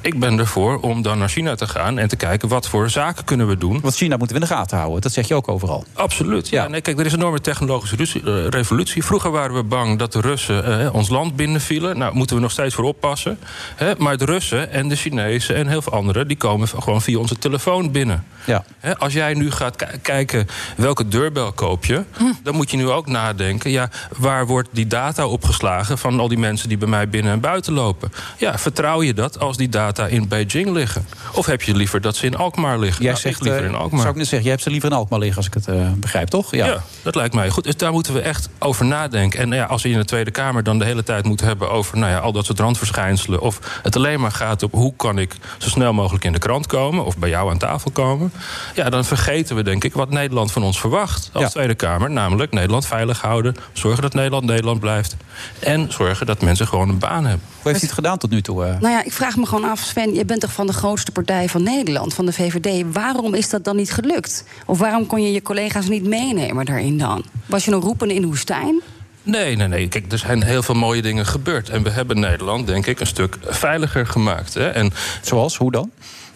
[0.00, 1.98] Ik ben ervoor om dan naar China te gaan...
[1.98, 3.80] en te kijken wat voor zaken kunnen we doen.
[3.80, 5.00] Want China moeten we in de gaten houden.
[5.00, 5.84] Dat zeg je ook overal.
[5.92, 6.48] Absoluut.
[6.48, 6.68] Ja.
[6.68, 9.04] Nee, kijk, er is een enorme technologische eh, revolutie.
[9.04, 11.98] Vroeger waren we bang dat de Russen eh, ons land binnenvielen.
[11.98, 13.38] Nou, moeten we nog steeds voor oppassen.
[13.76, 13.92] Hè?
[13.98, 16.28] Maar de Russen en de Chinezen en heel veel anderen...
[16.28, 18.24] die komen gewoon via onze telefoon binnen.
[18.46, 18.64] Ja.
[18.78, 20.46] Hè, als jij nu gaat ki- kijken
[20.76, 22.04] welke deurbel koop je...
[22.42, 23.70] dan moet je nu ook nadenken...
[23.70, 26.68] Ja, waar wordt die data opgeslagen van al die mensen...
[26.68, 28.12] die bij mij binnen en buiten lopen?
[28.38, 31.06] Ja, vertrouw je dat als die data in Beijing liggen?
[31.32, 33.02] Of heb je liever dat ze in Alkmaar liggen?
[33.02, 34.00] Jij Nou, zegt, liever eh, in Alkmaar.
[34.00, 35.92] zou ik net zeggen, jij hebt ze liever in Alkmaar liggen als ik het eh,
[35.92, 36.54] begrijp, toch?
[36.54, 36.82] Ja.
[37.02, 37.64] dat lijkt mij goed.
[37.64, 39.40] Dus daar moeten we echt over nadenken.
[39.40, 41.98] En ja, als we in de Tweede Kamer dan de hele tijd moeten hebben over
[41.98, 43.40] nou ja, al dat soort randverschijnselen.
[43.40, 46.66] Of het alleen maar gaat op hoe kan ik zo snel mogelijk in de krant
[46.66, 47.04] komen.
[47.04, 48.32] Of bij jou aan tafel komen.
[48.74, 51.48] Ja, dan vergeten we denk ik wat Nederland van ons verwacht als Ja.
[51.50, 52.10] Tweede Kamer.
[52.10, 53.54] Namelijk Nederland veilig houden.
[53.72, 55.16] Zorgen dat Nederland Nederland blijft.
[55.58, 57.46] En zorgen dat mensen gewoon een baan hebben.
[57.48, 58.64] Hoe heeft hij het gedaan tot nu toe?
[58.64, 58.80] eh?
[58.80, 61.48] Nou ja, ik vraag me gewoon af, Sven, je bent toch van de grootste partij
[61.48, 62.84] van Nederland, van de VVD.
[62.92, 64.44] Waarom is dat dan niet gelukt?
[64.66, 67.24] Of waarom kon je je collega's niet meenemen daarin dan?
[67.46, 68.80] Was je een roepende in de woestijn?
[69.28, 69.88] Nee, nee, nee.
[69.88, 71.68] Kijk, er zijn heel veel mooie dingen gebeurd.
[71.68, 74.54] En we hebben Nederland, denk ik, een stuk veiliger gemaakt.
[74.54, 74.68] Hè?
[74.68, 75.90] En, Zoals, hoe dan?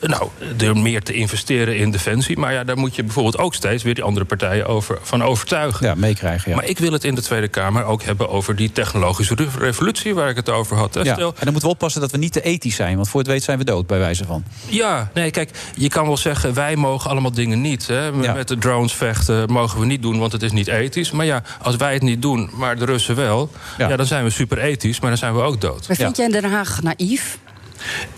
[0.06, 2.38] Nou, door meer te investeren in defensie.
[2.38, 5.86] Maar ja, daar moet je bijvoorbeeld ook steeds weer die andere partijen over, van overtuigen.
[5.86, 6.50] Ja, meekrijgen.
[6.50, 6.56] Ja.
[6.56, 10.14] Maar ik wil het in de Tweede Kamer ook hebben over die technologische re- revolutie
[10.14, 10.94] waar ik het over had.
[10.94, 13.20] Ja, Stel, En dan moeten we oppassen dat we niet te ethisch zijn, want voor
[13.20, 14.44] het weet zijn we dood, bij wijze van.
[14.66, 17.86] Ja, nee, kijk, je kan wel zeggen, wij mogen allemaal dingen niet.
[17.86, 18.12] Hè.
[18.12, 21.10] Met met de drones vechten mogen we niet doen, want het is niet ethisch.
[21.10, 23.50] Maar ja, als wij het niet doen, maar de Russen wel...
[23.78, 23.96] Ja.
[23.96, 25.88] dan zijn we super ethisch, maar dan zijn we ook dood.
[25.88, 27.38] Maar vind jij in Den Haag naïef?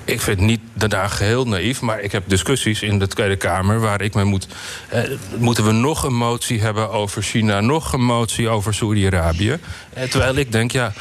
[0.05, 4.01] Ik vind niet daarna geheel naïef, maar ik heb discussies in de Tweede Kamer waar
[4.01, 4.47] ik mee moet.
[4.89, 5.03] Eh,
[5.39, 9.59] moeten we nog een motie hebben over China, nog een motie over Saudi-Arabië?
[9.93, 10.93] Eh, terwijl ik denk, ja.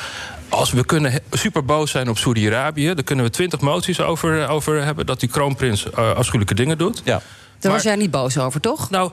[0.49, 4.84] Als we kunnen super boos zijn op Saudi-Arabië, dan kunnen we twintig moties over, over
[4.84, 7.01] hebben dat die kroonprins eh, afschuwelijke dingen doet.
[7.03, 7.22] Ja.
[7.59, 8.89] Daar was jij niet boos over, toch?
[8.89, 9.11] Nou,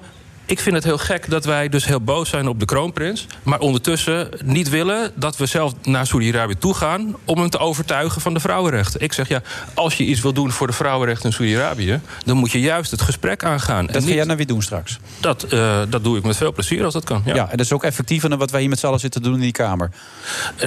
[0.50, 3.26] ik vind het heel gek dat wij dus heel boos zijn op de kroonprins.
[3.42, 7.16] Maar ondertussen niet willen dat we zelf naar Saudi-Arabië toe gaan.
[7.24, 9.00] om hem te overtuigen van de vrouwenrechten.
[9.00, 9.42] Ik zeg ja,
[9.74, 12.00] als je iets wil doen voor de vrouwenrechten in Saudi-Arabië.
[12.24, 13.86] dan moet je juist het gesprek aangaan.
[13.86, 14.98] Dat ga jij nou weer doen straks.
[15.20, 17.22] Dat, eh, dat doe ik met veel plezier als dat kan.
[17.24, 17.34] Ja.
[17.34, 17.42] Ja.
[17.50, 19.36] en dat is ook effectiever dan wat wij hier met z'n allen zitten te doen
[19.36, 19.90] in die Kamer.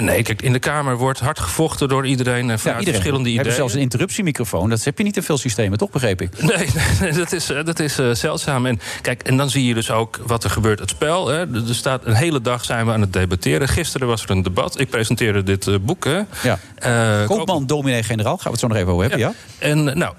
[0.00, 2.50] Nee, kijk, in de Kamer wordt hard gevochten door iedereen.
[2.50, 3.56] En vanuit verschillende We hebben ideeën.
[3.56, 4.70] zelfs een interruptiemicrofoon.
[4.70, 6.42] Dat heb je niet in veel systemen, toch, begreep ik?
[6.42, 8.66] Nee, dat is, eh, dat is eh, zeldzaam.
[8.66, 11.28] En, kijk, en dan zie je dus ook wat er gebeurt, het spel.
[11.28, 11.38] Hè.
[11.38, 13.68] Er staat een hele dag zijn we aan het debatteren.
[13.68, 14.80] Gisteren was er een debat.
[14.80, 16.04] Ik presenteerde dit eh, boek.
[16.04, 16.20] Hè.
[16.42, 16.58] Ja.
[16.74, 18.36] Eh, Koopman, dominee, generaal.
[18.36, 19.32] Gaan we het zo nog even over hebben, ja?
[19.58, 20.14] En eh, nou,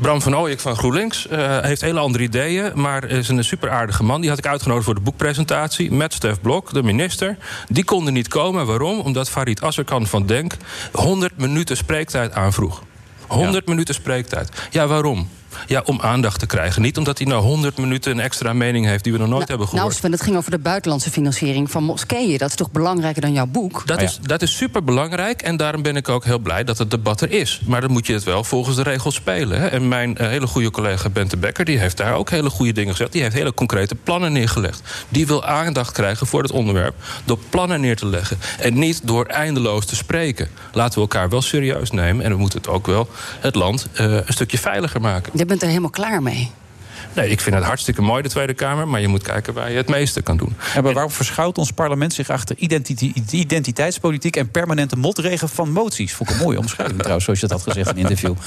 [0.00, 1.26] Bram van Ooyek van GroenLinks
[1.60, 2.70] heeft hele andere ideeën...
[2.74, 4.20] maar is een super aardige man.
[4.20, 5.92] Die had ik uitgenodigd voor de boekpresentatie...
[5.92, 7.36] met Stef Blok, de minister.
[7.68, 8.66] Die konden niet komen.
[8.66, 9.00] Waarom?
[9.00, 10.54] Omdat Farid Azarkan van Denk...
[10.92, 12.82] 100 minuten spreektijd aanvroeg.
[13.26, 14.50] 100 minuten spreektijd.
[14.70, 15.28] Ja, waarom?
[15.66, 16.82] Ja, om aandacht te krijgen.
[16.82, 19.66] Niet omdat hij nou 100 minuten een extra mening heeft die we nog nooit hebben
[19.66, 19.84] gehoord.
[19.84, 22.38] Nou, Sven, het ging over de buitenlandse financiering van moskeeën.
[22.38, 23.82] Dat is toch belangrijker dan jouw boek?
[23.86, 26.90] Dat, is, dat is super belangrijk en daarom ben ik ook heel blij dat het
[26.90, 27.60] debat er is.
[27.64, 29.60] Maar dan moet je het wel volgens de regels spelen.
[29.60, 29.66] Hè.
[29.66, 32.90] En mijn eh, hele goede collega Bente Becker die heeft daar ook hele goede dingen
[32.90, 33.12] gezegd.
[33.12, 34.82] Die heeft hele concrete plannen neergelegd.
[35.08, 36.94] Die wil aandacht krijgen voor het onderwerp
[37.24, 38.38] door plannen neer te leggen.
[38.58, 40.48] En niet door eindeloos te spreken.
[40.72, 43.08] Laten we elkaar wel serieus nemen en we moeten het ook wel
[43.40, 45.32] het land eh, een stukje veiliger maken.
[45.46, 46.50] Je bent er helemaal klaar mee.
[47.14, 48.88] Nee, ik vind het hartstikke mooi, de Tweede Kamer.
[48.88, 50.56] Maar je moet kijken waar je het meeste kan doen.
[50.74, 52.56] Ja, maar waarom verschuilt ons parlement zich achter
[53.30, 56.12] identiteitspolitiek en permanente motregen van moties?
[56.12, 58.34] Vond ik een mooie omschrijving trouwens, zoals je dat had gezegd in een interview.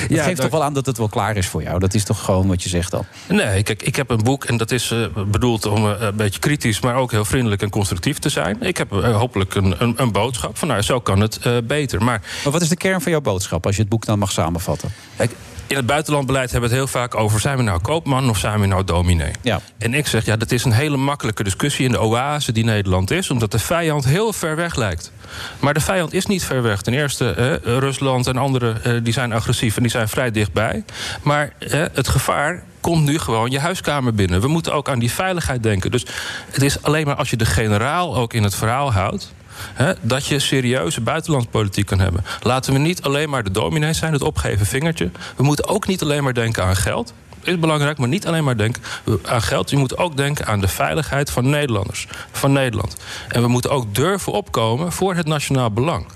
[0.00, 1.78] Dat Ja, geeft dat- toch wel aan dat het wel klaar is voor jou.
[1.78, 3.04] Dat is toch gewoon wat je zegt dan.
[3.28, 6.40] Nee, kijk, ik heb een boek en dat is eh, bedoeld om eh, een beetje
[6.40, 8.56] kritisch, maar ook heel vriendelijk en constructief te zijn.
[8.62, 12.02] Ik heb eh, hopelijk een, een, een boodschap van, nou, zo kan het eh, beter.
[12.04, 14.32] Maar, Maar wat is de kern van jouw boodschap als je het boek dan mag
[14.32, 14.92] samenvatten?
[15.16, 15.30] Kijk,
[15.66, 18.60] in het buitenlandbeleid hebben we het heel vaak over: zijn we nou koopman of zijn
[18.60, 19.32] we nou dominee?
[19.40, 19.60] Ja.
[19.78, 23.10] En ik zeg, ja, dat is een hele makkelijke discussie in de oase die Nederland
[23.10, 25.12] is, omdat de vijand heel ver weg lijkt.
[25.58, 26.82] Maar de vijand is niet ver weg.
[26.82, 30.84] Ten eerste, eh, Rusland en anderen eh, die zijn agressief en die zijn vrij dichtbij.
[31.22, 34.40] Maar eh, het gevaar komt nu gewoon je huiskamer binnen.
[34.40, 35.90] We moeten ook aan die veiligheid denken.
[35.90, 36.06] Dus
[36.50, 39.32] het is alleen maar als je de generaal ook in het verhaal houdt.
[39.74, 42.24] Hè, dat je serieuze buitenlandpolitiek kan hebben.
[42.42, 45.10] Laten we niet alleen maar de dominees zijn, het opgeven vingertje.
[45.36, 47.12] We moeten ook niet alleen maar denken aan geld.
[47.42, 48.82] Is belangrijk, maar niet alleen maar denken
[49.24, 49.70] aan geld.
[49.70, 52.96] Je moet ook denken aan de veiligheid van Nederlanders, van Nederland.
[53.28, 56.06] En we moeten ook durven opkomen voor het nationaal belang.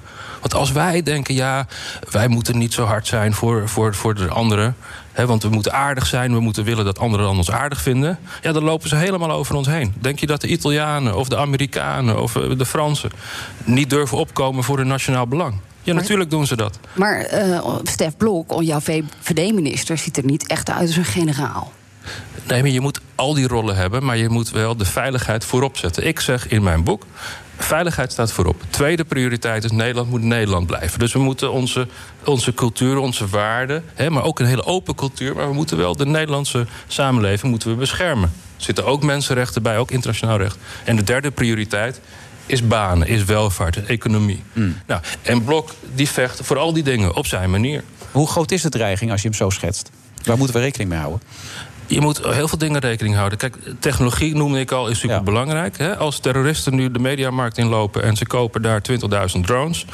[0.41, 1.67] Want als wij denken, ja,
[2.11, 4.77] wij moeten niet zo hard zijn voor, voor, voor de anderen.
[5.13, 8.19] Hè, want we moeten aardig zijn, we moeten willen dat anderen dan ons aardig vinden.
[8.43, 9.95] Ja, dan lopen ze helemaal over ons heen.
[10.01, 13.11] Denk je dat de Italianen of de Amerikanen of eh, de Fransen
[13.65, 15.55] niet durven opkomen voor hun nationaal belang?
[15.83, 16.79] Ja, natuurlijk doen ze dat.
[16.93, 21.73] Maar eh Stef Blok, jouw VVD-minister, ziet er niet echt uit als een generaal.
[22.47, 25.77] Nee, maar je moet al die rollen hebben, maar je moet wel de veiligheid voorop
[25.77, 26.07] zetten.
[26.07, 27.03] Ik zeg in mijn boek.
[27.59, 28.63] Veiligheid staat voorop.
[28.71, 30.99] Tweede prioriteit is Nederland moet Nederland blijven.
[30.99, 31.89] Dus we moeten onze,
[32.25, 35.35] onze cultuur, onze waarden, hè, maar ook een hele open cultuur.
[35.35, 38.33] Maar we moeten wel de Nederlandse samenleving moeten we beschermen.
[38.57, 40.57] Er zitten ook mensenrechten bij, ook internationaal recht.
[40.85, 42.01] En de derde prioriteit
[42.47, 44.43] is banen, is welvaart, economie.
[44.87, 47.85] Nou, en Blok die vecht voor al die dingen op zijn manier.
[48.11, 49.91] Hoe groot is de dreiging als je hem zo schetst?
[50.25, 51.21] Waar moeten we rekening mee houden?
[51.89, 53.39] Je moet heel veel dingen rekening houden.
[53.39, 55.79] Kijk, technologie noemde ik al, is super belangrijk.
[55.79, 55.97] Hè?
[55.97, 58.83] Als terroristen nu de mediamarkt inlopen en ze kopen daar
[59.37, 59.85] 20.000 drones.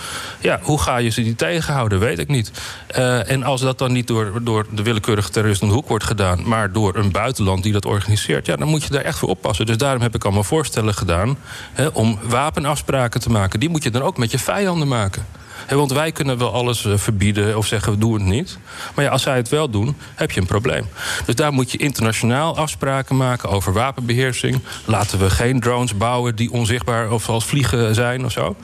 [0.41, 1.99] Ja, hoe ga je ze die tegenhouden?
[1.99, 2.51] Weet ik niet.
[2.87, 6.05] Eh, en als dat dan niet door, door de willekeurige terrorist om de hoek wordt
[6.05, 9.29] gedaan, maar door een buitenland die dat organiseert, ja, dan moet je daar echt voor
[9.29, 9.67] oppassen.
[9.67, 11.37] Dus daarom heb ik allemaal voorstellen gedaan
[11.73, 13.61] hè, om wapenafspraken te maken.
[13.61, 15.27] Die moet je dan ook met je vijanden maken.
[15.69, 18.59] Want wij kunnen wel alles eh, verbieden of zeggen we doen het niet.
[18.95, 20.89] Maar ja, als zij het wel doen, heb je een probleem.
[21.27, 24.61] Dus daar moet je internationaal afspraken maken over wapenbeheersing.
[24.85, 28.57] Laten we geen drones bouwen die onzichtbaar of als vliegen zijn of zo.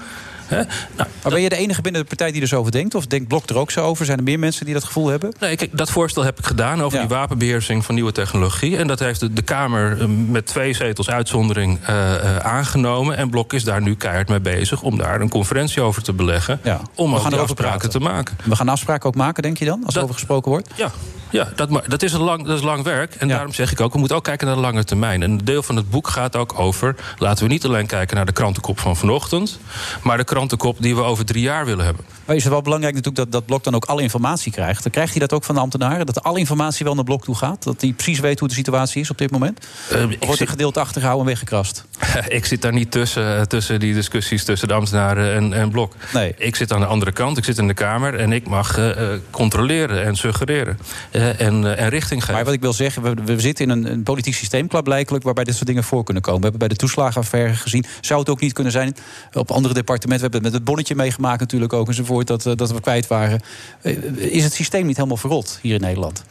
[0.50, 0.62] Hè?
[0.96, 2.94] Nou, Maar ben je de enige binnen de partij die er zo over denkt?
[2.94, 4.04] Of denkt Blok er ook zo over?
[4.04, 5.32] Zijn er meer mensen die dat gevoel hebben?
[5.40, 8.76] Nee, kijk, dat voorstel heb ik gedaan over die wapenbeheersing van nieuwe technologie.
[8.76, 13.16] En dat heeft de, de Kamer eh, met twee zetels uitzondering eh, eh, aangenomen.
[13.16, 16.60] En Blok is daar nu keihard mee bezig om daar een conferentie over te beleggen.
[16.94, 17.90] Om ook afspraken praten.
[17.90, 18.36] te maken.
[18.44, 19.82] We gaan afspraken ook maken, denk je dan?
[19.84, 20.68] Als er over gesproken wordt?
[20.74, 20.90] Ja,
[21.30, 23.14] ja dat, dat, is een lang, dat is lang werk.
[23.14, 25.22] En daarom zeg ik ook, we moeten ook kijken naar de lange termijn.
[25.22, 26.94] En een deel van het boek gaat ook over...
[27.18, 29.58] laten we niet alleen kijken naar de krantenkop van vanochtend...
[30.02, 32.04] maar de krantenkop die we over drie jaar willen hebben.
[32.24, 34.82] Maar is het wel belangrijk natuurlijk dat, dat Blok dan ook alle informatie krijgt?
[34.82, 36.06] Dan krijgt hij dat ook van de ambtenaren?
[36.06, 37.62] Dat alle informatie wel naar Blok toe gaat?
[37.62, 39.66] Dat hij precies weet hoe de situatie is op dit moment?
[39.90, 41.84] Eh, Of wordt er gedeeld achtergehouden en weggekrast?
[42.28, 45.94] Ik zit daar niet tussen, eh, tussen die discussies tussen de ambtenaren en, en Blok.
[46.12, 46.34] Nee.
[46.38, 48.14] Ik zit aan de andere kant, ik zit in de Kamer...
[48.14, 50.78] en ik mag eh, eh, controleren en suggereren
[51.10, 52.34] en, en richting geven.
[52.34, 55.24] Maar wat ik wil zeggen, we, we zitten in een, een politiek systeem klaarblijkelijk...
[55.24, 56.40] waarbij dit soort dingen voor kunnen komen.
[56.40, 57.84] We hebben bij de toeslagenaffaire gezien.
[58.00, 58.96] Zou het ook niet kunnen zijn
[59.32, 60.29] op andere departementen...
[60.32, 62.26] hebben met het bonnetje meegemaakt natuurlijk ook enzovoort...
[62.26, 63.40] dat, eh, dat we kwijt waren.
[63.82, 66.24] Eh, Is het systeem niet helemaal verrot hier in Nederland?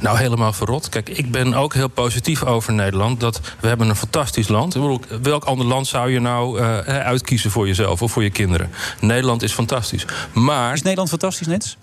[0.00, 0.88] Nou, helemaal verrot.
[0.88, 3.20] Kijk, ik ben ook heel positief over Nederland.
[3.20, 4.76] Dat we hebben een fantastisch land.
[5.22, 8.70] Welk ander land zou je nou eh, uitkiezen voor jezelf of voor je kinderen?
[9.00, 10.04] Nederland is fantastisch.
[10.32, 10.72] Maar...
[10.72, 11.76] Is Nederland fantastisch, net?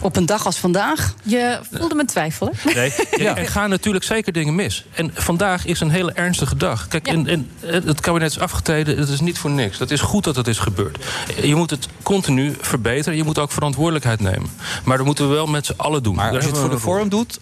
[0.00, 1.14] Op een dag als vandaag?
[1.22, 2.52] Je voelde me twijfelen.
[2.74, 4.84] Nee, er gaan natuurlijk zeker dingen mis.
[4.94, 6.88] En vandaag is een hele ernstige dag.
[6.88, 9.78] Kijk, en, en het kabinet is afgetreden, het is niet voor niks.
[9.78, 11.04] Dat is goed dat dat is gebeurd.
[11.42, 13.16] Je moet het continu verbeteren.
[13.16, 14.50] Je moet ook verantwoordelijkheid nemen.
[14.84, 16.14] Maar dat moeten we wel met z'n allen doen.
[16.14, 17.38] Maar Daar als je het voor de vorm doet...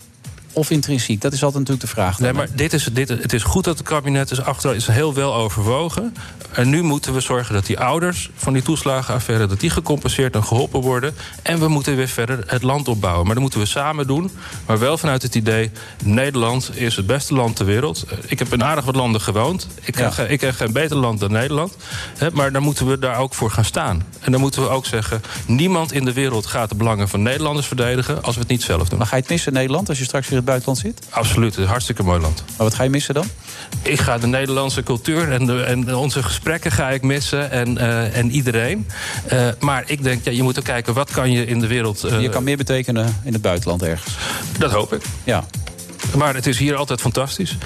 [0.57, 1.21] of intrinsiek?
[1.21, 2.19] Dat is altijd natuurlijk de vraag.
[2.19, 5.15] Nee, maar dit is, dit, het is goed dat het kabinet is achter is heel
[5.15, 6.15] wel overwogen.
[6.53, 9.47] En nu moeten we zorgen dat die ouders van die toeslagenaffaire...
[9.47, 11.15] dat die gecompenseerd en geholpen worden.
[11.43, 13.25] En we moeten weer verder het land opbouwen.
[13.25, 14.31] Maar dat moeten we samen doen.
[14.67, 15.71] Maar wel vanuit het idee...
[16.05, 18.05] Nederland is het beste land ter wereld.
[18.09, 19.69] Eh, Ik heb in aardig wat landen gewoond.
[20.29, 21.77] Ik, heb geen beter land dan Nederland.
[22.33, 24.05] Maar dan moeten we daar ook voor gaan staan.
[24.21, 25.23] En dan moeten we ook zeggen...
[25.47, 28.23] niemand in de wereld gaat de belangen van Nederlanders verdedigen...
[28.23, 28.99] als we het niet zelf doen.
[28.99, 31.01] Maar ga je het missen Nederland als je straks weer buitenland zit?
[31.11, 32.45] Absoluut, het is een hartstikke mooi land.
[32.47, 33.27] Maar wat ga je missen dan?
[33.83, 37.51] Ik ga de Nederlandse cultuur en, de, en onze gesprekken ga ik missen.
[37.51, 38.89] En, eh, en iedereen.
[39.27, 42.05] Eh, maar ik denk, ja, je moet ook kijken, wat kan je in de wereld...
[42.05, 44.15] eh, Je kan meer betekenen in het buitenland ergens.
[44.59, 45.03] Dat hoop ik.
[45.25, 45.45] Ja.
[46.17, 47.57] Maar het is hier altijd fantastisch.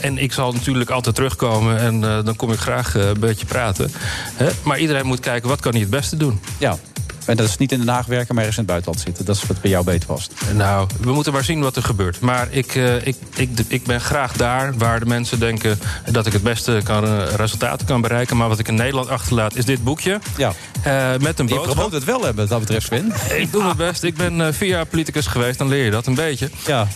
[0.00, 3.92] En ik zal natuurlijk altijd terugkomen en dan kom ik graag een beetje praten.
[4.34, 4.48] Hè?
[4.62, 6.40] Maar iedereen moet kijken, wat kan hij het beste doen?
[6.58, 6.76] Ja.
[7.24, 9.24] En dat is niet in Den Haag werken, maar ergens in het buitenland zitten.
[9.24, 10.32] Dat is wat bij jou beter past.
[10.54, 12.20] Nou, we moeten maar zien wat er gebeurt.
[12.20, 15.78] Maar ik, eh, ik, ik, ik ben graag daar waar de mensen denken
[16.10, 18.36] dat ik het beste kan, eh, resultaten kan bereiken.
[18.36, 20.20] Maar wat ik in Nederland achterlaat is dit boekje.
[20.36, 20.52] Ja.
[20.82, 21.74] Eh, met een Je boodschap.
[21.74, 23.12] promoot het wel hebben, wat dat betreft, Sven.
[23.42, 24.02] Ik doe mijn best.
[24.02, 26.50] Ik ben vier jaar politicus geweest, dan leer je dat een beetje.
[26.66, 26.86] Ja.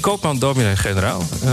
[0.00, 1.22] Koopman, dominee, generaal.
[1.44, 1.50] Eh,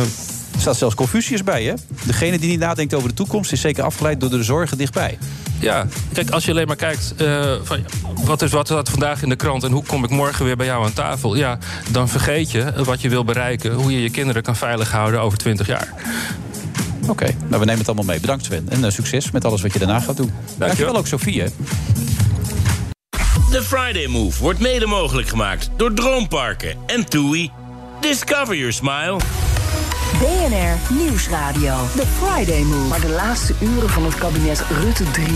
[0.57, 1.73] Er staat zelfs Confucius bij, hè?
[2.05, 3.51] Degene die niet nadenkt over de toekomst...
[3.51, 5.17] is zeker afgeleid door de zorgen dichtbij.
[5.59, 7.13] Ja, kijk, als je alleen maar kijkt...
[7.17, 7.85] eh, van,
[8.25, 9.63] wat is wat staat vandaag in de krant...
[9.63, 11.35] en hoe kom ik morgen weer bij jou aan tafel...
[11.35, 11.57] ja,
[11.91, 13.73] dan vergeet je wat je wil bereiken...
[13.73, 15.93] hoe je je kinderen kan veilig houden over 20 jaar.
[17.07, 18.19] Oké, nou, we nemen het allemaal mee.
[18.19, 18.65] Bedankt, Sven.
[18.69, 20.31] En eh, succes met alles wat je daarna gaat doen.
[20.57, 21.47] Dankjewel ook, Sofie, hè?
[23.51, 27.51] De Friday Move wordt mede mogelijk gemaakt door Droomparken en TUI.
[28.01, 29.17] Discover your smile.
[30.11, 31.75] BNR Nieuwsradio.
[31.95, 32.87] The Friday Move.
[32.87, 35.27] Maar de laatste uren van het kabinet Rutte 3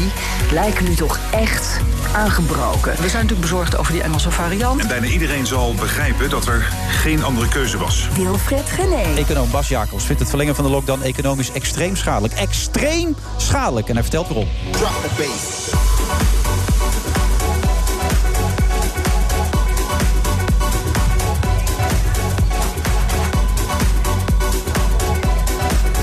[0.51, 1.79] lijken nu toch echt
[2.13, 2.91] aangebroken.
[2.91, 4.81] We zijn natuurlijk bezorgd over die Engelse variant.
[4.81, 8.07] En bijna iedereen zal begrijpen dat er geen andere keuze was.
[8.15, 9.15] Wilfred Gené.
[9.15, 12.33] Econoom Bas Jacobs vindt het verlengen van de lockdown economisch extreem schadelijk.
[12.33, 13.87] Extreem schadelijk.
[13.87, 14.47] En hij vertelt waarom.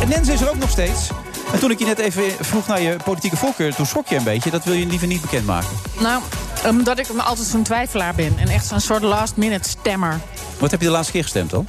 [0.09, 1.09] En Nens is er ook nog steeds.
[1.53, 3.75] En toen ik je net even vroeg naar je politieke voorkeur...
[3.75, 4.51] toen schrok je een beetje.
[4.51, 5.69] Dat wil je liever niet bekendmaken.
[6.01, 6.23] Nou,
[6.67, 8.39] omdat ik me altijd zo'n twijfelaar ben.
[8.39, 10.21] En echt zo'n soort last-minute stemmer.
[10.59, 11.67] Wat heb je de laatste keer gestemd dan?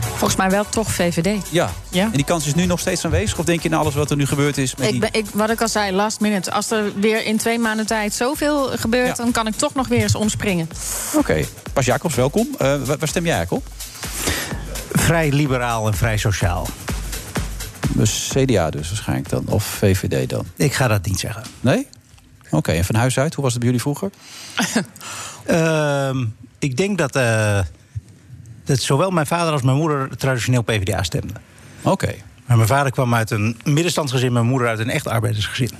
[0.00, 1.48] Volgens mij wel toch VVD.
[1.50, 1.70] Ja.
[1.88, 2.04] Ja.
[2.04, 3.38] En die kans is nu nog steeds aanwezig?
[3.38, 4.74] Of denk je na alles wat er nu gebeurd is...
[4.74, 6.52] Met Ik ben, ik, wat ik al zei, last minute.
[6.52, 9.06] Als er weer in twee maanden tijd zoveel gebeurt...
[9.06, 9.14] Ja.
[9.14, 10.68] dan kan ik toch nog weer eens omspringen.
[11.14, 11.44] Oké.
[11.72, 12.48] Bas Jacobs, welkom.
[12.52, 13.72] Eh, waar, waar stem jij eigenlijk op?
[14.92, 16.66] Vrij liberaal en vrij sociaal.
[17.92, 19.46] Dus CDA dus waarschijnlijk dan.
[19.46, 20.46] Of VVD dan.
[20.56, 21.42] Ik ga dat niet zeggen.
[21.60, 21.86] Nee?
[22.50, 24.10] Oké, en van huis uit, hoe was het bij jullie vroeger?
[25.44, 26.24] Ehm,
[26.58, 27.60] ik denk dat, eh,
[28.64, 31.36] dat zowel mijn vader als mijn moeder traditioneel PvdA stemden.
[31.82, 32.14] Oké.
[32.46, 35.70] Maar mijn vader kwam uit een middenstandsgezin, mijn moeder uit een echt arbeidersgezin.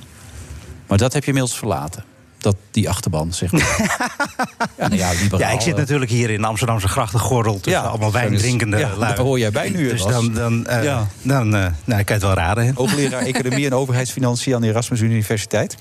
[0.87, 2.03] Maar dat heb je inmiddels verlaten.
[2.45, 3.61] Dat, die achterban, zeg maar.
[4.77, 7.59] ja, nou ja, liberaal, Ja, ik zit natuurlijk hier in de Amsterdamse grachtengordel...
[7.59, 11.07] tussen Ja, allemaal wijndrinkende ja, daar hoor jij bij nu, Dus dan, dan, eh, Ja.
[11.21, 12.65] dan eh, nou, ik kan het wel raden.
[12.65, 12.71] hè.
[12.75, 15.77] Hoogleraar Economie en Overheidsfinanciën aan de Erasmus Universiteit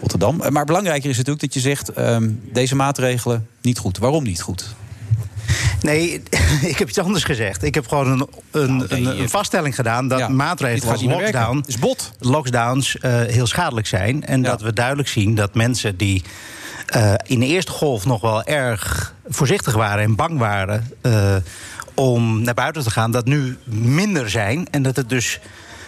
[0.00, 0.40] Rotterdam.
[0.40, 1.88] Eh, Maar belangrijker is natuurlijk dat je zegt...
[1.92, 3.98] ehm, deze maatregelen niet goed.
[3.98, 4.74] Waarom niet goed?
[5.84, 6.22] Nee,
[6.72, 7.62] ik heb iets anders gezegd.
[7.62, 11.78] Ik heb gewoon een, een, een, een vaststelling gedaan dat Ja, maatregelen als lockdown, is
[11.78, 12.12] bot.
[12.18, 14.24] lockdowns eh, heel schadelijk zijn.
[14.24, 16.22] En dat we duidelijk zien dat mensen die
[16.86, 21.36] eh, in de eerste golf nog wel erg voorzichtig waren en bang waren eh,
[21.94, 24.66] om naar buiten te gaan, dat nu minder zijn.
[24.70, 25.40] En dat het dus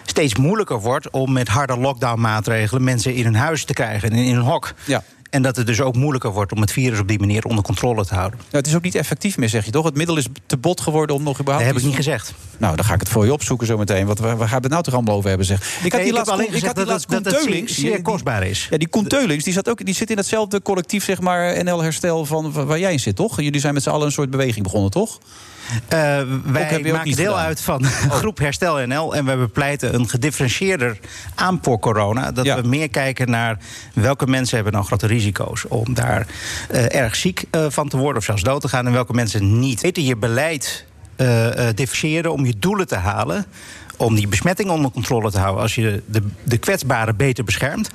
[0.04, 4.34] steeds moeilijker wordt om met harde lockdown-maatregelen mensen in hun huis te krijgen en in
[4.34, 4.74] hun hok.
[4.84, 5.02] Ja.
[5.30, 8.06] En dat het dus ook moeilijker wordt om het virus op die manier onder controle
[8.06, 8.38] te houden.
[8.38, 9.84] Nou, het is ook niet effectief meer, zeg je toch?
[9.84, 11.64] Het middel is te bot geworden om nog überhaupt...
[11.64, 12.34] Dat heb ik niet gezegd.
[12.58, 14.06] Nou, dan ga ik het voor je opzoeken zometeen.
[14.06, 15.58] Want waar gaan we het nou toch allemaal over hebben, zeg?
[15.58, 18.02] Ik had die ik heb laatst alleen ik gezegd had die dat dat Teulings, zeer-
[18.02, 18.66] kostbaar is.
[18.70, 21.82] Ja, die Koen Teulings, die, zat ook, die zit in hetzelfde collectief, zeg maar, NL
[21.82, 23.40] Herstel van waar jij in zit, toch?
[23.40, 25.18] Jullie zijn met z'n allen een soort beweging begonnen, toch?
[25.88, 25.98] Eh,
[26.44, 27.84] wij maken deel uit van
[28.20, 29.14] groep Herstel NL.
[29.14, 30.98] En we bepleiten een gedifferentieerder
[31.34, 32.32] aan voor corona.
[32.32, 33.58] Dat we meer kijken naar
[33.94, 36.26] welke mensen hebben nou grote risico's om daar
[36.68, 38.86] eh, erg ziek eh, van te worden of zelfs dood te gaan.
[38.86, 39.82] En welke mensen niet.
[39.82, 40.84] Beter je beleid
[41.74, 43.46] differentiëren om je doelen te halen.
[43.96, 45.62] Om die besmetting onder controle te houden.
[45.62, 47.90] Als je de, de kwetsbaren beter beschermt.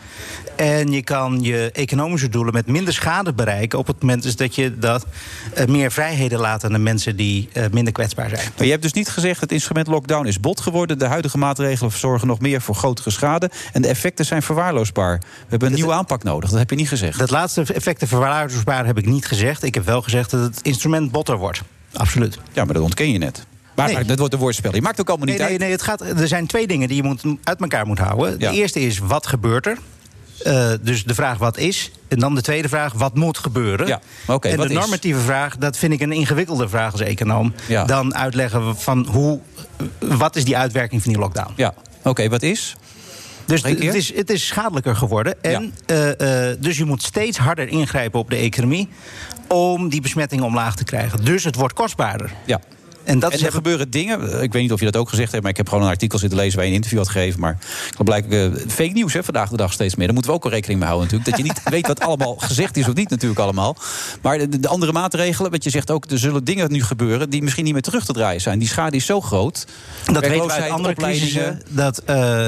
[0.56, 3.80] En je kan je economische doelen met minder schade bereiken.
[3.80, 5.06] op het moment dat je dat,
[5.54, 8.50] eh, meer vrijheden laat aan de mensen die eh, minder kwetsbaar zijn.
[8.56, 11.00] Maar je hebt dus niet gezegd het instrument lockdown is bot geworden.
[11.00, 13.52] De huidige maatregelen zorgen nog meer voor grotere schade.
[13.74, 15.18] En de effecten zijn verwaarloosbaar.
[15.18, 16.50] We hebben een nieuwe aanpak nodig.
[16.50, 17.20] Dat heb je niet gezegd.
[17.20, 19.64] Dat laatste effecten verwaarloosbaar heb ik niet gezegd.
[19.64, 21.62] Ik heb wel gezegd dat het instrument botter wordt.
[21.94, 22.38] absoluut.
[22.54, 23.46] Ja, maar dat ontken je net.
[23.76, 23.96] Maar Nee.
[23.96, 24.76] maar dat wordt een woordspel.
[24.76, 25.62] Je maakt ook allemaal niet nee, nee, uit.
[25.62, 28.36] nee, het gaat, er zijn twee dingen die je moet, uit elkaar moet houden.
[28.40, 28.52] Ja.
[28.52, 29.78] De eerste is, wat gebeurt er?
[30.44, 31.92] Eh, dus de vraag wat is.
[32.08, 33.88] En dan de tweede vraag, wat moet gebeuren?
[33.88, 34.72] Ja, oké, en de is?
[34.72, 37.54] normatieve vraag, dat vind ik een ingewikkelder vraag als econoom.
[37.68, 37.86] Ja.
[37.86, 39.40] Dan uitleggen van hoe,
[40.00, 41.52] wat is die uitwerking van die lockdown?
[41.56, 42.76] Ja, oké, wat is?
[43.46, 45.44] Dus het is, het is schadelijker geworden.
[45.44, 48.90] En, eh, eh, dus je moet steeds harder ingrijpen op de economie...
[49.48, 51.26] om die besmettingen omlaag te krijgen.
[51.26, 52.32] Dus het wordt kostbaarder.
[52.46, 52.60] Ja.
[53.04, 54.42] En dat en er gebeuren dingen.
[54.42, 56.20] Ik weet niet of je dat ook gezegd hebt, maar ik heb gewoon een artikel
[56.20, 57.40] zitten lezen waar je een interview had gegeven.
[57.40, 57.58] Maar
[57.98, 60.06] dat blijkt eh, fake nieuws hè, vandaag de dag steeds meer.
[60.06, 61.38] Daar moeten we ook wel rekening mee houden natuurlijk.
[61.38, 63.76] Dat je niet weet wat allemaal gezegd is of niet natuurlijk allemaal.
[64.22, 67.42] Maar de, de andere maatregelen, wat je zegt ook, er zullen dingen nu gebeuren die
[67.42, 68.60] misschien niet meer terug te draaien zijn.
[68.60, 69.68] Die schade is zo groot.
[70.06, 71.62] Dat weten we uit andere crisissen.
[71.70, 72.48] Dat eh,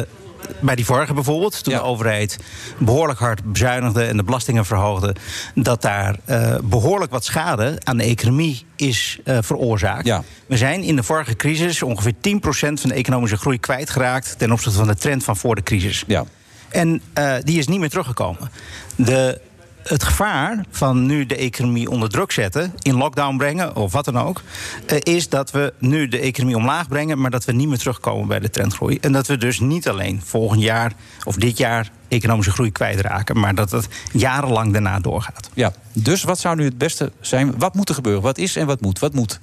[0.60, 2.38] bij die vorige bijvoorbeeld, toen de overheid
[2.78, 5.15] behoorlijk hard bezuinigde en de belastingen verhoogde,
[5.56, 10.11] dat daar eh, behoorlijk wat schade aan de economie is eh, veroorzaakt.
[10.45, 12.14] We zijn in de vorige crisis ongeveer 10%
[12.52, 16.03] van de economische groei kwijtgeraakt ten opzichte van de trend van voor de crisis.
[16.07, 16.26] Ja.
[16.70, 18.52] En eh, die is niet meer teruggekomen.
[18.95, 19.41] De,
[19.84, 24.19] het gevaar van nu de economie onder druk zetten, in lockdown brengen of wat dan
[24.19, 24.41] ook,
[24.85, 28.27] eh, is dat we nu de economie omlaag brengen, maar dat we niet meer terugkomen
[28.27, 28.97] bij de trendgroei.
[29.01, 30.93] En dat we dus niet alleen volgend jaar
[31.23, 35.49] of dit jaar economische groei kwijtraken, maar dat het jarenlang daarna doorgaat.
[35.53, 37.57] Ja, dus wat zou nu het beste zijn?
[37.57, 38.22] Wat moet er gebeuren?
[38.22, 38.99] Wat is en wat moet?
[38.99, 39.40] Wat moet?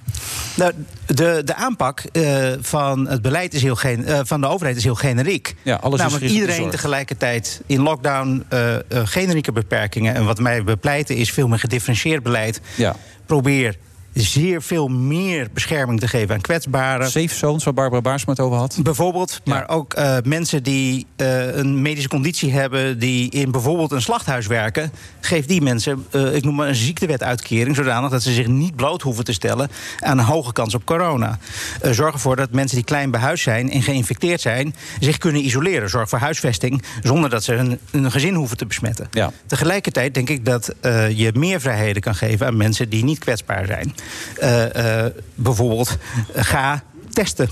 [0.56, 0.72] Nou,
[1.06, 4.94] de, de aanpak eh, van het beleid is heel eh, van de overheid is heel
[4.94, 5.56] generiek.
[5.62, 10.14] Ja, alles is Namelijk de iedereen tegelijkertijd in lockdown, eh, generieke beperkingen.
[10.14, 12.60] En wat mij bepleiten is veel meer gedifferentieerd beleid.
[12.76, 12.97] Ja.
[13.26, 13.76] Probeer
[14.12, 17.10] zeer veel meer bescherming te geven aan kwetsbaren.
[17.10, 18.78] Safe zones, waar Barbara Baarsma het over had.
[18.82, 22.98] Bijvoorbeeld, maar ook eh, mensen die eh, een medische conditie hebben...
[22.98, 24.92] die in bijvoorbeeld een slachthuis werken...
[25.20, 27.76] geef die mensen, eh, ik noem maar een ziektewetuitkering...
[27.76, 29.70] zodanig dat ze zich niet bloot hoeven te stellen...
[30.00, 31.38] aan een hoge kans op corona.
[31.82, 34.74] Zorg ervoor dat mensen die klein behuisd zijn en geïnfecteerd zijn...
[35.00, 35.90] zich kunnen isoleren.
[35.90, 39.08] Zorg voor huisvesting, zonder dat ze hun, hun gezin hoeven te besmetten.
[39.10, 39.32] Ja.
[39.46, 40.74] Tegelijkertijd denk ik dat
[41.14, 42.46] je meer vrijheden kan geven...
[42.46, 43.94] aan mensen die niet kwetsbaar zijn.
[44.39, 45.97] Eh, eh, bijvoorbeeld,
[46.35, 47.48] ga testen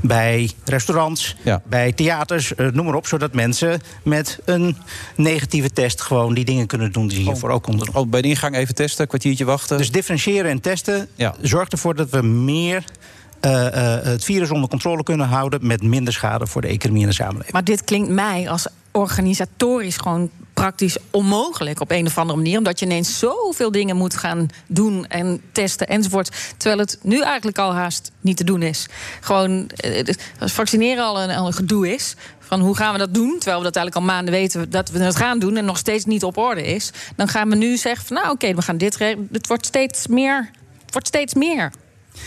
[0.00, 3.06] bij restaurants, bij theaters, eh, noem maar op...
[3.06, 4.76] zodat mensen met een
[5.16, 7.06] negatieve test gewoon die dingen kunnen doen...
[7.08, 7.94] die ze hiervoor ook konden doen.
[7.94, 9.78] Oh, bij de ingang even testen, een kwartiertje wachten.
[9.78, 11.08] Dus differentiëren en testen
[11.40, 12.84] zorgt ervoor dat we meer...
[13.40, 15.66] eh, eh, het virus onder controle kunnen houden...
[15.66, 17.52] met minder schade voor de economie en de samenleving.
[17.52, 22.58] Maar dit klinkt mij als organisatorisch gewoon praktisch onmogelijk op een of andere manier.
[22.58, 26.54] Omdat je ineens zoveel dingen moet gaan doen en testen enzovoort.
[26.56, 28.86] Terwijl het nu eigenlijk al haast niet te doen is.
[29.20, 32.14] Gewoon, eh, als vaccineren al een, een gedoe is.
[32.38, 33.34] Van hoe gaan we dat doen?
[33.38, 36.04] Terwijl we dat eigenlijk al maanden weten dat we het gaan doen en nog steeds
[36.04, 36.90] niet op orde is.
[37.16, 38.98] Dan gaan we nu zeggen van nou oké, we gaan dit.
[39.32, 40.50] Het wordt steeds meer.
[40.84, 41.72] Het wordt steeds meer.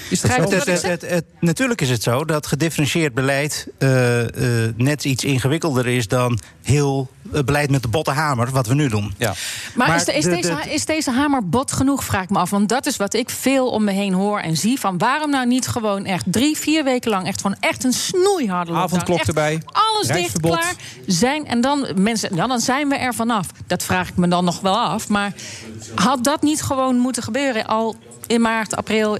[0.09, 4.73] Is Het, het, het, het- het- natuurlijk is het zo dat gedifferentieerd beleid eh, eh,
[4.77, 8.87] net iets ingewikkelder is dan heel eh, beleid met de botte hamer, wat we nu
[8.89, 9.13] doen.
[9.17, 9.33] Ja.
[9.75, 12.37] Maar, is, de- is, de- deze, de- is deze hamer bot genoeg, vraag ik me
[12.39, 12.49] af.
[12.49, 14.79] Want dat is wat ik veel om me heen hoor en zie.
[14.79, 17.27] Van waarom nou niet gewoon echt drie, vier weken lang...
[17.27, 18.83] echt gewoon echt een snoeiharde lockdown.
[18.93, 20.73] Avondklok Echt erbij, Alles dicht, klaar.
[21.07, 23.47] Zijn, en dan, mensen, ja, dan zijn we er vanaf.
[23.67, 25.07] Dat vraag ik me dan nog wel af.
[25.09, 25.33] Maar
[25.95, 27.95] had dat niet gewoon moeten gebeuren al
[28.27, 29.19] in maart, april...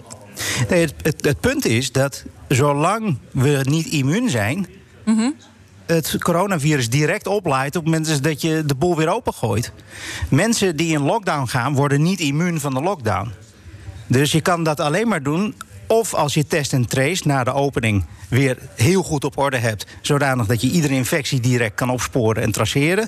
[0.70, 4.68] Nee, het, het, het punt is dat zolang we niet immuun zijn.
[5.06, 5.30] Mhm.
[5.86, 9.72] Het coronavirus direct oplaait op het moment dat je de boel weer opengooit.
[10.30, 13.32] Mensen die in lockdown gaan, worden niet immuun van de lockdown.
[14.08, 15.56] Dus je kan dat alleen maar doen.
[15.88, 18.06] Of als je test en trace na de opening
[18.36, 19.86] weer heel goed op orde hebt.
[20.02, 23.08] Zodanig dat je iedere infectie direct kan opsporen en traceren.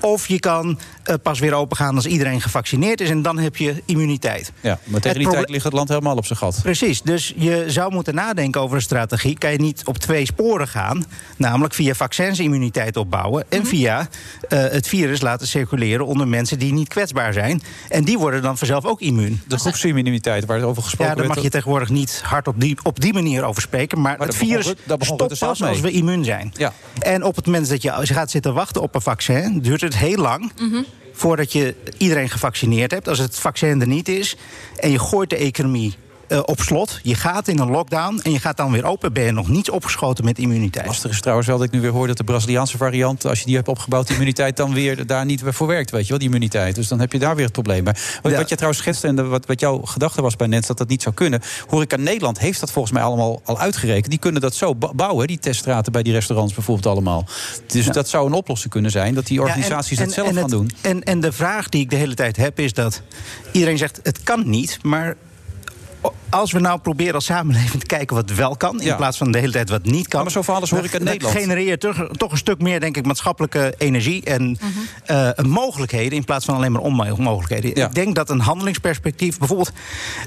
[0.00, 3.10] Of je kan eh, pas weer opengaan als iedereen gevaccineerd is.
[3.10, 4.52] En dan heb je immuniteit.
[4.60, 6.60] Ja, maar tegen Het die tijd ligt het land helemaal op zijn gat.
[6.62, 9.38] Precies, dus je zou moeten nadenken over een strategie.
[9.38, 11.04] Kan je niet op twee sporen gaan?
[11.36, 13.44] Namelijk via vaccins immuniteit opbouwen...
[13.48, 14.08] en via
[14.48, 17.62] eh, het virus laten circuleren onder mensen die niet kwetsbaar zijn.
[17.88, 19.40] En die worden dan vanzelf ook immuun.
[19.46, 22.76] De groepsimmuniteit waar het over gesproken Ja, daar mag je tegenwoordig niet hard op die,
[22.82, 24.00] op die manier over spreken.
[24.00, 26.52] Maar, Maar het begon virus stopt pas als we immuun zijn.
[26.56, 26.72] Ja.
[26.98, 29.60] En op het moment dat je, als je gaat zitten wachten op een vaccin...
[29.60, 30.52] duurt het heel lang
[31.12, 33.08] voordat je iedereen gevaccineerd hebt.
[33.08, 34.36] Als het vaccin er niet is
[34.76, 35.94] en je gooit de economie
[36.32, 37.00] eh, op slot...
[37.02, 39.12] je gaat in een lockdown en je gaat dan weer open...
[39.12, 40.86] ben je nog niet opgeschoten met immuniteit.
[40.86, 43.24] Lastig is trouwens wel dat ik nu weer hoor dat de Braziliaanse variant...
[43.26, 45.90] als je die hebt opgebouwd, die immuniteit dan weer daar niet weer voor werkt.
[45.90, 46.74] Weet je wel, die immuniteit.
[46.74, 47.94] Dus dan heb je daar weer het probleem bij.
[48.22, 48.38] Wat, Ja.
[48.38, 50.66] wat jij trouwens schetste en wat, wat jouw gedachte was bij net...
[50.66, 51.40] dat dat niet zou kunnen.
[51.68, 54.10] Horeca Nederland heeft dat volgens mij allemaal al uitgerekend.
[54.10, 57.24] Die kunnen dat zo bouwen, die teststraten bij die restaurants bijvoorbeeld allemaal.
[57.66, 59.14] Dus dat zou een oplossing kunnen zijn...
[59.14, 60.70] dat die Ja, en- organisaties en- dat zelf en gaan het- doen.
[60.80, 63.02] En, en de vraag die ik de hele tijd heb is dat
[63.52, 65.16] iedereen zegt het kan niet, maar
[66.28, 68.80] als we nou proberen als samenleving te kijken wat wel kan...
[68.80, 68.96] in Ja.
[68.96, 70.22] plaats van de hele tijd wat niet kan...
[70.22, 71.38] maar zo verhalen hoor ik dan Nederland.
[71.38, 74.24] genereer je toch, toch een stuk meer, denk ik, maatschappelijke energie...
[74.24, 74.68] en Mhm.
[75.04, 77.84] eh, mogelijkheden in plaats van alleen maar onmogelijkheden.
[77.84, 79.38] Ik denk dat een handelingsperspectief...
[79.38, 79.72] bijvoorbeeld,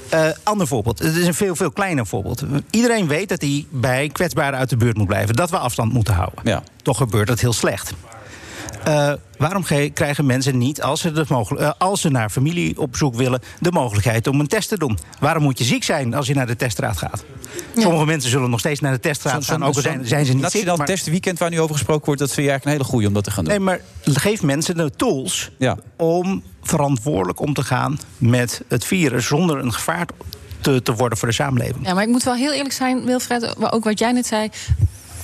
[0.09, 2.43] eh ander voorbeeld, het is een veel, veel kleiner voorbeeld.
[2.69, 5.35] Iedereen weet dat hij bij kwetsbaren uit de buurt moet blijven.
[5.35, 6.39] Dat we afstand moeten houden.
[6.43, 6.63] Ja.
[6.81, 7.93] Toch gebeurt dat heel slecht.
[8.85, 12.79] Eh, waarom ge- krijgen mensen niet, als ze, dat mogel- eh, als ze naar familie
[12.79, 14.97] op bezoek willen, de mogelijkheid om een test te doen?
[15.19, 17.23] Waarom moet je ziek zijn als je naar de teststraat gaat?
[17.77, 20.41] Sommige mensen zullen nog steeds naar de teststraat gaan, ook al zijn, zijn ze niet
[20.43, 20.53] ziek.
[20.53, 22.19] Nationaal maar- testweekend waar nu over gesproken wordt...
[22.21, 23.53] dat vind je eigenlijk een hele goeie om dat te gaan doen.
[23.53, 25.77] Nee, maar geef mensen de tools Ja.
[25.97, 30.05] om verantwoordelijk om te gaan met het virus zonder een gevaar
[30.61, 31.85] te, te worden voor de samenleving.
[31.87, 34.49] Ja, maar ik moet wel heel eerlijk zijn, Wilfred, ook wat jij net zei.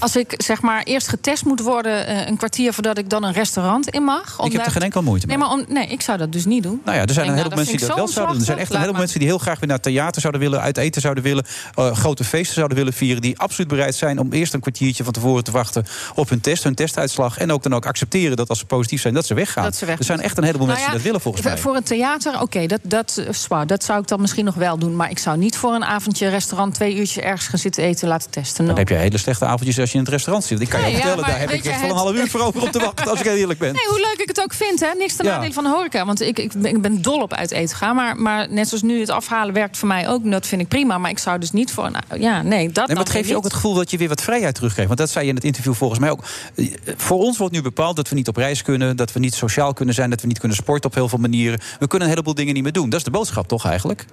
[0.01, 3.33] Als ik zeg maar eerst getest moet worden eh, een kwartier voordat ik dan een
[3.33, 4.39] restaurant in mag.
[4.43, 5.37] Ik heb er geen enkel moeite mee.
[5.37, 6.81] Nee, maar om, nee, ik zou dat dus niet doen.
[6.85, 8.39] Nou ja, er zijn een heleboel nou, mensen die dat wel zouden doen.
[8.39, 10.61] Er zijn echt een heleboel mensen die heel graag weer naar het theater zouden willen,
[10.61, 11.45] uit eten zouden willen,
[11.75, 15.13] eh, grote feesten zouden willen vieren, die absoluut bereid zijn om eerst een kwartiertje van
[15.13, 18.59] tevoren te wachten op hun test, hun testuitslag, en ook dan ook accepteren dat als
[18.59, 19.63] ze positief zijn, dat ze weggaan.
[19.63, 21.43] Dat ze weg er zijn echt een heleboel Nou mensen ja, die dat willen volgens
[21.43, 21.57] mij.
[21.57, 23.67] Voor een theater, oké, dat, dat, is zwaar.
[23.67, 24.95] dat zou ik dan misschien nog wel doen.
[24.95, 28.29] Maar ik zou niet voor een avondje restaurant twee uurtjes ergens gaan zitten eten laten
[28.29, 28.65] testen.
[28.65, 28.79] Dan No.
[28.79, 30.61] heb je hele slechte avondjes als je in het restaurant zit.
[30.61, 32.15] Ik kan je Nee, ja, vertellen, maar daar heb ik je, echt wel een half
[32.15, 33.73] uur voor over om te wachten, als ik eerlijk ben.
[33.73, 34.87] Nee, hoe leuk ik het ook vind, hè?
[34.97, 35.31] Niks ten Ja.
[35.35, 36.05] nadele van de horeca.
[36.05, 37.95] Want ik, ik, ben, ik ben dol op uit eten gaan.
[37.95, 40.31] Maar, maar net zoals nu, het afhalen werkt voor mij ook.
[40.31, 40.97] Dat vind ik prima.
[40.97, 42.19] Maar ik zou dus niet voor een...
[42.21, 44.21] Ja, nee, dat Nee, maar het geeft je ook het gevoel dat je weer wat
[44.21, 44.87] vrijheid terugkrijgt.
[44.89, 46.23] Want dat zei je in het interview volgens mij ook.
[46.55, 49.33] Eh, Voor ons wordt nu bepaald dat we niet op reis kunnen, dat we niet
[49.33, 51.59] sociaal kunnen zijn, dat we niet kunnen sporten op heel veel manieren.
[51.79, 52.89] We kunnen een heleboel dingen niet meer doen.
[52.89, 54.05] Dat is de boodschap toch eigenlijk?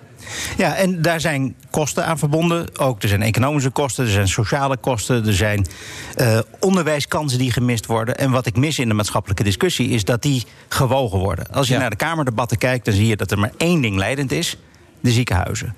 [0.56, 2.78] Ja, en daar zijn kosten aan verbonden.
[2.78, 5.66] Ook er zijn economische kosten, er zijn sociale kosten, er zijn
[6.14, 8.18] eh, onderwijskansen die gemist worden.
[8.18, 11.46] En wat ik mis in de maatschappelijke discussie is dat die gewogen worden.
[11.52, 11.80] Als je Ja.
[11.80, 14.56] naar de Kamerdebatten kijkt, dan zie je dat er maar één ding leidend is:
[15.00, 15.74] de ziekenhuizen.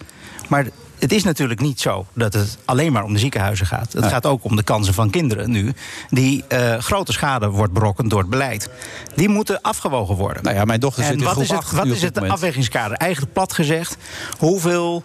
[0.48, 0.66] Maar
[0.98, 3.92] het is natuurlijk niet zo dat het alleen maar om de ziekenhuizen gaat.
[3.92, 5.72] Het gaat ook om de kansen van kinderen nu,
[6.08, 8.68] die eh, grote schade wordt berokkend door het beleid.
[9.14, 10.42] Die moeten afgewogen worden.
[10.42, 12.18] Nou ja, mijn dochter zit en in wat groep is het, 8 wat is het
[12.18, 12.96] afwegingskader?
[12.96, 13.96] Eigenlijk plat gezegd,
[14.38, 15.04] hoeveel.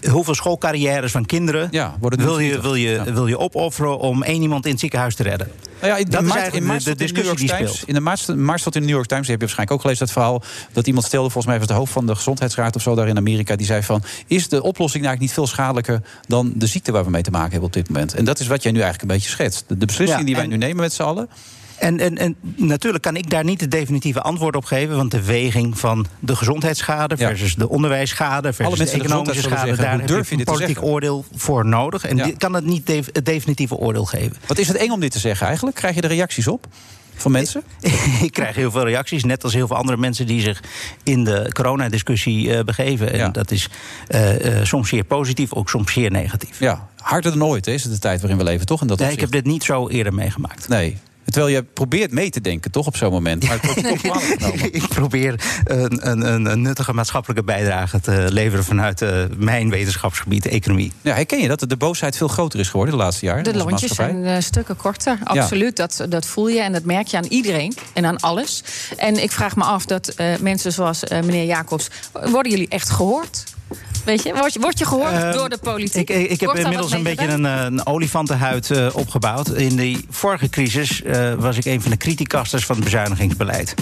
[0.00, 3.12] Eh, Hoeveel schoolcarrières van kinderen Ja, worden wil, je, wil, je, Ja.
[3.12, 5.50] wil je opofferen om één iemand in het ziekenhuis te redden?
[5.80, 7.38] Nou ja, in dat is maart, eigenlijk maart de, de in de New discussie York
[7.38, 7.70] die Times.
[7.74, 7.88] speelt.
[7.88, 9.80] In de maart, maart stond in de New York Times, die heb je waarschijnlijk ook
[9.80, 10.42] gelezen dat verhaal.
[10.72, 13.16] Dat iemand stelde, volgens mij was de hoofd van de gezondheidsraad of zo daar in
[13.16, 13.56] Amerika.
[13.56, 17.04] Die zei van: Is de oplossing nou eigenlijk niet veel schadelijker dan de ziekte waar
[17.04, 18.14] we mee te maken hebben op dit moment?
[18.14, 19.64] En dat is wat jij nu eigenlijk een beetje schetst.
[19.68, 21.28] De, beslissing die wij nu nemen met z'n allen.
[21.78, 24.96] En, en, en natuurlijk kan ik daar niet het definitieve antwoord op geven.
[24.96, 27.28] Want de weging van de gezondheidsschade Ja.
[27.28, 30.06] versus de onderwijsschade versus mensen de de economische gezondheid schade.
[30.06, 32.04] daar heb je een politiek oordeel voor nodig.
[32.04, 32.24] En Ja.
[32.24, 34.36] dit kan het niet het definitieve oordeel geven.
[34.46, 35.76] Wat is het eng om dit te zeggen eigenlijk?
[35.76, 36.66] Krijg je er reacties op
[37.14, 37.62] van mensen?
[38.22, 40.62] ik krijg heel veel reacties, net als heel veel andere mensen die zich
[41.02, 43.12] in de coronadiscussie eh begeven.
[43.12, 43.28] En Ja.
[43.28, 43.68] dat is
[44.08, 46.60] eh, eh, soms zeer positief, ook soms zeer negatief.
[46.60, 48.80] Ja, harder dan ooit hè, is het de tijd waarin we leven, toch?
[48.80, 49.32] In dat Nee, ik opzicht?
[49.34, 50.68] heb dit niet zo eerder meegemaakt.
[50.68, 50.96] Nee.
[51.26, 53.44] Terwijl je probeert mee te denken, toch, op zo'n moment.
[53.46, 54.00] Maar het wordt toch
[54.30, 54.74] genomen.
[54.74, 60.48] ik probeer een, een, een, nuttige maatschappelijke bijdrage te leveren vanuit eh, mijn wetenschapsgebied, de
[60.48, 60.92] economie.
[61.00, 63.44] Ja, herken je dat de boosheid veel groter is geworden de laatste jaren?
[63.44, 65.76] De lontjes zijn eh, stukken korter, absoluut.
[65.76, 68.62] Dat, dat voel je en dat merk je aan iedereen en aan alles.
[68.96, 71.88] En ik vraag me af dat eh, mensen zoals meneer Jacobs...
[72.12, 73.44] worden jullie echt gehoord?
[74.06, 76.10] Weet je, word je, word je gehoord Ehm, door de politiek?
[76.10, 79.48] Ik, ik, ik heb inmiddels een beetje een, een olifantenhuid eh, opgebouwd.
[79.48, 83.74] In die vorige crisis eh, was ik een van de criticasters van het bezuinigingsbeleid.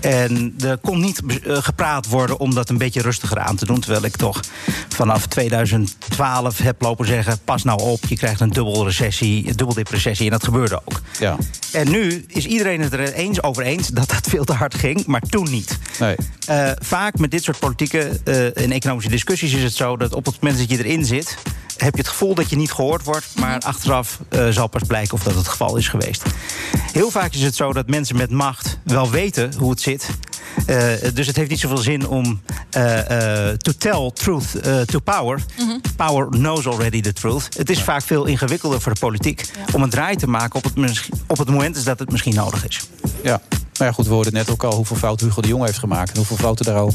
[0.00, 3.80] En er kon niet eh, gepraat worden om dat een beetje rustiger aan te doen.
[3.80, 4.40] Terwijl ik toch
[4.88, 10.24] vanaf 2012 heb lopen zeggen: pas nou op, je krijgt een dubbel recessie, een dubbeldepressie.
[10.24, 11.00] En dat gebeurde ook.
[11.18, 11.36] Ja.
[11.72, 15.06] En nu is iedereen het er eens over eens dat dat veel te hard ging,
[15.06, 15.78] maar toen niet.
[15.98, 16.16] Nee.
[16.46, 20.26] Eh, vaak met dit soort politieke eh, en economische discussies is het zo dat op
[20.26, 21.36] het moment dat je erin zit,
[21.76, 25.14] heb je het gevoel dat je niet gehoord wordt, maar achteraf eh, zal pas blijken
[25.14, 26.22] of dat het geval is geweest.
[26.92, 30.08] Heel vaak is het zo dat mensen met macht wel weten hoe het zit.
[30.66, 32.40] Eh, dus het heeft niet zoveel zin om
[32.70, 34.46] eh, eh, to tell truth
[34.86, 35.40] to power.
[35.96, 37.48] Power knows already the truth.
[37.56, 41.08] Het is vaak veel ingewikkelder voor de politiek om een draai te maken op het,
[41.26, 42.80] op het moment dat het misschien nodig is.
[43.22, 43.40] Ja.
[43.78, 46.10] Maar ja, goed, we hoorden net ook al hoeveel fouten Hugo de Jong heeft gemaakt.
[46.10, 46.92] En hoeveel fouten daar al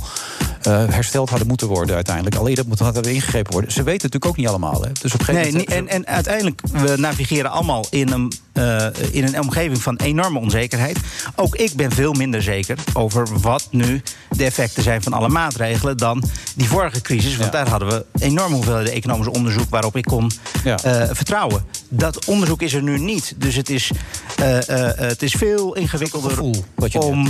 [0.61, 2.35] eh, hersteld hadden moeten worden uiteindelijk.
[2.35, 3.71] Al eerder moet had er ingegrepen worden.
[3.71, 4.81] Ze weten het natuurlijk ook niet allemaal.
[4.83, 4.89] Hè?
[5.01, 5.89] Dus op een gegeven Nee, moment...
[5.89, 10.97] en, en uiteindelijk, we navigeren allemaal in een, eh, in een omgeving van enorme onzekerheid.
[11.35, 15.97] Ook ik ben veel minder zeker over wat nu de effecten zijn van alle maatregelen
[15.97, 16.23] dan
[16.55, 17.37] die vorige crisis.
[17.37, 17.59] Want Ja.
[17.63, 20.31] daar hadden we enorm hoeveelheden economisch onderzoek waarop ik kon
[20.63, 20.77] Ja.
[20.83, 21.65] eh, vertrouwen.
[21.95, 23.33] Dat onderzoek is er nu niet.
[23.37, 23.91] Dus het is,
[24.35, 27.27] eh, eh, het is veel ingewikkelder gevoel om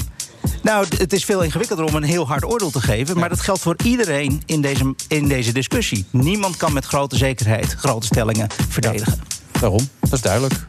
[0.61, 3.19] Nou, het is veel ingewikkelder om een heel hard oordeel te geven.
[3.19, 6.05] Maar dat geldt voor iedereen in deze, in deze discussie.
[6.09, 9.19] Niemand kan met grote zekerheid grote stellingen verdedigen.
[9.59, 10.67] Daarom, dat is duidelijk.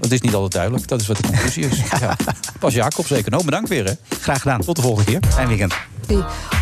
[0.00, 1.82] Het is niet altijd duidelijk, dat is wat de conclusie is.
[2.00, 2.16] Ja.
[2.58, 3.84] Pas Jacobs, econoom, bedankt weer.
[3.84, 3.92] Hè.
[4.20, 4.60] Graag gedaan.
[4.60, 5.30] Tot de volgende keer.
[5.32, 5.74] Fijn weekend.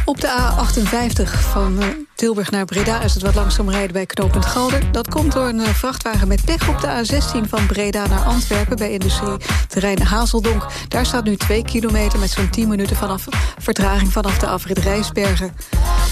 [0.04, 4.46] Op de A58 van eh, Tilburg naar Breda is het wat langzaam rijden bij knooppunt
[4.46, 4.92] Galder.
[4.92, 8.76] Dat komt door een eh, vrachtwagen met pech op de A16 van Breda naar Antwerpen...
[8.76, 10.66] bij industrieterrein Hazeldonk.
[10.88, 13.24] Daar staat nu 2 kilometer met zo'n 10 minuten vanaf
[13.58, 15.52] vertraging vanaf de afrit Rijsbergen.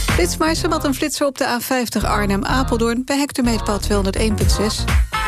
[0.06, 3.02] Flitsmeister wat een flitser op de A50 Arnhem-Apeldoorn...
[3.04, 5.19] bij hectometerpaal 201.6.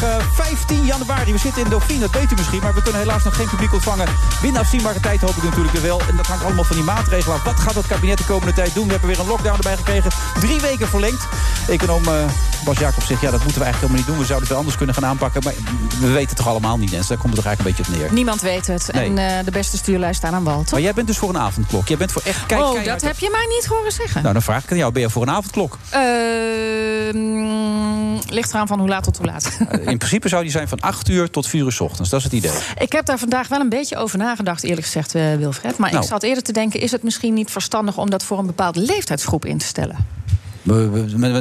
[0.00, 1.32] Move, vrijdag eh, 15 januari.
[1.32, 2.60] We zitten in Dauphine, dat weet u misschien.
[2.62, 4.06] Maar we kunnen helaas nog geen publiek ontvangen.
[4.42, 6.00] Binnen afzienbare tijd hoop ik natuurlijk weer wel.
[6.00, 7.42] En dat hangt allemaal van die maatregelen af.
[7.42, 8.84] Wat gaat het kabinet de komende tijd doen?
[8.84, 10.10] We hebben weer een lockdown erbij gekregen.
[10.40, 11.26] Drie weken verlengd.
[11.68, 12.12] Econoom eh,
[12.64, 14.18] Bas Jacob zegt, ja, dat moeten we eigenlijk helemaal niet doen.
[14.18, 15.42] We zouden het wel anders kunnen gaan aanpakken.
[15.44, 15.54] Maar
[16.00, 17.06] we weten het toch allemaal niet, Nens?
[17.06, 18.12] Daar komt het toch eigenlijk een beetje op neer.
[18.12, 18.88] Niemand weet het.
[18.92, 19.04] Nee.
[19.04, 20.70] En eh, de beste stuurlui staan aan wal, toch?
[20.70, 21.88] Maar jij bent dus voor een avondklok.
[21.88, 24.22] Jij bent voor echt kijk, oh, dat heb je mij niet horen zeggen.
[24.22, 24.92] Nou, dan vraag ik aan jou.
[24.92, 25.78] Ben je voor een avondklok?
[25.90, 26.00] Eh,
[27.12, 29.58] mm, ligt eraan van hoe laat tot hoe laat.
[29.90, 32.10] In principe zou die zijn van 8 uur tot 4 uur 's ochtends.
[32.10, 32.50] Dat is het idee.
[32.78, 35.76] Ik heb daar vandaag wel een beetje over nagedacht, eerlijk gezegd, eh, Wilfred.
[35.78, 36.02] Maar Nou.
[36.02, 38.80] ik zat eerder te denken: is het misschien niet verstandig om dat voor een bepaalde
[38.80, 39.96] leeftijdsgroep in te stellen?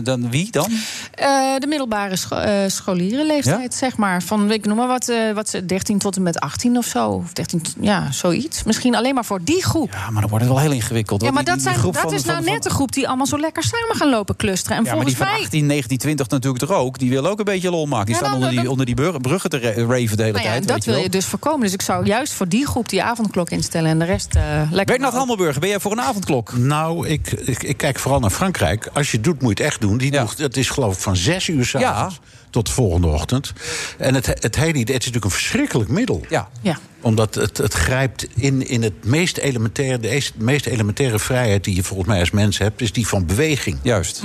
[0.04, 0.72] Dan, wie dan?
[1.14, 1.28] Eh,
[1.58, 4.22] de middelbare scho eh, scholierenleeftijd, zeg maar.
[4.24, 7.10] Van, ik noem maar wat, eh, wat ze 13 tot en met 18 of zo.
[7.10, 8.64] Of 13, tot- ja, zoiets.
[8.64, 9.92] Misschien alleen maar voor die groep.
[9.92, 11.22] Ja, maar dan wordt het wel heel ingewikkeld.
[11.22, 12.92] Ja, maar Die- dat, die zijn, groep dat van- is nou van- net de groep
[12.92, 14.78] die allemaal zo lekker samen gaan lopen clusteren.
[14.78, 15.46] En Ja, maar die volgens van mij.
[15.46, 17.00] 18, 19, 20 natuurlijk toch ook.
[17.00, 18.06] Die willen ook een beetje lol maken.
[18.06, 20.32] Die Ja, staan dan- onder die, dan- onder die bruggen, te ra- raven de hele
[20.32, 20.62] Nou tijd.
[20.62, 21.60] en dat wil je dus voorkomen.
[21.62, 24.86] Dus ik zou juist voor die groep die avondklok instellen en de rest eh lekker.
[24.96, 26.58] Bernard Hammelburger, ben jij voor een avondklok?
[26.58, 28.90] Nou, ik, ik, ik kijk vooral naar Frankrijk.
[28.94, 29.98] Als je het doet, moet je het echt doen.
[29.98, 32.20] Die doet- dat is geloof ik van zes uur s'avonds
[32.50, 33.54] tot de volgende ochtend.
[33.98, 36.26] En het, het hele idee, het is natuurlijk een verschrikkelijk middel.
[36.30, 36.50] Ja.
[36.62, 36.78] Ja.
[37.02, 40.00] Omdat het, het grijpt in, in het meest elementaire...
[40.00, 42.82] de ees- meest elementaire vrijheid die je volgens mij als mens hebt...
[42.82, 43.78] is die van beweging.
[43.82, 44.24] Juist.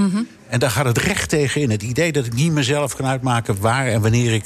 [0.48, 1.70] En daar gaat het recht tegen in.
[1.70, 4.44] Het idee dat ik niet mezelf kan uitmaken waar en wanneer ik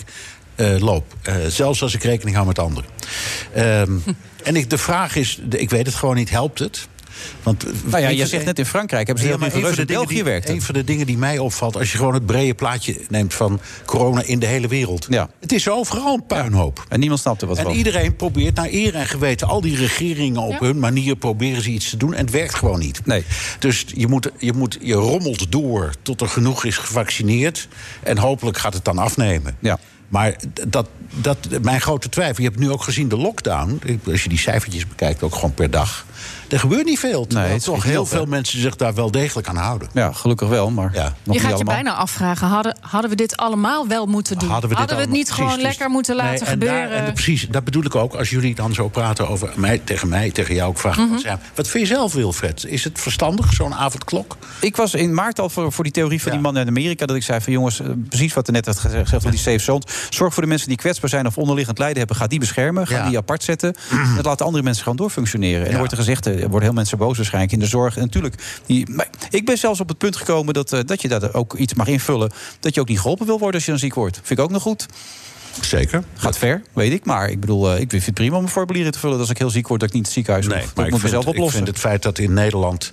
[0.55, 1.15] eh, loop.
[1.23, 2.91] Eh, zelfs als ik rekening hou met anderen.
[3.55, 3.93] Ehm,
[4.45, 6.89] en ik, de vraag is, ik weet het gewoon niet, helpt het?
[7.43, 10.15] Want, eh, Nou ja, je zegt net in Frankrijk hebben ze Ja, heel dingen België
[10.15, 10.49] die, werkt.
[10.49, 11.77] een van de dingen die mij opvalt...
[11.77, 15.07] als je gewoon het brede plaatje neemt van corona in de hele wereld.
[15.11, 15.29] Ja.
[15.41, 16.85] Het is overal een puinhoop.
[16.89, 17.73] En niemand snapt er wat En van.
[17.73, 19.47] iedereen probeert naar eer en geweten...
[19.49, 20.59] al die regeringen op Ja.
[20.67, 22.15] hun manier proberen ze iets te doen...
[22.15, 23.01] en het werkt gewoon niet.
[23.07, 23.25] Nee.
[23.59, 27.69] Dus je, moet, je, moet, je rommelt door tot er genoeg is gevaccineerd...
[28.03, 29.57] en hopelijk gaat het dan afnemen.
[29.61, 29.79] Ja.
[30.09, 30.37] Maar
[30.69, 33.81] dat, dat, mijn grote twijfel, je hebt nu ook gezien de lockdown...
[34.11, 36.07] als je die cijfertjes bekijkt, ook gewoon per dag...
[36.49, 37.27] er gebeurt niet veel.
[37.27, 38.17] Terwijl het toch heel op, hè?
[38.17, 39.89] veel mensen zich daar wel degelijk aan houden.
[39.93, 41.03] Ja, gelukkig wel, maar Ja.
[41.03, 44.49] nog Je niet gaat je bijna afvragen: hadden, hadden we dit allemaal wel moeten doen?
[44.49, 46.89] Hadden we, dit het allemaal- niet precies, gewoon dus- lekker moeten laten Nee, en gebeuren?
[46.91, 48.15] Daar, en precies, dat bedoel ik ook.
[48.15, 51.05] Als jullie dan zo praten over mij, tegen mij, tegen jou ook vragen.
[51.09, 51.37] Mhm.
[51.55, 52.65] wat vind je zelf, Wilfred?
[52.65, 54.37] Is het verstandig, zo'n avondklok?
[54.61, 57.07] Ik was in maart al voor, voor die theorie van die man uit Amerika...
[57.07, 59.59] dat ik zei van jongens, eh, precies wat er net werd gezegd van die safe
[59.59, 59.85] zones.
[60.11, 62.17] Zorg voor de mensen die kwetsbaar zijn of onderliggend lijden hebben.
[62.17, 63.09] Ga die beschermen, ga Ja.
[63.09, 63.75] die apart zetten.
[64.17, 65.63] Dat laten andere mensen gewoon doorfunctioneren.
[65.63, 67.97] En dan wordt er gezegd, er worden heel mensen boos waarschijnlijk in de zorg.
[67.97, 71.09] En natuurlijk, die, maar ik ben zelfs op het punt gekomen dat, eh, dat je
[71.09, 72.33] daar ook iets mag invullen.
[72.61, 74.21] Dat je ook niet geholpen wil worden als je dan ziek wordt.
[74.23, 74.87] Vind ik ook nog goed.
[75.61, 76.05] Zeker.
[76.15, 77.05] Gaat ver, weet ik.
[77.05, 79.19] Maar ik bedoel, eh, ik vind het prima om een formulier te vullen...
[79.19, 80.55] dat als ik heel ziek word, dat ik niet het ziekenhuis hoef.
[80.55, 81.57] Nee, dat maar moet ik vind, mezelf ik oplossen.
[81.57, 82.93] vind het feit dat in Nederland...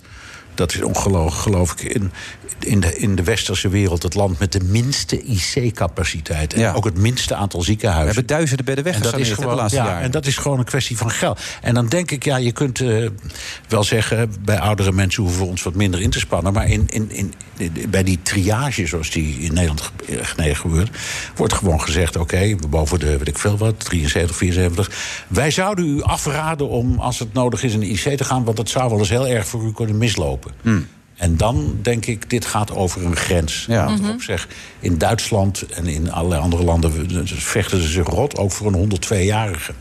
[0.54, 2.12] dat is ongelooflijk, geloof ik, in,
[2.58, 4.02] in, de, in de westerse wereld...
[4.02, 6.54] het land met de minste IC-capaciteit.
[6.54, 6.72] En Ja.
[6.72, 8.06] ook het minste aantal We ziekenhuizen.
[8.14, 10.02] hebben duizenden bedden weggesaneerd hè, de laatste ja, jaren.
[10.02, 11.40] en dat is gewoon een kwestie van geld.
[11.60, 13.08] En dan denk ik, ja, je kunt eh,
[13.68, 14.32] wel zeggen...
[14.44, 16.52] bij oudere mensen hoeven we ons wat minder in te spannen.
[16.52, 17.34] Maar in, in, in,
[17.88, 20.90] bij die triage, zoals die in Nederland eh, nee, gebeurt...
[21.36, 24.90] wordt gewoon gezegd, oké, boven de, weet ik veel wat, 73, 74...
[25.28, 28.44] wij zouden u afraden om, als het nodig is, in de IC te gaan...
[28.44, 30.43] want dat zou wel eens heel erg voor u kunnen mislopen.
[31.14, 33.64] En dan denk ik, dit gaat over een grens.
[33.68, 33.96] Ja.
[34.18, 34.48] Zeg,
[34.80, 36.92] in Duitsland en in allerlei andere landen
[37.26, 39.72] vechten ze zich rot, ook voor een 102-jarige.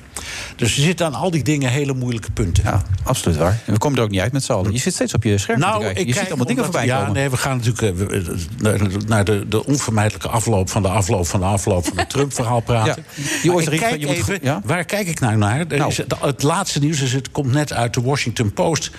[0.55, 2.63] Dus er zitten aan al die dingen hele moeilijke punten.
[2.63, 3.59] Ja, absoluut waar.
[3.65, 4.71] En we komen er ook niet uit met z'n allen.
[4.71, 5.89] Je zit steeds op je scherm te kijken.
[5.89, 7.13] Je ziet Nou, allemaal dingen voorbij ja, komen.
[7.13, 11.39] nee, we gaan natuurlijk eh, we- naar- de, de onvermijdelijke afloop van de afloop van
[11.39, 13.05] de afloop van het Trump-verhaal praten.
[13.43, 14.61] Ja, ooit ik van, kijk je even, ja?
[14.65, 15.59] waar kijk ik nou naar?
[15.59, 15.89] Er Nou.
[15.89, 18.91] is het, het laatste nieuws is, het komt net uit de Washington Post,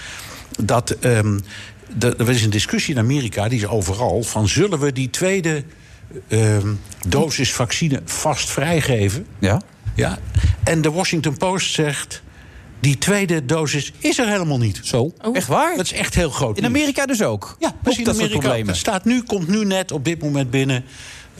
[0.62, 1.38] dat ehm,
[1.96, 5.64] de- er is een discussie in Amerika, die is overal, van zullen we die tweede
[6.28, 6.68] ehm,
[7.08, 9.26] dosis vaccine vast vrijgeven?
[9.38, 9.60] Ja?
[9.94, 10.18] Ja.
[10.64, 12.22] En de Washington Post zegt.
[12.80, 14.80] Die tweede dosis is er helemaal niet.
[14.82, 15.12] Zo?
[15.32, 15.76] Echt waar?
[15.76, 16.58] Dat is echt heel groot.
[16.58, 17.56] In Amerika dus ook?
[17.58, 18.04] Ja, precies.
[18.04, 18.38] dat in soort Amerika.
[18.38, 18.68] problemen.
[18.68, 20.84] Het staat nu, komt nu net op dit moment binnen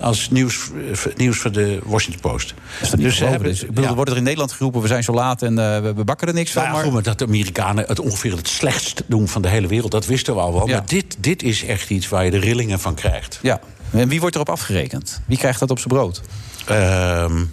[0.01, 0.71] als nieuws,
[1.17, 2.55] nieuws voor de Washington Post.
[2.97, 5.43] Dus ze hebben- Dus, ik bedoel, wordt er in Nederland geroepen, we zijn zo laat
[5.43, 6.63] en eh, we, bakken er niks van.
[6.63, 6.85] Nou ja, maar...
[6.85, 10.07] goed, maar dat de Amerikanen het ongeveer het slechtst doen van de hele wereld, dat
[10.07, 10.69] wisten we al wel.
[10.69, 10.77] Ja.
[10.77, 13.39] Maar dit, dit is echt iets waar je de rillingen van krijgt.
[13.43, 13.61] Ja.
[13.91, 15.21] En wie wordt erop afgerekend?
[15.27, 16.21] Wie krijgt dat op zijn brood?
[16.67, 17.45] Ehm,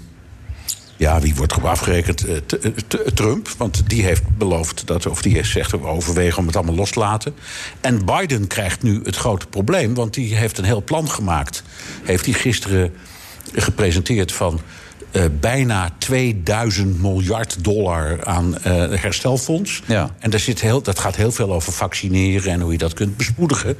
[1.01, 2.25] ja, wie wordt erop afgerekend?
[2.25, 5.83] Eh, t- eh, t- Trump, want die heeft beloofd dat, of die heeft zegt we
[5.85, 7.33] overwegen om het allemaal los te laten.
[7.81, 11.63] En Biden krijgt nu het grote probleem, want die heeft een heel plan gemaakt.
[12.03, 12.93] Heeft hij gisteren
[13.53, 14.59] gepresenteerd van.
[15.11, 19.81] eh, bijna 2000 miljard dollar aan eh, herstelfonds.
[19.87, 20.09] Ja.
[20.19, 23.17] En daar zit heel, dat gaat heel veel over vaccineren en hoe je dat kunt
[23.17, 23.77] bespoedigen.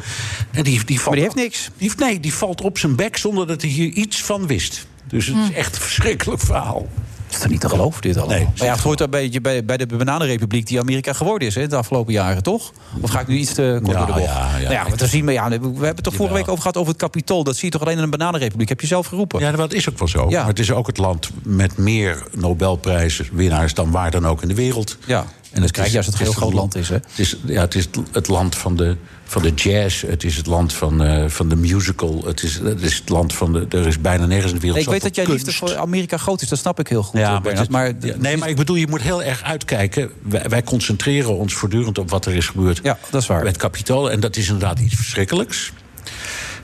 [0.51, 1.69] En die, die valt, Maar die heeft niks.
[1.77, 4.85] Die, heeft- nee, die valt op zijn bek zonder dat hij hier iets van wist.
[5.07, 6.87] Dus het is echt een verschrikkelijk verhaal.
[7.31, 8.37] Dat is toch niet te geloven, dit allemaal?
[8.37, 11.55] Nee, maar ja, het hoort een beetje bij, bij de bananenrepubliek die Amerika geworden is
[11.55, 12.71] hè, de afgelopen jaren, toch?
[13.01, 14.25] Of ga ik nu iets te kort Ja, door de bocht?
[14.25, 14.71] ja, ja.
[14.71, 17.01] Nou ja, zien we, ja, we hebben het toch vorige week over gehad over het
[17.01, 17.43] kapitool.
[17.43, 18.69] Dat zie je toch alleen in een bananenrepubliek?
[18.69, 19.39] Heb je zelf geroepen?
[19.39, 20.29] Ja, dat is ook wel zo.
[20.29, 20.39] Ja.
[20.39, 24.55] Maar het is ook het land met meer Nobelprijswinnaars dan waar dan ook in de
[24.55, 24.97] wereld.
[25.05, 25.25] Ja.
[25.51, 26.95] En dat krijg je als het een heel groot land is, hè?
[26.95, 30.01] Het is, ja, het is het land van de, van de jazz.
[30.01, 32.21] Het is het land van, eh, van de musical.
[32.25, 33.65] Het is, het is het land van de...
[33.69, 36.17] Er is bijna nergens in de wereld Nee, ik weet dat jij liefde voor Amerika
[36.17, 37.59] groot is, dat snap ik heel goed, Ja, maar, Bernard.
[37.65, 40.11] het- Maar, ja, nee, maar ik bedoel, je moet heel erg uitkijken.
[40.21, 43.43] Wij, wij concentreren ons voortdurend op wat er is gebeurd Ja, dat is waar.
[43.43, 44.11] met kapitaal.
[44.11, 45.71] En dat is inderdaad iets verschrikkelijks.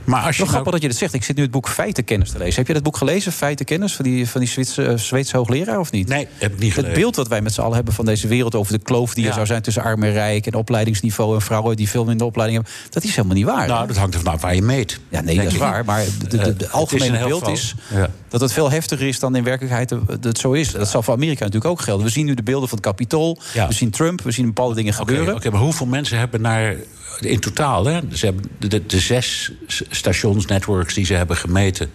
[0.07, 1.13] Maar als je Wel nou- grappig dat je dat zegt.
[1.13, 2.55] Ik zit nu het boek Feitenkennis te lezen.
[2.55, 5.91] Heb je dat boek gelezen, Feitenkennis, van die, van die Zweedse, eh, Zweedse hoogleraar of
[5.91, 6.07] niet?
[6.07, 6.99] Nee, heb ik niet Het gelezen.
[7.01, 9.33] beeld wat wij met z'n allen hebben van deze wereld over de kloof die er
[9.33, 12.83] zou zijn tussen arm en rijk en opleidingsniveau en vrouwen die veel minder opleiding hebben,
[12.91, 13.67] dat is helemaal niet waar.
[13.67, 13.87] Nou, hè?
[13.87, 14.99] dat hangt er vanaf waar je meet.
[15.09, 15.85] ja, nee, dat is waar.
[15.85, 18.09] Maar Eh, het algemene beeld is Ja.
[18.29, 20.71] dat het veel heftiger is dan in werkelijkheid het het zo is.
[20.71, 22.05] Dat zal voor Amerika natuurlijk ook gelden.
[22.05, 23.67] We zien nu de beelden van het Capitool, Ja.
[23.67, 25.35] we zien Trump, we zien bepaalde dingen gebeuren.
[25.35, 26.75] oké, maar hoeveel mensen hebben naar...
[27.19, 28.43] In totaal, hè, ze hebben
[28.87, 31.89] de, zes s- stationsnetworks die ze hebben gemeten...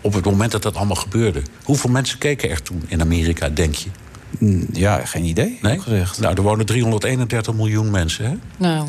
[0.00, 1.42] op het moment dat dat allemaal gebeurde.
[1.62, 3.88] Hoeveel mensen keken er toen in Amerika, denk je?
[4.38, 5.58] Mm, Ja, geen idee.
[5.62, 5.78] Nee?
[5.80, 6.20] Gezegd.
[6.20, 8.34] Nou, er wonen 331 miljoen mensen, hè?
[8.56, 8.88] Nou,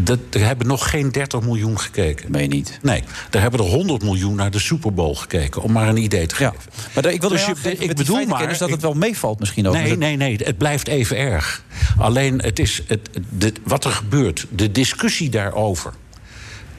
[0.00, 2.30] Dat, er hebben nog geen 30 miljoen gekeken.
[2.30, 2.78] Meen je niet.
[2.82, 5.62] Nee, er hebben er 100 miljoen naar de Super Bowl gekeken...
[5.62, 6.50] om maar een idee te Ja.
[6.50, 6.70] geven.
[6.94, 8.94] Maar de- ik wil Dus je- je, ik bedoel maar- maar dat ik- het wel
[8.94, 9.74] meevalt misschien ook.
[9.74, 11.62] Nee, nee, nee, het blijft even erg.
[11.98, 15.92] Alleen het is het, de, wat er gebeurt, de discussie daarover.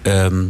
[0.02, 0.48] ehm,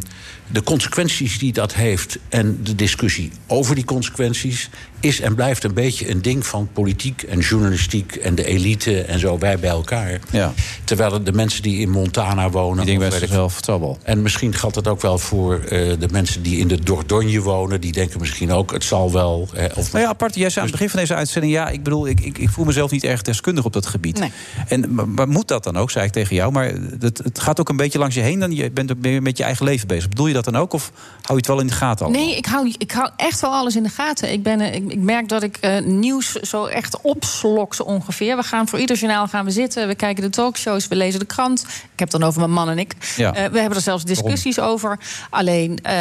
[0.48, 4.70] de consequenties die dat heeft en de discussie over die consequenties
[5.00, 9.20] is en blijft een beetje een ding van politiek en journalistiek en de elite en
[9.20, 10.20] zo wij bij elkaar.
[10.32, 10.54] Ja.
[10.84, 12.80] Terwijl de mensen die in Montana wonen.
[12.80, 13.98] Ik denk of bij weet ik- zichzelf, het zal wel.
[14.04, 15.70] En misschien geldt dat ook wel voor eh,
[16.00, 17.82] de mensen die in de Dordogne wonen.
[17.82, 19.48] Die denken misschien ook, het zal wel.
[19.54, 21.54] eh, of Nou ja, apart, jij zei aan het begin van deze uitzending...
[21.54, 24.20] ja, ik bedoel, ik, ik, ik voel mezelf niet erg deskundig op dat gebied.
[24.20, 24.32] Nee.
[24.68, 26.52] En, maar, maar moet dat dan ook, zei ik tegen jou?
[26.52, 28.40] Maar het, het gaat ook een beetje langs je heen...
[28.40, 30.10] dan je bent ook meer met je eigen leven bezig.
[30.10, 32.26] Bedoel je dat dan ook, of hou je het wel in de gaten allemaal?
[32.26, 34.32] Nee, ik hou, ik hou echt wel alles in de gaten.
[34.32, 38.36] Ik, ben, eh, ik, ik merk dat ik eh, nieuws zo echt opslok zo ongeveer.
[38.36, 39.88] We gaan voor ieder journaal gaan we zitten.
[39.88, 41.62] We kijken de talkshows, we lezen de krant.
[41.62, 42.94] Ik heb het dan over mijn man en ik.
[43.16, 43.34] Ja.
[43.34, 45.00] Eh, we hebben er zelfs discussies over.
[45.30, 45.96] Alleen, eh,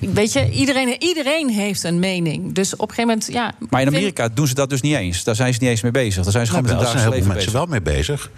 [0.00, 2.52] weet je, iedereen, iedereen heeft een mening.
[2.54, 3.54] Dus op een gegeven moment, ja...
[3.70, 5.24] Maar in vind- Amerika doen ze dat dus niet eens.
[5.24, 6.22] Daar zijn ze niet eens mee bezig.
[6.22, 7.96] Daar zijn ze Nou, gewoon wel, met hun zijn heel dagelijks veel mensen wel mee
[7.96, 8.30] bezig.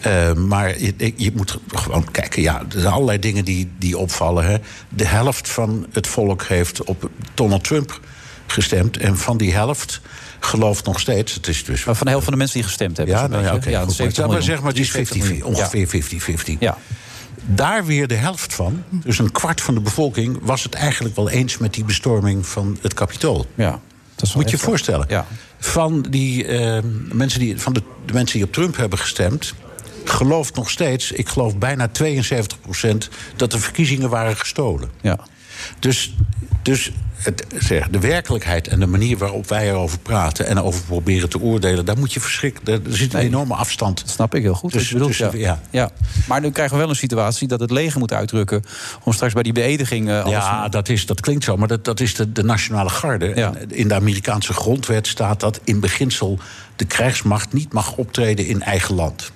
[0.00, 2.42] Eh, maar je, je moet gewoon kijken.
[2.42, 4.44] Ja, er zijn allerlei dingen die, die opvallen.
[4.44, 4.56] Hè.
[4.88, 8.00] De helft van het volk heeft op Donald Trump
[8.52, 8.96] gestemd.
[8.96, 10.00] En van die helft
[10.40, 11.34] gelooft nog steeds.
[11.34, 11.84] Het is dus.
[11.84, 13.14] Maar van de helft van de mensen die gestemd hebben.
[13.14, 13.70] Ja, nou ja, oké.
[13.70, 13.92] Ja, goed.
[13.92, 14.46] 70 maar miljoen.
[14.46, 15.56] zeg maar, het is 70 50, miljoen.
[15.56, 16.58] ongeveer 50-50.
[16.58, 16.78] Ja.
[17.46, 21.30] Daar weer de helft van, dus een kwart van de bevolking, was het eigenlijk wel
[21.30, 23.46] eens met die bestorming van het kapitool.
[23.54, 23.80] Ja,
[24.14, 25.06] dat Moet je je voorstellen.
[25.08, 25.26] Ja.
[25.58, 26.82] Van, die, eh,
[27.12, 29.54] mensen die, van de, de mensen die op Trump hebben gestemd,
[30.04, 34.90] gelooft nog steeds, ik geloof bijna 72% dat de verkiezingen waren gestolen.
[35.00, 35.18] Ja.
[35.78, 36.14] Dus,
[36.62, 36.92] dus
[37.22, 41.40] het, zeg, de werkelijkheid en de manier waarop wij erover praten en over proberen te
[41.40, 42.66] oordelen, daar moet je verschrikken.
[42.84, 44.00] Er zit een enorme afstand.
[44.00, 44.72] Dat snap ik heel goed.
[44.72, 45.46] Bedoelt, tussen- ja.
[45.48, 45.60] ja.
[45.70, 45.90] Ja.
[46.26, 48.64] Maar nu krijgen we wel een situatie dat het leger moet uitdrukken...
[49.02, 50.32] om straks bij die beëdiging eh, alles...
[50.32, 53.32] Ja, dat, is, dat klinkt zo, maar dat, dat is de, de nationale garde.
[53.34, 53.54] Ja.
[53.54, 56.38] En In de Amerikaanse grondwet staat dat in beginsel
[56.76, 59.32] de krijgsmacht niet mag optreden in eigen land.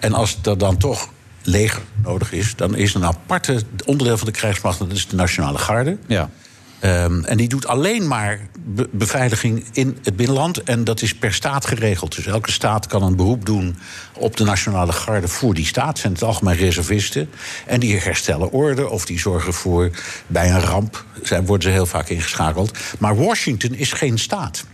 [0.00, 1.08] En als er dan toch
[1.46, 5.58] leger nodig is, dan is een aparte onderdeel van de krijgsmacht, dat is de nationale
[5.58, 5.96] garde.
[6.06, 6.30] Ja.
[6.78, 10.62] Ehm, en die doet alleen maar be- beveiliging in het binnenland.
[10.62, 12.16] En dat is per staat geregeld.
[12.16, 13.76] Dus elke staat kan een beroep doen
[14.12, 15.98] op de nationale garde voor die staat.
[15.98, 17.28] Zijn het algemeen reservisten.
[17.66, 19.90] En die herstellen orde of die zorgen voor
[20.26, 21.04] bij een ramp.
[21.22, 22.78] Zijn, worden ze heel vaak ingeschakeld.
[22.98, 24.64] Maar Washington is geen staat.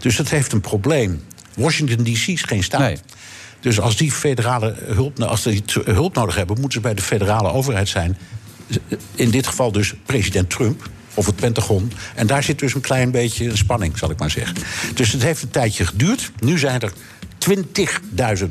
[0.00, 1.24] Dus dat heeft een probleem.
[1.56, 3.02] Washington DC is geen staat.
[3.60, 7.52] Dus als die federale hulp, als die hulp nodig hebben, moeten ze bij de federale
[7.52, 8.18] overheid zijn.
[9.14, 10.88] In dit geval dus president Trump.
[11.14, 11.92] Of het Pentagon.
[12.14, 14.56] En daar zit dus een klein beetje spanning, zal ik maar zeggen.
[14.94, 16.30] Dus het heeft een tijdje geduurd.
[16.38, 16.92] Nu zijn er
[18.42, 18.46] 20.000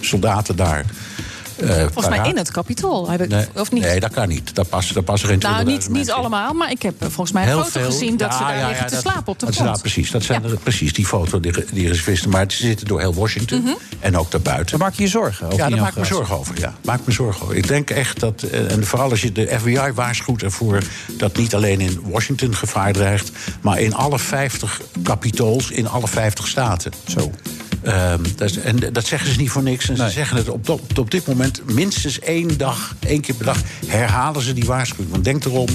[0.00, 0.84] soldaten daar.
[1.60, 3.10] Eh, Volgens mij in het kapitool.
[3.10, 3.82] Heb ik, Nee, of niet?
[3.82, 4.54] nee, dat kan niet.
[4.54, 6.12] Daar passen, daar passen geen 20.000 nou, niet, niet in.
[6.14, 8.76] allemaal, maar ik heb eh, volgens mij een foto gezien dat ze daar ja, liggen
[8.84, 9.74] ja, te dat- slapen op de dat- grond.
[9.76, 10.10] Ja, precies.
[10.10, 12.30] Dat zijn er, precies die foto, die, die reservisten.
[12.30, 13.72] Maar ze zitten door heel Washington Mhm.
[14.00, 14.78] en ook daarbuiten.
[14.78, 15.58] Daar maak je je zorgen over?
[15.58, 16.58] Ja, daar maak ik me zorgen over.
[16.60, 16.74] Ja.
[16.84, 17.56] Maak me zorgen over.
[17.56, 20.82] Ik denk echt dat, eh, en vooral als je de FBI waarschuwt ervoor...
[21.16, 23.30] dat niet alleen in Washington gevaar dreigt...
[23.60, 26.92] maar in alle 50 kapitools in alle 50 staten.
[27.08, 27.30] Zo.
[27.88, 29.88] Ehm, dat, en dat zeggen ze niet voor niks.
[29.88, 33.44] En ze zeggen het op, op, op dit moment minstens één dag, één keer per
[33.44, 33.60] dag...
[33.86, 35.10] herhalen ze die waarschuwing.
[35.10, 35.68] Want denk erom...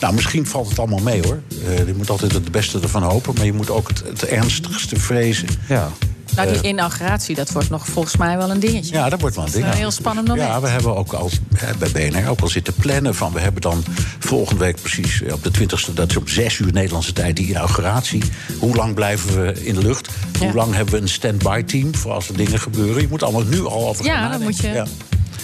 [0.00, 1.40] nou, misschien valt het allemaal mee, hoor.
[1.66, 3.34] Eh, je moet altijd het beste ervan hopen...
[3.34, 5.48] maar je moet ook het, het ernstigste vrezen.
[5.68, 5.90] Ja.
[6.36, 8.94] Nou, die Eh, inauguratie, dat wordt nog volgens mij wel een dingetje.
[8.94, 9.74] Ja, dat wordt wel een Dat is ding.
[9.74, 10.48] een heel spannend moment.
[10.48, 11.30] Ja, we hebben ook al
[11.78, 13.32] bij BNR ook al zitten plannen van...
[13.32, 13.84] we hebben dan
[14.18, 15.92] volgende week precies eh, op de 20e...
[15.94, 18.22] dat is op 6 uur Nederlandse tijd, die inauguratie.
[18.58, 20.08] Hoe lang blijven we in de lucht?
[20.38, 23.02] Hoe lang hebben we een stand-by team voor als er dingen gebeuren?
[23.02, 24.46] Je moet allemaal nu al over gaan Ja, dan nadenken.
[24.46, 24.86] moet je- Ja.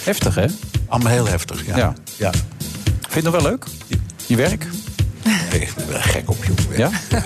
[0.02, 0.46] Heftig, hè?
[0.88, 1.76] Allemaal heel heftig, ja.
[1.76, 1.92] Ja.
[2.16, 2.30] ja.
[2.30, 2.44] Vind
[3.08, 3.64] je het nog wel leuk?
[4.26, 4.66] Je werk?
[5.24, 6.76] Nee, ik ben gek op, joh.
[6.78, 6.90] Ja?
[7.10, 7.22] Ja,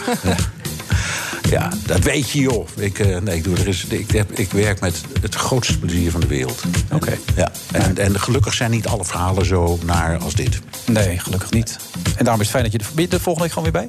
[1.87, 2.69] dat weet je, joh.
[2.77, 6.11] Ik, eh, nee, ik, doe er eens, ik, heb, ik werk met het grootste plezier
[6.11, 6.63] van de wereld.
[6.93, 7.19] Oké.
[7.37, 7.53] Ja.
[7.73, 10.61] En, en gelukkig zijn niet alle verhalen zo naar als dit.
[10.87, 11.77] Nee, gelukkig niet.
[12.17, 13.89] En daarom is het fijn dat je er, er volgende week gewoon weer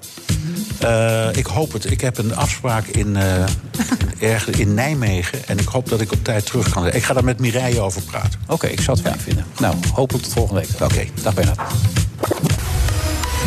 [0.79, 0.89] bij?
[0.89, 1.91] Eh, ik hoop het.
[1.91, 3.17] Ik heb een afspraak in,
[4.19, 5.47] ergens in Nijmegen.
[5.47, 6.87] En ik hoop dat ik op tijd terug kan.
[6.87, 8.39] Ik ga daar met Mireille over praten.
[8.47, 9.45] Oké, ik zou het fijn vinden.
[9.59, 10.81] Nou, hopelijk tot volgende week.
[10.81, 11.05] Oké.
[11.21, 11.59] Dag Bernard.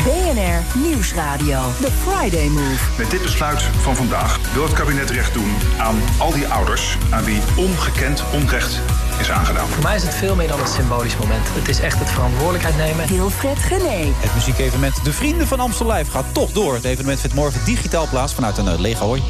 [0.05, 1.61] BNR Nieuwsradio.
[1.81, 2.99] The Friday Move.
[2.99, 7.25] Met dit besluit van vandaag wil het kabinet recht doen aan al die ouders aan
[7.25, 8.81] wie ongekend onrecht
[9.21, 9.69] is aangedaan.
[9.69, 11.49] Voor mij is het veel meer dan een symbolisch moment.
[11.49, 13.07] Het is echt het verantwoordelijkheid nemen.
[13.07, 14.13] Wilfred Gené.
[14.17, 16.75] Het muziekevenement De Vrienden van Amstel Live gaat toch door.
[16.75, 19.23] Het evenement vindt morgen digitaal plaats vanuit een uh, lege hooi.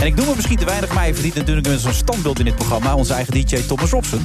[0.00, 2.54] En ik noem het misschien te weinig, maar hij verdient natuurlijk zo'n standbeeld in dit
[2.54, 2.94] programma.
[2.94, 4.24] Onze eigen DJ Thomas Robson.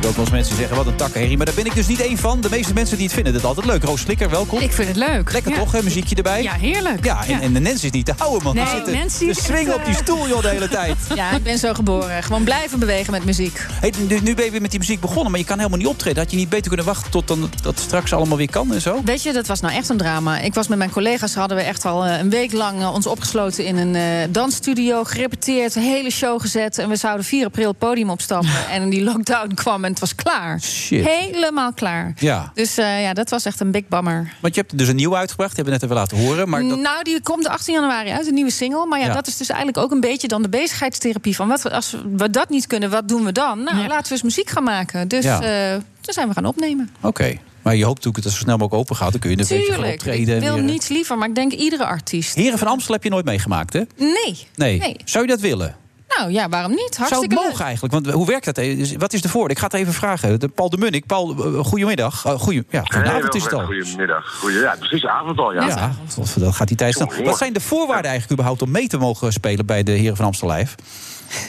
[0.00, 1.36] Spreken ook wel eens mensen zeggen, wat een takkenherrie.
[1.36, 2.40] Maar daar ben ik dus niet één van.
[2.40, 3.82] De meeste mensen die het vinden het altijd leuk.
[3.84, 4.58] Roos Slikker, welkom.
[4.60, 5.32] Ik vind het leuk.
[5.32, 5.58] Lekker Ja.
[5.58, 5.82] toch, hè?
[5.82, 6.42] muziekje erbij?
[6.42, 7.04] Ja, heerlijk.
[7.04, 7.40] Ja, en, Ja.
[7.40, 8.54] en de Nancy is niet te houden, man.
[8.54, 10.68] Nee, die zitten Nancy te is swingen echt, op die eh, stoel, joh, de hele
[10.78, 10.96] tijd.
[11.14, 12.22] Ja, ik ben zo geboren.
[12.22, 13.66] Gewoon blijven bewegen met muziek.
[13.72, 15.86] Hey, nu, nu ben je weer met die muziek begonnen, maar je kan helemaal niet
[15.86, 16.22] optreden.
[16.22, 19.00] Had je niet beter kunnen wachten tot dan, dat straks allemaal weer kan en zo?
[19.04, 20.38] Weet je, dat was nou echt een drama.
[20.38, 23.06] Ik was met mijn collega's, hadden we echt al eh, een week lang eh, ons
[23.06, 26.78] opgesloten in een dansstudio, gerepeteerd, een hele show gezet.
[26.78, 28.68] En we zouden 4 april het podium opstappen.
[28.70, 30.60] en die lockdown kwam en het was klaar.
[30.62, 31.06] Shit.
[31.06, 32.12] Helemaal klaar.
[32.18, 32.50] Ja.
[32.54, 34.32] Dus eh, ja, dat was echt een big bummer.
[34.40, 36.48] Want je hebt dus een nieuw uitgebracht, die hebben we net even laten horen.
[36.48, 38.86] Maar dat, Nou, die komt de 18 januari uit, een nieuwe single.
[38.86, 39.14] Maar ja, Ja.
[39.14, 41.36] dat is dus eigenlijk ook een beetje dan de bezigheidstherapie.
[41.36, 43.62] Van wat, als we dat niet kunnen, wat doen we dan?
[43.62, 45.08] Nou, laten we eens muziek gaan maken.
[45.08, 45.42] Dus Ja.
[45.42, 46.90] eh, toen zijn we gaan opnemen.
[47.00, 47.38] Oké.
[47.62, 49.10] Maar je hoopt natuurlijk dat het zo snel mogelijk open gaat.
[49.10, 50.34] Dan kun je een beetje gaan Tuurlijk, optreden.
[50.36, 52.34] ik wil weer- niets liever, maar ik denk iedere artiest.
[52.34, 53.82] Heren van Amstel heb je nooit meegemaakt, hè?
[53.96, 54.46] Nee.
[54.54, 54.78] Nee.
[54.78, 54.96] Nee.
[55.04, 55.76] Zou je dat willen?
[56.16, 56.94] Nou ja, waarom niet?
[56.94, 57.66] Zou Hartstikke het mogen leuk.
[57.66, 57.94] eigenlijk?
[57.94, 58.54] Want hoe werkt dat?
[58.54, 59.50] Dus Wat is de voor?
[59.50, 60.40] Ik ga het even vragen.
[60.40, 61.06] De Paul de Munnik.
[61.06, 62.24] Paul, eh, goedemiddag.
[62.26, 63.64] Uh, goeie, ja, goedenavond is het al.
[63.64, 64.38] Goedemiddag.
[64.38, 65.66] Goeie, ja, precies avond al, ja.
[65.66, 65.92] Ja,
[66.36, 67.12] dat gaat die tijd snel.
[67.24, 70.24] Wat zijn de voorwaarden eigenlijk überhaupt om mee te mogen spelen bij de Heren van
[70.26, 70.76] Amstel Live?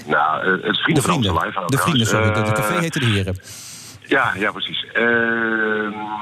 [0.06, 1.32] Nou, eh, het vrienden De van vrienden.
[1.32, 1.76] Amstel Live.
[1.76, 2.32] De vrienden, sorry.
[2.34, 3.40] De, de café Eh, heette de Heren.
[4.06, 4.86] Ja, ja, precies.
[4.94, 5.04] Eh,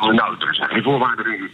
[0.02, 1.49] nou, er zijn geen voorwaarden.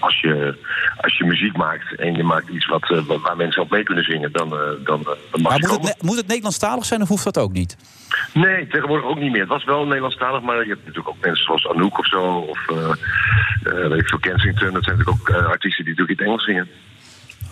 [0.00, 0.58] Als je,
[0.96, 4.04] als je muziek maakt en je maakt iets wat, eh, waar mensen op mee kunnen
[4.04, 5.96] zingen, dan, eh, dan, eh, dan mag Maar je moet het, komen.
[6.00, 7.76] moet het Nederlandstalig zijn of hoeft dat ook niet?
[8.32, 9.40] Nee, tegenwoordig ook niet meer.
[9.40, 12.68] Het was wel Nederlandstalig, maar je hebt natuurlijk ook mensen zoals Anouk of zo, of
[12.68, 14.72] eh, weet ik veel, Kensington.
[14.72, 16.68] Dat zijn natuurlijk ook artiesten die natuurlijk in het Engels zingen.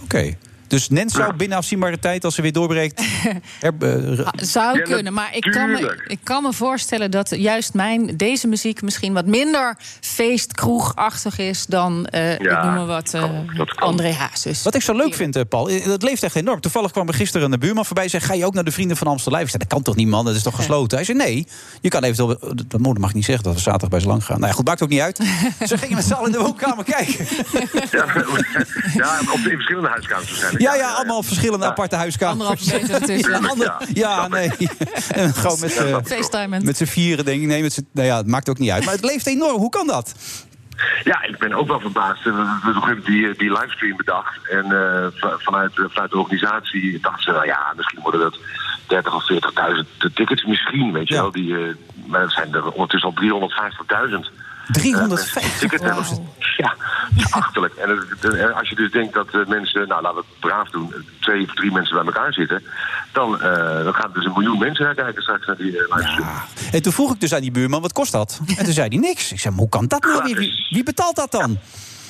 [0.02, 0.34] Oké.
[0.72, 3.00] Dus Nens zou binnen afzienbare tijd, als ze weer doorbreekt...
[3.60, 7.30] her- eh, Ah, Zou Ja, kunnen, maar ik kan, me, ik kan me voorstellen dat
[7.36, 13.14] juist mijn, deze muziek misschien wat minder feestkroegachtig is dan, eh ik noem maar wat,
[13.14, 13.24] eh
[13.74, 14.62] André Hazes.
[14.62, 16.60] Wat ik zo leuk vind, eh, Paul, dat leeft echt enorm.
[16.60, 18.22] Toevallig kwam er gisteren een buurman voorbij en zei...
[18.22, 19.44] ga je ook naar de Vrienden van Amstel Live?
[19.44, 20.24] Ik zei, dat kan toch niet, man?
[20.24, 20.96] Dat is toch gesloten?
[20.96, 21.46] Hij zei, nee,
[21.80, 22.54] je kan eventueel...
[22.66, 24.36] Dat mag ik niet zeggen, dat we zaterdag bij ze lang gaan.
[24.36, 25.16] Nou ja, goed, maakt ook niet uit.
[25.66, 27.26] Ze gingen met z'n allen in de woonkamer kijken.
[27.90, 28.04] Ja,
[28.94, 30.61] ja, op de verschillende huiskamers waarschijnlijk.
[30.62, 32.32] Ja, ja, allemaal verschillende aparte huiskamers.
[32.48, 33.46] Anderhalve meter ertussen.
[33.50, 34.50] Ander- ja, nee.
[35.08, 35.94] En gewoon met, z'n-
[36.64, 37.46] met z'n vieren, denk ik.
[37.46, 38.84] Nee, met z'n- nou ja, het maakt ook niet uit.
[38.84, 39.56] Maar het leeft enorm.
[39.56, 40.14] Hoe kan dat?
[41.04, 42.24] Ja, ik ben ook wel verbaasd.
[42.24, 42.30] We
[42.84, 44.48] hebben die, die livestream bedacht.
[44.50, 48.38] En eh, va- vanuit, vanuit de organisatie dachten ze, nou ja, misschien worden dat
[48.86, 50.44] 30 of 40.000 tickets.
[50.44, 51.30] Misschien, weet je wel.
[51.30, 51.74] Die, eh,
[52.06, 54.30] maar dat zijn er ondertussen al 350.000.
[54.70, 55.58] 350?
[55.58, 56.04] tickets hebben.
[56.56, 56.74] Ja,
[57.14, 57.74] dat is achterlijk.
[57.74, 61.42] En, als je dus denkt dat eh, mensen, nou laten we het braaf doen, twee
[61.44, 62.62] of drie mensen bij elkaar zitten,
[63.12, 66.28] dan, eh, dan gaan dus een miljoen mensen naar kijken straks naar die eh, livestream.
[66.72, 68.40] En toen vroeg ik dus aan die buurman, wat kost dat?
[68.58, 69.32] En toen zei hij niks.
[69.32, 70.22] Ik zei, maar hoe kan dat nou?
[70.24, 71.58] Wie, wie, wie betaalt dat dan?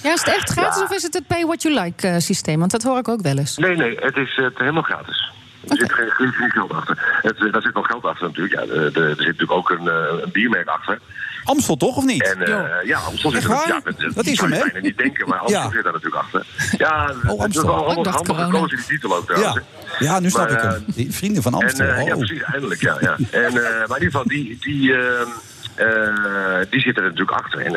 [0.02, 0.84] Ja, is het echt gratis Ja.
[0.84, 2.58] of is het het pay what you like eh, systeem?
[2.58, 3.56] Want dat hoor ik ook wel eens.
[3.56, 5.30] Nee, nee, het is helemaal gratis.
[5.68, 7.18] Er zit geen, geen, geen geld achter.
[7.22, 8.54] Het, daar zit wel geld achter natuurlijk.
[8.60, 10.98] Ja, de- er zit natuurlijk ook een, eh, een biermerk achter.
[11.44, 12.22] Amstel toch, of niet?
[12.34, 14.62] En, eh, ja, Amstel zit er ja, dat, dat Dat is hem, je hè?
[14.64, 15.70] bijna niet denken, maar Amstel Ja.
[15.70, 16.46] zit daar natuurlijk achter.
[16.78, 17.66] Ja, is Amstel.
[17.66, 19.54] wel Ik handig, dacht handig gekozen, die titel ook trouwens.
[19.98, 20.06] Ja.
[20.12, 20.84] Ja, nu snap Maar, ik hem.
[20.88, 21.86] eh, Die vrienden van Amstel.
[21.86, 22.18] En, eh, ja, oh.
[22.18, 22.96] precies, eindelijk, ja.
[23.00, 23.16] ja.
[23.30, 23.52] En, eh,
[23.88, 25.28] maar in ieder geval, die, die, ehm,
[25.74, 27.60] eh, die zitten er natuurlijk achter.
[27.60, 27.74] En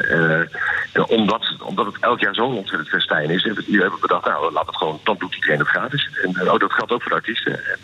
[0.94, 4.26] eh, omdat, omdat het elk jaar zo'n ontzettend festijn is, hebben we hebben we bedacht,
[4.26, 6.10] nou, laat het gewoon, dan doet iedereen het gratis.
[6.24, 7.54] En oh, dat geldt ook voor de artiesten.
[7.54, 7.80] En,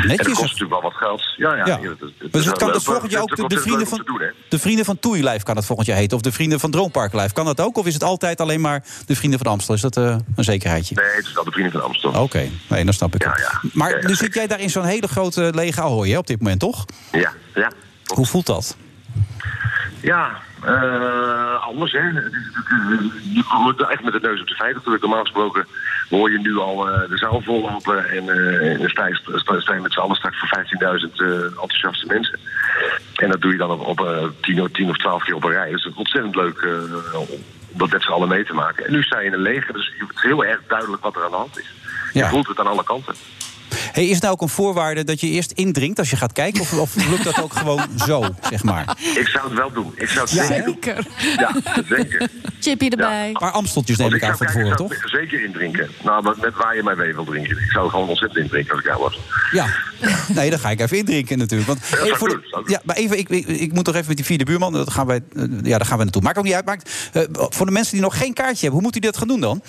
[0.00, 1.22] en dat kost natuurlijk wel wat geld.
[1.36, 1.66] Ja, ja.
[1.66, 1.76] Ja.
[1.76, 4.02] dat- dat- dat Dus het kan dus leuk, volgend jaar ook de, het vrienden van,
[4.04, 6.16] doen, de vrienden van Toei Live kan het volgend jaar heten.
[6.16, 7.32] Of de vrienden van Droompark Live.
[7.32, 7.76] Kan dat ook?
[7.76, 9.74] Of is het altijd alleen maar de vrienden van Amstel?
[9.74, 10.94] Is dat eh, een zekerheidje?
[10.94, 12.10] Nee, het is wel de vrienden van Amstel.
[12.22, 13.72] Oké, nee, dan snap ik het.
[13.72, 16.60] Maar nu zit jij daar in zo'n hele grote lege Ahoy hè, op dit moment,
[16.60, 16.84] toch?
[17.12, 17.72] Ja, ja.
[18.14, 18.76] Hoe voelt dat?
[20.00, 20.30] Ja,
[20.64, 21.98] eh, anders hè.
[21.98, 22.14] Eh,
[23.34, 24.76] Je wordt echt met de neus op de feiten.
[24.76, 25.66] Natuurlijk, normaal gesproken
[26.10, 28.08] hoor je nu al eh, de zaal vollopen.
[28.10, 30.58] En eh dan sta je, sta, sta je met z'n allen straks voor
[31.08, 32.38] 15.000 eh, enthousiaste mensen.
[33.14, 35.44] En dat doe je dan op, op eh, 10, of- 10 of 12 keer op
[35.44, 35.70] een rij.
[35.70, 36.66] Dus het is ontzettend leuk
[37.16, 37.26] om
[37.78, 38.86] dat met z'n allen mee te maken.
[38.86, 41.24] En nu sta je in een leger, dus het is heel erg duidelijk wat er
[41.24, 41.66] aan de hand is.
[42.12, 43.14] Je voelt het aan alle kanten.
[43.92, 46.60] Hey, is het nou ook een voorwaarde dat je eerst indrinkt als je gaat kijken?
[46.60, 48.96] Of, of lukt dat ook gewoon zo, zeg maar?
[49.16, 49.92] Ik zou het wel doen.
[49.96, 51.04] Ik zou het Ja, zeker doen.
[51.36, 51.54] Ja,
[51.88, 52.28] zeker.
[52.60, 53.26] Chippy erbij.
[53.26, 54.92] Een paar Amsteltjes neem ik aan van tevoren, toch?
[54.92, 55.88] ik zou zeker indrinken.
[56.04, 57.56] Nou, maar met waar je mij mee wil drinken.
[57.58, 59.18] Ik zou gewoon ontzettend indrinken als ik jou was.
[59.52, 59.66] Ja,
[60.28, 61.68] nee, dan ga ik even indrinken natuurlijk.
[61.68, 64.16] Want, Ja, hey, voor de- ja, maar even, ik, ik, ik moet toch even met
[64.16, 64.72] die vierde buurman.
[64.72, 66.22] Dat gaan wij, eh, ja, daar gaan we naartoe.
[66.22, 66.64] Maakt ook niet uit.
[66.64, 69.28] Maakt, eh, voor de mensen die nog geen kaartje hebben, hoe moet u dat gaan
[69.28, 69.62] doen dan?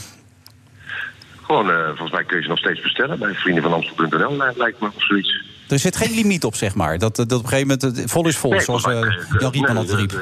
[1.45, 4.88] Gewoon, eh, volgens mij kun je ze nog steeds bestellen bij vriendenvanamstel.nl, eh, lijkt me,
[4.88, 5.41] of zoiets.
[5.70, 6.98] Er zit geen limiet op, zeg maar.
[6.98, 9.07] Dat, dat op een gegeven moment het vol is vol, Nee, zoals eh, eh,
[9.40, 10.11] Jan Rietman nee, riep.
[10.11, 10.20] eh,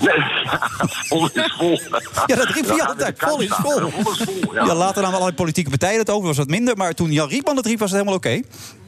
[0.00, 0.60] Nee, ja,
[1.08, 1.80] vol is vol.
[2.26, 3.14] Ja, dat riep hij altijd.
[3.18, 3.70] Vol is vol.
[3.72, 3.90] staan.
[3.90, 4.64] Vol is vol, Ja.
[4.64, 4.74] ja.
[4.74, 6.76] later namen allerlei politieke partijen het over, was wat minder.
[6.76, 8.40] Maar toen Jan Rietman het riep, was het helemaal oké.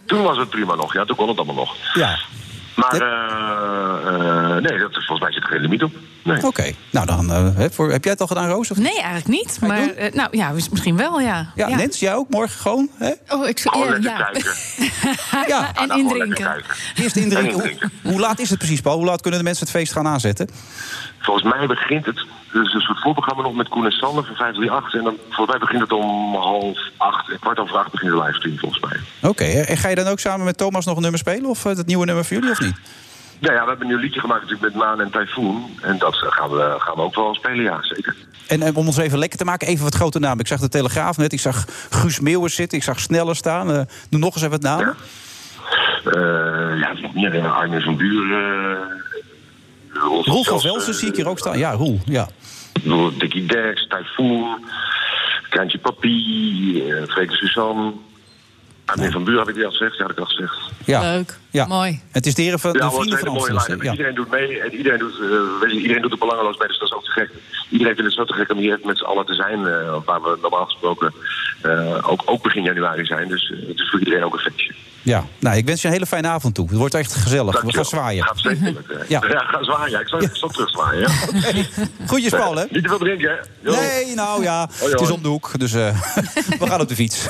[0.06, 1.74] Toen was het prima nog, ja, toen kon het allemaal nog.
[1.94, 2.18] Ja.
[2.76, 5.92] Maar, eh, eh, nee, dat, volgens mij zit er geen limiet op.
[6.24, 6.46] Nee.
[6.46, 8.70] Oké, nou dan, eh, hè, voor, heb jij het al gedaan, Roos?
[8.70, 8.78] Of?
[8.78, 9.58] Nee, eigenlijk niet.
[9.60, 11.52] Maar eh, nou ja, misschien wel, ja.
[11.54, 12.88] Ja, Nens, jij ook morgen gewoon?
[12.94, 13.12] Hè?
[13.28, 14.56] Oh, ik Gewoon ja, lekker
[15.30, 15.44] ja.
[15.48, 16.62] Ja, en indrinken.
[16.94, 17.70] Eerst indrinken.
[17.70, 18.96] En Hoe, laat is het precies, Paul?
[18.96, 20.48] Hoe laat kunnen de mensen het feest gaan aanzetten?
[21.18, 24.94] Volgens mij begint het, dus een soort voorprogramma nog met Koen en Sander van 538.
[24.98, 28.18] En dan, volgens mij begint het om half acht, eh, kwart over acht begint de
[28.18, 29.30] livestream volgens mij.
[29.30, 31.50] Oké, en ga je dan ook samen met Thomas nog een nummer spelen?
[31.50, 32.76] Of het nieuwe nummer voor jullie, of niet?
[33.40, 35.70] Nou ja, we hebben een nieuw liedje gemaakt natuurlijk met Maan en Typhoon.
[35.82, 38.14] En dat eh, gaan we, gaan we ook wel spelen, ja, zeker.
[38.46, 40.38] En eh, om ons even lekker te maken, even wat grote namen.
[40.38, 43.70] Ik zag de Telegraaf net, ik zag Guus Meeuwers zitten, ik zag Sneller staan.
[43.70, 44.96] Eh, doe nog eens even wat namen.
[46.04, 48.78] Eh ja, uh, Armin van Buren.
[49.92, 51.58] Uh, Roel van Velsen zie ik hier ook staan.
[51.58, 52.28] Ja, Roel, ja.
[53.18, 54.64] Dickie Derks, Typhoon,
[55.48, 57.92] Kraantje Papi, uh, Frederik Suzanne.
[58.88, 60.56] Armin van Buren heb ik die al gezegd, ja, had ik al gezegd.
[60.84, 61.00] Ja.
[61.00, 61.66] Leuk, ja.
[61.66, 62.00] mooi.
[62.10, 63.66] Het is de heren van Ja, de het is vrienden een van Amstel.
[63.66, 63.82] line-up.
[63.82, 63.90] Ja.
[63.90, 65.28] Iedereen doet mee en iedereen doet, uh,
[65.60, 67.30] weet je, iedereen doet er belangeloos mee, dus dat is ook te gek.
[67.70, 70.22] Iedereen vindt het zo te gek om hier met z'n allen te zijn, uh, waar
[70.22, 71.12] we normaal gesproken
[71.62, 73.28] uh, ook, ook begin januari zijn.
[73.28, 74.74] Dus uh, het is voor iedereen ook een feestje.
[75.02, 76.68] Ja, nou, ik wens je een hele fijne avond toe.
[76.68, 77.60] Het wordt echt gezellig.
[77.60, 78.24] We gaan zwaaien.
[78.24, 79.04] Gaat zeker lukken.
[79.08, 79.22] Ja.
[79.28, 79.38] ja.
[79.38, 79.90] ga zwaaien.
[79.90, 80.00] Ja.
[80.00, 81.00] Ik zal, ik zal terug zwaaien.
[81.00, 81.08] Ja.
[82.06, 82.64] Goedjes, Paul, hè?
[82.70, 83.70] Niet te veel drinken, hè?
[83.70, 83.80] Jo.
[83.80, 85.58] Nee, nou ja, Hoi, het is om de hoek.
[85.58, 85.80] Dus uh,
[86.60, 87.28] we gaan op de fiets.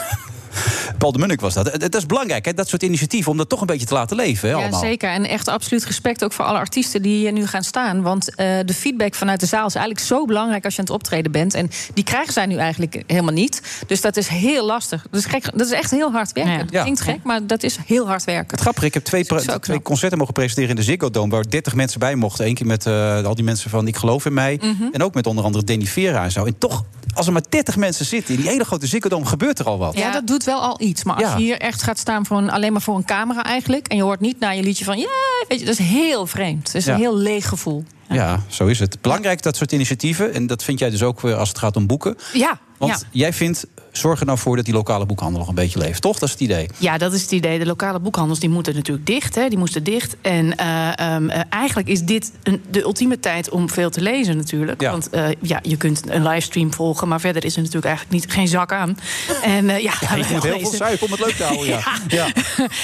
[0.99, 1.73] Paul de Munnik was dat.
[1.73, 4.49] Het is belangrijk, hè, dat soort initiatieven, om dat toch een beetje te laten leven.
[4.49, 4.81] Hè, Ja, allemaal.
[4.81, 5.11] zeker.
[5.11, 8.03] En echt absoluut respect ook voor alle artiesten die hier nu gaan staan.
[8.03, 10.95] Want uh, de feedback vanuit de zaal is eigenlijk zo belangrijk als je aan het
[10.95, 11.55] optreden bent.
[11.55, 13.63] En die krijgen zij nu eigenlijk helemaal niet.
[13.87, 15.07] Dus dat is heel lastig.
[15.11, 16.67] Dat is, gek, dat is echt heel hard werken.
[16.67, 18.51] Dat klinkt gek, maar dat is heel hard werken.
[18.51, 19.25] Het grappige, ik heb twee,
[19.61, 21.31] twee concerten mogen presenteren in de Ziggo Dome...
[21.31, 22.47] waar 30 mensen bij mochten.
[22.47, 24.59] Eén keer met uh, al die mensen van Ik Geloof in Mij.
[24.63, 24.85] Mhm.
[24.93, 26.45] En ook met onder andere Danny Vera en zo.
[26.45, 26.85] En toch,
[27.15, 29.27] als er maar 30 mensen zitten in die hele grote Ziggo Dome...
[29.27, 29.97] gebeurt er al wat.
[29.99, 30.88] Ja, dat doet wel al iets.
[31.05, 31.37] Maar als Ja.
[31.37, 33.87] je hier echt gaat staan voor een, alleen maar voor een camera eigenlijk...
[33.89, 34.99] en je hoort niet naar je liedje van...
[34.99, 35.09] ja,
[35.49, 36.67] weet je, dat is heel vreemd.
[36.67, 36.93] Het is Ja.
[36.93, 37.85] een heel leeg gevoel.
[38.09, 39.01] Ja, zo is het.
[39.01, 40.35] Belangrijk dat soort initiatieven.
[40.35, 42.17] En dat vind jij dus ook weer als het gaat om boeken.
[42.33, 43.09] Ja, Want Ja.
[43.11, 46.03] jij vindt, zorg er nou voor dat die lokale boekhandel nog een beetje leeft.
[46.03, 46.19] Toch?
[46.19, 46.69] Dat is het idee.
[46.79, 47.59] Ja, dat is het idee.
[47.59, 49.35] De lokale boekhandels die moeten natuurlijk dicht.
[49.35, 49.49] Hè.
[49.49, 50.17] Die moesten dicht.
[50.23, 54.37] En eh, ehm, eh, eigenlijk is dit een, de ultieme tijd om veel te lezen
[54.37, 54.81] natuurlijk.
[54.83, 57.09] Want eh, ja, je kunt een livestream volgen...
[57.09, 58.99] maar verder is er natuurlijk eigenlijk niet, geen zak aan.
[59.43, 61.67] En, ja, Ja, je moet heel veel zuipen om het leuk te houden.
[61.67, 61.83] Ja.
[62.09, 62.27] ja.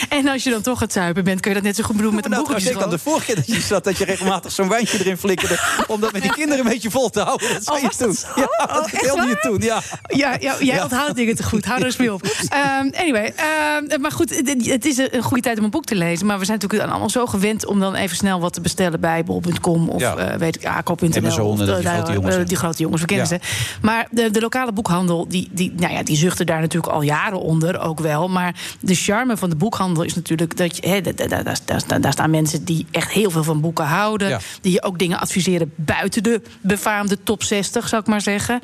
[0.09, 1.41] En als je dan toch het zuipen bent...
[1.41, 3.11] kun je dat net zo goed doen met een Nou, boek trouwens, ik had de
[3.11, 5.59] vorige keer dat je zat dat je regelmatig zo'n wijntje erin flikkerde.
[5.87, 7.53] om dat met die kinderen een beetje vol te houden.
[7.53, 8.17] Dat zei je toen.
[8.37, 9.61] Ja, dat vertelde je toen.
[9.61, 9.83] Ja.
[10.07, 11.65] Ja, ja, jij onthoudt dingen te goed.
[11.65, 12.23] Hou er eens mee op.
[12.49, 16.27] Ehm, anyway, ehm, maar goed, het- is een goede tijd om een boek te lezen.
[16.27, 19.25] Maar we zijn natuurlijk allemaal zo gewend om dan even snel wat te bestellen bij
[19.25, 20.17] bol.com of Ja.
[20.17, 21.07] eh, weet ik, Akoop.nl.
[21.09, 22.37] Of de- die grote de- jongens?
[22.49, 23.39] Die grote jongens, we kennen Ja.
[23.41, 23.79] ze.
[23.83, 27.41] Maar de, de lokale boekhandel, die, die, nou ja, die zuchten daar natuurlijk al jaren
[27.41, 28.29] onder, ook wel.
[28.29, 32.65] Maar de charme van de boekhandel is natuurlijk dat je, daar, daar, daar staan mensen
[32.65, 34.29] die echt heel veel van boeken houden.
[34.29, 34.39] Ja.
[34.61, 38.61] Die je ook dingen adviseren buiten de befaamde top 60, zou ik maar zeggen.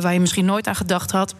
[0.00, 1.34] Waar je misschien nooit aan gedacht had.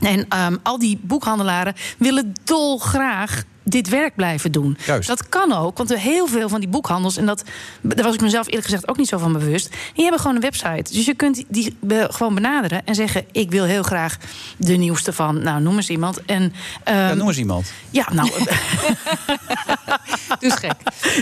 [0.00, 4.76] En ehm, al die boekhandelaren willen dolgraag dit werk blijven doen.
[4.86, 5.08] Juist.
[5.08, 7.16] Dat kan ook, want er heel veel van die boekhandels...
[7.16, 7.42] en dat,
[7.80, 9.70] daar was ik mezelf eerlijk gezegd ook niet zo van bewust...
[9.94, 10.92] die hebben gewoon een website.
[10.92, 13.24] Dus je kunt die, gewoon benaderen en zeggen...
[13.32, 14.16] ik wil heel graag
[14.56, 16.24] de nieuwste van, nou, noem eens iemand.
[16.24, 16.52] En,
[16.84, 17.72] ehm, Ja, noem eens iemand.
[17.90, 18.30] ja, nou.
[20.40, 20.74] Doe eens gek.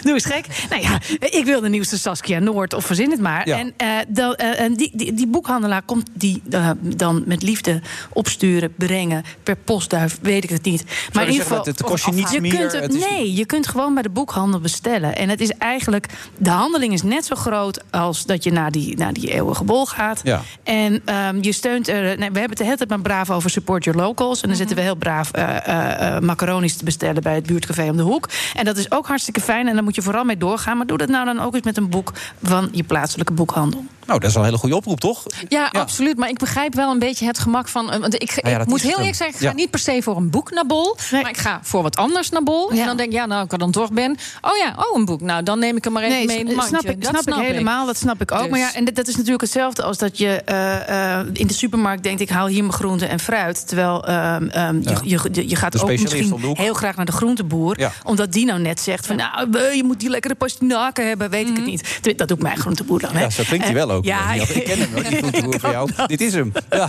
[0.02, 0.46] Doe eens gek.
[0.70, 3.48] Nou ja, ik wil de nieuwste Saskia Noord of verzin het maar.
[3.48, 3.58] Ja.
[3.58, 7.80] En, eh, dan, eh, en die, die, die boekhandelaar komt die eh, dan met liefde
[8.12, 10.84] opsturen, brengen, per postduif, weet ik het niet.
[11.12, 13.94] Maar je zeggen, het kost je je Kunt het, het is- nee, je kunt gewoon
[13.94, 15.16] bij de boekhandel bestellen.
[15.16, 16.06] En het is eigenlijk,
[16.38, 19.86] de handeling is net zo groot als dat je naar die, naar die eeuwige bol
[19.86, 20.20] gaat.
[20.24, 20.40] Ja.
[20.62, 22.02] En ehm, je steunt er.
[22.02, 24.40] Nee, we hebben het de hele tijd maar braaf over support your locals.
[24.40, 27.90] En dan zitten we heel braaf eh eh, eh, macaroni's te bestellen bij het buurtcafé
[27.90, 28.28] om de hoek.
[28.54, 29.68] En dat is ook hartstikke fijn.
[29.68, 30.76] En daar moet je vooral mee doorgaan.
[30.76, 33.84] Maar doe dat nou dan ook eens met een boek van je plaatselijke boekhandel.
[34.06, 35.22] Nou, dat is wel een hele goede oproep, toch?
[35.48, 36.16] Ja, absoluut.
[36.18, 37.86] Maar ik begrijp wel een beetje het gemak van.
[38.00, 39.54] Want ik, ik Ah ja, dat moet heel eerlijk zeggen, ik ga Ja.
[39.54, 40.96] niet per se voor een boek naar bol.
[41.10, 42.70] Maar ik ga voor wat anders naar bol.
[42.70, 44.16] En dan denk ik, ja, nou, ik er dan toch ben.
[44.40, 45.20] Oh ja, oh, een boek.
[45.20, 47.36] Nou, dan neem ik hem maar even Nee, mee in het snap ik, Dat snap
[47.38, 48.40] ik helemaal, dat snap ik ook.
[48.40, 48.50] Dus.
[48.50, 51.52] Maar ja, en dat, dat is natuurlijk hetzelfde als dat je eh, eh, in de
[51.54, 52.20] supermarkt denkt...
[52.20, 53.68] ik haal hier mijn groenten en fruit.
[53.68, 55.00] Terwijl ehm, ehm, Ja.
[55.02, 57.78] je, je, je, je gaat ook misschien heel graag naar de groenteboer.
[57.80, 57.92] Ja.
[58.04, 59.16] Omdat die nou net zegt van...
[59.16, 62.00] nou, eh, je moet die lekkere pastinaken hebben, weet ik het niet.
[62.16, 63.20] Dat doet mijn groenteboer dan, hè.
[63.20, 64.04] Ja, zo klinkt hij wel ook.
[64.04, 65.90] Ja, ik ken hem, hoor, die groenteboer van jou.
[66.06, 66.52] Dit is hem.
[66.70, 66.88] Ja.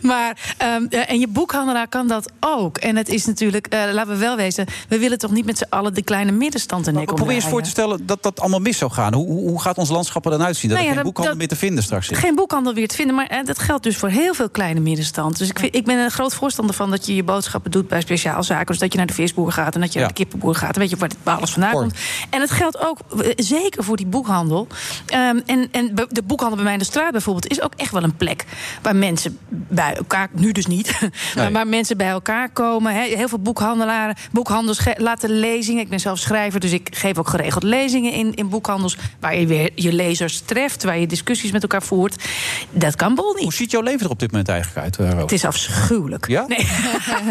[0.00, 2.78] maar, ehm, eh, en je boekhandelaar kan dat ook.
[2.78, 4.66] En het is natuurlijk, eh, laten we wel wezen...
[4.88, 7.62] we willen toch niet met z'n allen de kleine middenstand een nek Probeer eens voor
[7.62, 9.14] te stellen dat dat allemaal mis zou gaan.
[9.14, 10.70] Hoe, hoe gaat ons landschap er dan uitzien?
[10.70, 12.18] Dat Nou er geen boekhandel dat- meer te vinden straks is?
[12.18, 15.38] Geen boekhandel weer te vinden, maar eh, dat geldt dus voor heel veel kleine middenstand.
[15.38, 18.00] Dus ik, vind, ik ben een groot voorstander van dat je je boodschappen doet bij
[18.00, 18.66] speciaalzaken.
[18.66, 20.04] Dus dat je naar de visboer gaat en dat je Ja.
[20.04, 20.72] naar de kippenboer gaat.
[20.74, 21.94] Dan weet je waar dit alles vandaan komt.
[22.30, 24.66] En het geldt ook eh, zeker voor die boekhandel.
[25.06, 28.02] Ehm, en en de boekhandel bij mij in de straat bijvoorbeeld is ook echt wel
[28.02, 28.44] een plek
[28.82, 31.00] waar mensen bij elkaar, nu dus niet,
[31.36, 32.92] maar waar mensen bij elkaar komen.
[32.94, 34.16] Heel veel boekhandelaren,
[34.64, 35.82] boekhandels laten lezingen.
[35.82, 38.96] Ik ben zelf schrijver, dus ik geef ook geregeld lezingen in, in boekhandels.
[39.20, 42.24] Waar je weer je lezers treft, waar je discussies met elkaar voert.
[42.70, 43.42] Dat kan Bol niet.
[43.42, 45.12] Hoe ziet jouw leven er op dit moment eigenlijk uit?
[45.12, 45.18] eh?
[45.18, 46.28] Het is afschuwelijk.
[46.28, 46.44] Ja?
[46.46, 46.66] Nee.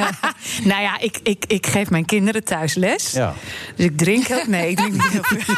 [0.71, 3.11] nou ja, ik, ik, ik geef mijn kinderen thuis les.
[3.11, 3.33] Ja.
[3.75, 4.43] Dus ik drink heel...
[4.47, 5.55] Nee, ik drink niet heel veel.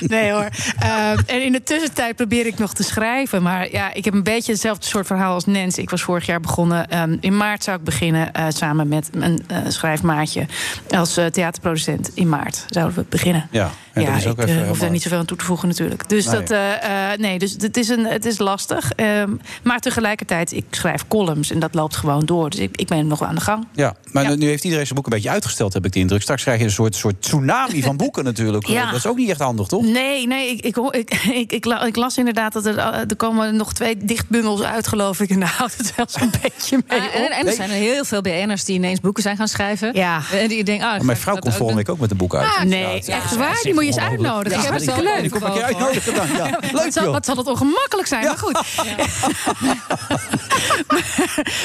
[0.16, 0.48] nee hoor.
[0.78, 3.42] Ehm, en in de tussentijd probeer ik nog te schrijven.
[3.42, 5.78] Maar ja, ik heb een beetje hetzelfde soort verhaal als Nens.
[5.78, 6.88] Ik was vorig jaar begonnen.
[6.88, 10.45] Ehm, in maart zou ik beginnen eh, samen met een eh, schrijfmaatje.
[10.90, 12.10] Als eh, theaterproducent.
[12.14, 13.48] In maart zouden we beginnen.
[13.50, 15.24] Ja, en Ja, dat is ook ik eh, even hoef helemaal- daar niet zoveel aan
[15.24, 16.08] toe te voegen natuurlijk.
[16.08, 16.34] Dus Nee.
[16.34, 18.92] dat, eh, eh, nee, dus het is, een, het is lastig.
[18.92, 19.30] Ehm,
[19.62, 22.50] maar tegelijkertijd, ik schrijf columns en dat loopt gewoon door.
[22.50, 23.66] Dus ik, ik ben nog aan de gang.
[23.72, 26.22] Ja, maar nu- nu heeft iedereen zijn boek een beetje uitgesteld, heb ik de indruk.
[26.22, 28.66] Straks krijg je een soort, soort tsunami van boeken natuurlijk.
[28.66, 28.86] Ja.
[28.86, 29.82] Dat is ook niet echt handig, toch?
[29.82, 31.10] Nee, nee, ik, ik, ik,
[31.42, 35.20] ik, ik, la- ik las inderdaad dat er, er komen nog twee dichtbundels uit, geloof
[35.20, 35.30] ik.
[35.30, 37.30] En daar houdt het wel zo'n beetje mee Ah, en, op.
[37.30, 39.90] en er zijn er heel veel BN'ers die ineens boeken zijn gaan schrijven.
[39.94, 40.20] Ja.
[40.32, 42.46] En die denken, ah, Maar mijn vrouw komt volgende week ook met een boek uit.
[42.46, 43.60] Ah, nee, Ja, echt waar?
[43.62, 44.58] Die moet je eens uitnodigen.
[44.62, 45.08] Ja, Ik heb die het komt-
[45.42, 45.50] leuk.
[45.50, 46.26] Ik je uitnodigen dan.
[46.36, 46.44] Ja.
[46.44, 47.12] Leuk, wat, zal, joh.
[47.12, 48.56] wat zal het ongemakkelijk zijn, maar goed.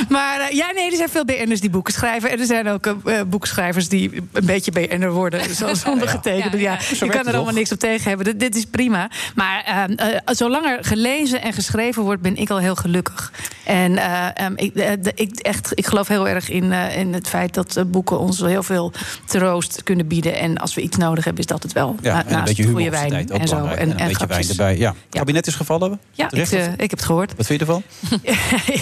[0.09, 2.29] maar eh, ja, nee, er zijn veel BN'ers die boeken schrijven.
[2.29, 5.41] En er zijn ook eh, eh, boekschrijvers die een beetje BN'er worden.
[5.55, 6.59] Zoals ondergetekende.
[6.59, 8.25] Ja, je kan er allemaal niks op tegen hebben.
[8.25, 9.09] Dit, dit is prima.
[9.35, 9.83] Maar eh,
[10.15, 13.31] eh, zolang er gelezen en geschreven wordt, ben ik al heel gelukkig.
[13.63, 17.27] En eh, ehm, ik, de- ik, echt, ik geloof heel erg in, eh, in het
[17.27, 18.91] feit dat boeken ons heel veel
[19.25, 20.39] troost kunnen bieden.
[20.39, 21.95] En als we iets nodig hebben, is dat het wel.
[22.01, 23.55] Ja, En een beetje humor goede wijn tijd ook en zo.
[23.65, 24.49] En, En een beetje wijn grapjes.
[24.49, 24.77] erbij.
[24.77, 24.89] Ja.
[24.89, 25.99] Het kabinet is gevallen?
[26.11, 27.33] Ja, Terecht, eh, ik heb het gehoord.
[27.37, 27.83] Wat vind je ervan?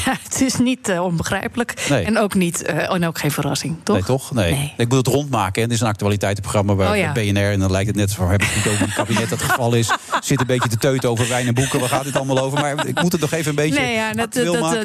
[0.05, 1.85] Ja, het is niet eh, onbegrijpelijk.
[1.89, 2.03] Nee.
[2.05, 3.95] En, ook niet, eh, en ook geen verrassing, toch?
[3.95, 4.31] Nee, toch?
[4.31, 4.73] Nee.
[4.77, 5.53] Ik moet het rondmaken.
[5.61, 5.61] hè.
[5.61, 7.11] Het is een actualiteitenprogramma bij Oh, ja.
[7.11, 7.51] bij BNR.
[7.51, 8.27] En dan lijkt het net zo.
[8.29, 9.91] Heb ik niet over het kabinet dat het geval is.
[10.23, 11.79] Zit een beetje te teuten over wijn en boeken.
[11.79, 12.59] Waar gaat dit allemaal over?
[12.59, 14.13] Maar ik moet het nog even een beetje nee, ja,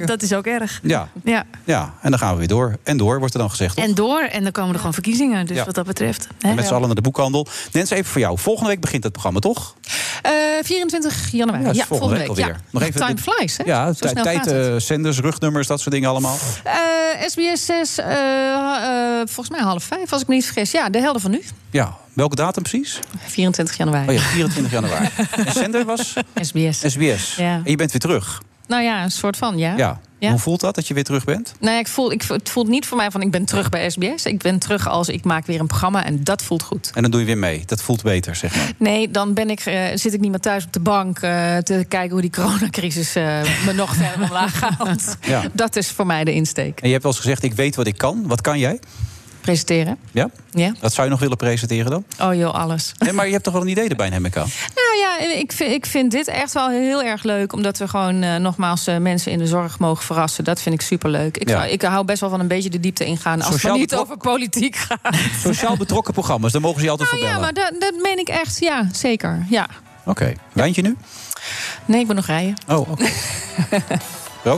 [0.07, 0.81] dat, is ook erg.
[0.83, 1.45] Ja, Ja.
[1.65, 2.77] ja, en dan gaan we weer door.
[2.83, 3.77] En door, wordt er dan gezegd.
[3.77, 3.85] toch?
[3.85, 5.47] En door, en dan komen er gewoon verkiezingen.
[5.47, 5.65] Dus Ja.
[5.65, 6.29] wat dat betreft.
[6.41, 6.49] hè?
[6.49, 7.47] En met z'n allen naar de boekhandel.
[7.73, 8.34] Nens, even voor jou.
[8.36, 9.74] Volgende week begint het programma, toch?
[10.23, 10.32] Eh,
[10.62, 11.73] 24 januari.
[11.73, 12.47] Ja, volgende week alweer.
[12.47, 12.56] Ja.
[12.70, 13.65] Nog even Time flies, hè?
[13.65, 16.36] Ja, Zo tijd, eh, zenders, rugnummers, dat soort dingen allemaal.
[16.65, 16.73] Eh,
[17.27, 20.70] SBS 6, eh, eh, volgens mij half vijf, als ik me niet vergis.
[20.70, 21.43] Ja, de helden van nu.
[21.70, 22.98] Ja, welke datum precies?
[23.27, 24.09] 24 januari.
[24.09, 25.09] Oh ja, 24 januari.
[25.47, 26.15] en zender was?
[26.35, 26.78] SBS.
[26.78, 27.35] SBS.
[27.36, 27.55] Ja.
[27.55, 28.43] En je bent weer terug.
[28.66, 29.77] Nou ja, een soort van, ja.
[29.77, 30.01] Ja.
[30.24, 30.30] Ja.
[30.30, 31.55] Hoe voelt dat, dat je weer terug bent?
[31.60, 34.26] Nee, ik voel, ik, het voelt niet voor mij van ik ben terug bij SBS.
[34.26, 36.90] Ik ben terug als ik maak weer een programma en dat voelt goed.
[36.94, 37.62] En dan doe je weer mee.
[37.66, 38.72] Dat voelt beter, zeg maar.
[38.78, 41.84] Nee, dan ben ik, eh, zit ik niet meer thuis op de bank eh, te
[41.88, 43.24] kijken hoe die coronacrisis eh,
[43.66, 45.16] me nog verder omlaag haalt.
[45.20, 45.42] Ja.
[45.52, 46.80] Dat is voor mij de insteek.
[46.80, 48.26] En je hebt wel eens gezegd, ik weet wat ik kan.
[48.26, 48.78] Wat kan jij?
[49.45, 49.99] Presenteren.
[50.12, 50.29] Ja?
[50.51, 50.73] Ja.
[50.81, 52.05] Dat zou je nog willen presenteren dan?
[52.21, 52.93] Oh joh, alles.
[52.99, 54.49] Nee, maar je hebt toch wel een idee erbij, neem ik aan.
[54.75, 57.53] Nou ja, ik vind, ik vind dit echt wel heel erg leuk.
[57.53, 60.45] Omdat we gewoon eh, nogmaals eh, mensen in de zorg mogen verrassen.
[60.45, 61.37] Dat vind ik superleuk.
[61.37, 61.59] Ik, Ja.
[61.59, 63.43] hou- ik hou best wel van een beetje de diepte ingaan.
[63.43, 65.15] Als Sociaal het niet over politiek gaat.
[65.45, 67.55] Sociaal betrokken programma's, daar mogen ze je altijd Nou voor ja, bellen.
[67.55, 68.59] maar dat, dat meen ik echt.
[68.61, 69.47] Ja, zeker.
[69.51, 69.66] Ja.
[70.05, 70.33] Oké.
[70.53, 70.97] Wijntje nu?
[71.85, 72.55] Nee, ik ben nog rijden.
[72.69, 73.05] Oh, oké.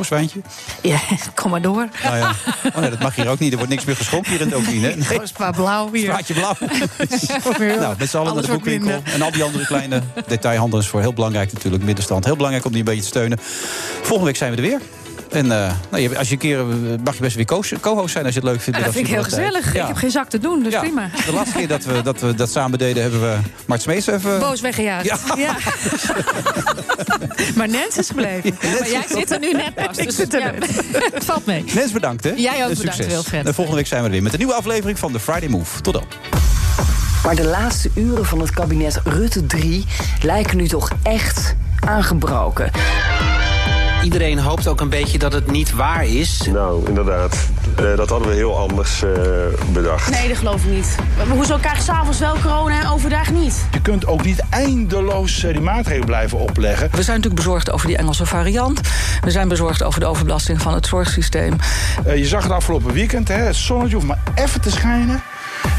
[0.09, 0.41] wijntje?
[0.83, 0.99] Ja,
[1.35, 1.89] kom maar door.
[2.03, 2.33] Nou ja.
[2.75, 3.51] Oh nee, dat mag hier ook niet.
[3.51, 4.95] Er wordt niks meer geschonken hier in Dauphine.
[4.95, 5.05] Nee.
[5.05, 6.03] Gewoon spa blauw hier.
[6.03, 6.55] Straatje blauw.
[7.81, 9.03] nou, met z'n allen naar de boekwinkel.
[9.05, 11.83] En al die andere kleine detailhandels voor heel belangrijk natuurlijk.
[11.83, 12.25] Middenstand.
[12.25, 13.39] Heel belangrijk om die een beetje te steunen.
[14.03, 14.81] Volgende week zijn we er weer.
[15.31, 16.67] En eh, nou, je- als je een keer, eh,
[17.05, 18.79] mag je best weer co- co-host zijn als je het leuk vindt.
[18.79, 19.75] Ja, dat vind ik heel Middagsvier gezellig.
[19.75, 19.81] Ja.
[19.83, 20.81] Ik heb geen zak te doen, dus Ja.
[20.81, 21.09] prima.
[21.27, 23.37] De laatste keer dat we dat, we dat samen deden, hebben we
[23.67, 24.39] Mart Smees even...
[24.39, 25.05] Boos weggejaagd.
[25.37, 25.55] Ja.
[27.57, 28.57] maar Nens is gebleven.
[28.63, 29.97] Maar jij zit er nu net pas.
[29.99, 30.53] Ik Dus zit er ja,
[31.13, 31.65] het valt mee.
[31.75, 32.31] Nens bedankt, hè?
[32.37, 33.07] Jij ook bedankt, succes.
[33.07, 33.47] Wilfred.
[33.47, 35.81] En volgende week zijn we er weer met een nieuwe aflevering van de Friday Move.
[35.81, 36.05] Tot dan.
[37.25, 39.85] Maar de laatste uren van het kabinet Rutte 3
[40.23, 42.71] lijken nu toch echt aangebroken.
[44.03, 46.49] Iedereen hoopt ook een beetje dat het niet waar is.
[46.53, 47.49] Nou, inderdaad.
[47.77, 49.11] Eh, dat hadden we heel anders eh,
[49.73, 50.11] bedacht.
[50.11, 50.97] Nee, dat geloof ik niet.
[51.29, 53.65] Hoezo krijg je s'avonds wel corona en overdag niet?
[53.73, 56.89] Je kunt ook niet eindeloos eh, die maatregelen blijven opleggen.
[56.91, 58.81] We zijn natuurlijk bezorgd over die Engelse variant.
[59.21, 61.57] We zijn bezorgd over de overbelasting van het zorgsysteem.
[62.05, 65.23] Eh, je zag het afgelopen weekend, hè, het zonnetje hoeft maar even te schijnen.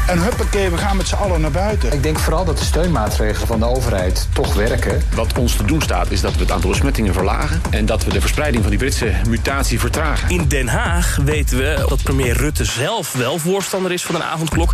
[0.06, 1.92] En huppakee, we gaan met z'n allen naar buiten.
[1.92, 5.02] Ik denk vooral dat de steunmaatregelen van de overheid toch werken.
[5.14, 7.62] Wat ons te doen staat is dat we het aantal besmettingen verlagen...
[7.70, 10.30] en dat we de verspreiding van die Britse mutatie vertragen.
[10.30, 14.72] In Den Haag weten we dat premier Rutte zelf wel voorstander is van een avondklok.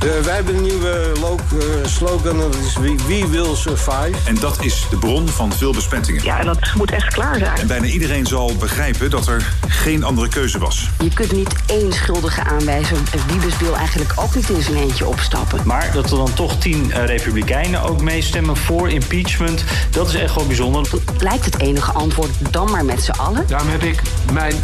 [0.00, 4.14] wij hebben een nieuwe eh, slogan, dat is We, we Will Survive.
[4.24, 6.24] En dat is de bron van veel besmettingen.
[6.24, 7.56] Ja, en dat moet echt klaar zijn.
[7.56, 10.90] En bijna iedereen zal begrijpen dat er geen andere keuze was.
[11.02, 12.96] Je kunt niet één schuldige aanwijzen.
[13.26, 15.60] Wiebes wil eigenlijk ook niet in zijn eentje opstappen.
[15.64, 19.64] Maar dat er dan toch tien eh, republikeinen ook meestemmen voor impeachment...
[19.90, 20.88] dat is echt wel bijzonder.
[21.18, 23.46] Lijkt het enige antwoord dan maar met z'n allen?
[23.46, 24.02] Daarom heb ik
[24.32, 24.54] mijn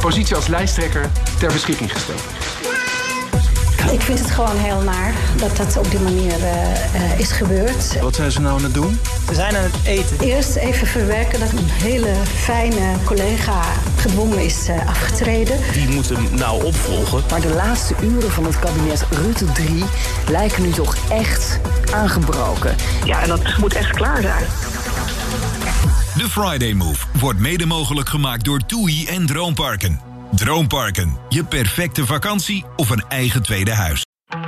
[0.00, 2.20] positie als lijsttrekker ter beschikking gesteld.
[3.90, 8.00] Ik vind het gewoon heel naar dat dat op die manier eh, eh, is gebeurd.
[8.00, 8.98] Wat zijn ze nou aan het doen?
[9.26, 10.20] We zijn aan het eten.
[10.20, 13.62] Eerst even verwerken dat een hele fijne collega
[13.96, 15.58] gedwongen is eh, afgetreden.
[15.72, 17.22] Die moet hem nou opvolgen.
[17.30, 19.84] Maar de laatste uren van het kabinet Rutte 3
[20.30, 21.60] lijken nu toch echt
[21.92, 22.76] aangebroken.
[23.04, 24.44] Ja, en dat moet echt klaar zijn.
[26.16, 30.07] De Friday Move wordt mede mogelijk gemaakt door TUI en Droomparken.
[30.34, 34.06] Droomparken, je perfecte vakantie of een eigen tweede huis.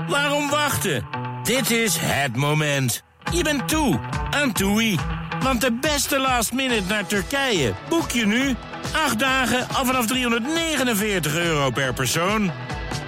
[0.08, 1.06] Waarom wachten?
[1.42, 3.02] Dit is het moment.
[3.32, 4.00] Je bent toe
[4.30, 4.98] aan TUI.
[5.42, 8.56] Want de beste last minute naar Turkije boek je nu.
[8.92, 12.50] Acht dagen al vanaf 349 euro per persoon.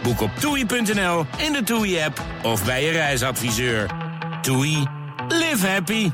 [0.02, 3.90] Boek op toei.nl, in de TUI-app of bij je reisadviseur.
[4.40, 4.86] TUI,
[5.28, 6.10] live happy.